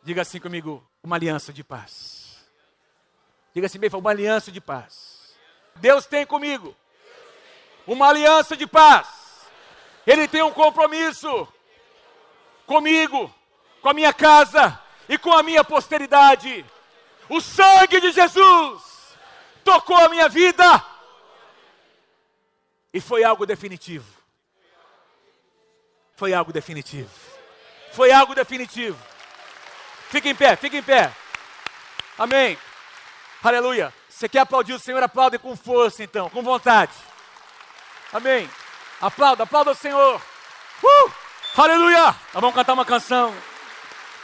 Diga 0.03 0.23
assim 0.23 0.41
comigo, 0.41 0.87
uma 1.03 1.17
aliança 1.17 1.53
de 1.53 1.63
paz. 1.63 2.39
Diga 3.55 3.67
assim 3.67 3.79
bem, 3.79 3.91
uma 3.93 4.11
aliança 4.11 4.51
de 4.51 4.61
paz. 4.61 5.37
Deus 5.77 6.07
tem 6.07 6.27
comigo 6.27 6.75
uma 7.87 8.09
aliança 8.09 8.57
de 8.57 8.67
paz. 8.67 9.09
Ele 10.07 10.27
tem 10.27 10.43
um 10.43 10.53
compromisso 10.53 11.47
comigo, 12.67 13.33
com 13.81 13.91
a 13.91 13.95
minha 13.95 14.13
casa 14.13 14.81
e 15.09 15.19
com 15.19 15.33
a 15.33 15.43
minha 15.43 15.65
posteridade. 15.65 16.65
O 17.29 17.41
sangue 17.41 18.01
de 18.01 18.13
Jesus 18.13 18.83
tocou 19.65 19.97
a 19.97 20.09
minha 20.09 20.29
vida. 20.29 20.85
E 22.93 23.01
foi 23.01 23.25
algo 23.25 23.45
definitivo. 23.45 24.07
Foi 26.17 26.33
algo 26.33 26.53
definitivo. 26.53 27.11
Foi 27.93 28.11
algo 28.11 28.35
definitivo. 28.35 28.99
Fique 30.09 30.29
em 30.29 30.35
pé, 30.35 30.57
fique 30.57 30.79
em 30.79 30.83
pé. 30.83 31.13
Amém. 32.19 32.57
Aleluia. 33.43 33.93
Você 34.09 34.29
quer 34.29 34.41
aplaudir 34.41 34.73
o 34.73 34.79
Senhor? 34.79 35.03
Aplaude 35.03 35.39
com 35.39 35.55
força, 35.57 36.03
então, 36.03 36.31
com 36.31 36.43
vontade. 36.43 36.93
Amém. 38.13 38.49
Aplauda, 39.01 39.43
aplauda 39.43 39.73
o 39.73 39.75
Senhor. 39.75 40.21
Uh! 40.83 41.13
Aleluia. 41.57 42.15
Vamos 42.33 42.55
cantar 42.55 42.73
uma 42.73 42.85
canção. 42.85 43.35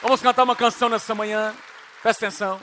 Vamos 0.03 0.21
cantar 0.21 0.43
uma 0.43 0.57
canção 0.57 0.89
nessa 0.89 1.15
manhã. 1.15 1.55
Presta 2.03 2.27
atenção. 2.27 2.61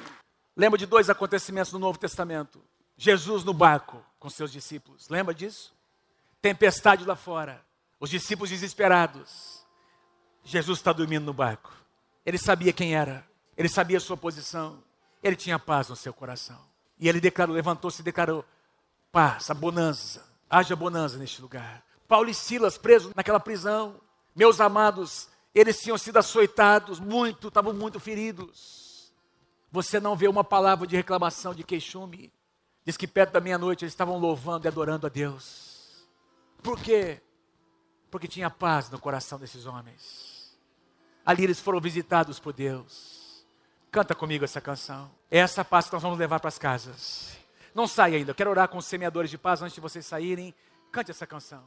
Lembra 0.58 0.78
de 0.78 0.86
dois 0.86 1.10
acontecimentos 1.10 1.72
no 1.72 1.80
Novo 1.80 1.98
Testamento. 1.98 2.62
Jesus 2.98 3.46
no 3.46 3.54
barco 3.54 4.04
com 4.20 4.30
seus 4.30 4.52
discípulos. 4.52 5.08
Lembra 5.08 5.34
disso? 5.34 5.74
Tempestade 6.42 7.06
lá 7.06 7.16
fora. 7.16 7.66
Os 7.98 8.10
discípulos 8.10 8.50
desesperados. 8.50 9.64
Jesus 10.44 10.80
está 10.80 10.92
dormindo 10.92 11.28
no 11.28 11.34
barco. 11.34 11.72
Ele 12.26 12.38
sabia 12.38 12.74
quem 12.74 12.94
era. 12.94 13.26
Ele 13.56 13.70
sabia 13.70 14.00
a 14.00 14.02
sua 14.02 14.18
posição. 14.18 14.84
Ele 15.24 15.38
tinha 15.38 15.58
paz 15.58 15.88
no 15.88 15.96
seu 15.96 16.14
coração. 16.14 16.60
E 17.00 17.08
ele 17.08 17.22
declarou, 17.22 17.56
levantou-se 17.56 18.02
e 18.02 18.04
declarou: 18.04 18.44
paz, 19.14 19.50
a 19.50 19.54
bonança. 19.54 20.28
Haja 20.50 20.76
bonança 20.76 21.18
neste 21.18 21.42
lugar. 21.42 21.86
Paulo 22.06 22.30
e 22.30 22.34
Silas 22.34 22.78
presos 22.78 23.14
naquela 23.16 23.40
prisão. 23.40 23.96
Meus 24.36 24.60
amados, 24.60 25.30
eles 25.54 25.82
tinham 25.82 25.97
sido 25.97 26.18
açoitados 26.18 27.00
muito, 27.00 27.47
estavam 27.47 27.74
muito 27.74 28.00
feridos. 28.00 29.14
Você 29.72 30.00
não 30.00 30.16
vê 30.16 30.28
uma 30.28 30.43
palavra 30.43 30.88
de 30.88 30.95
reclamação, 30.95 31.54
de 31.54 31.64
queixume. 31.64 32.32
Diz 32.86 32.97
que 32.97 33.08
perto 33.08 33.34
da 33.34 33.41
meia-noite 33.41 33.84
eles 33.84 33.93
estavam 33.93 34.18
louvando 34.18 34.66
e 34.66 34.68
adorando 34.68 35.06
a 35.06 35.10
Deus. 35.10 36.08
Por 36.64 36.80
quê? 36.80 37.22
Porque 38.10 38.28
tinha 38.28 38.50
paz 38.50 38.89
no 38.89 39.00
coração 39.00 39.38
desses 39.38 39.66
homens. 39.66 40.58
Ali 41.26 41.43
eles 41.43 41.60
foram 41.60 41.80
visitados 41.80 42.39
por 42.39 42.54
Deus. 42.54 43.45
Canta 43.91 44.16
comigo 44.16 44.43
essa 44.43 44.62
canção. 44.62 45.12
É 45.30 45.39
essa 45.39 45.64
paz 45.64 45.88
que 45.88 45.93
nós 45.93 46.02
vamos 46.02 46.18
levar 46.18 46.39
para 46.39 46.47
as 46.47 46.58
casas. 46.58 47.38
Não 47.74 47.88
saia 47.88 48.18
ainda. 48.18 48.34
Quero 48.34 48.50
orar 48.50 48.68
com 48.68 48.78
os 48.78 48.86
semeadores 48.86 49.30
de 49.30 49.38
paz 49.38 49.62
antes 49.62 49.76
de 49.76 49.82
vocês 49.82 50.06
saírem. 50.06 50.54
Cante 50.91 51.12
essa 51.12 51.28
canção. 51.28 51.64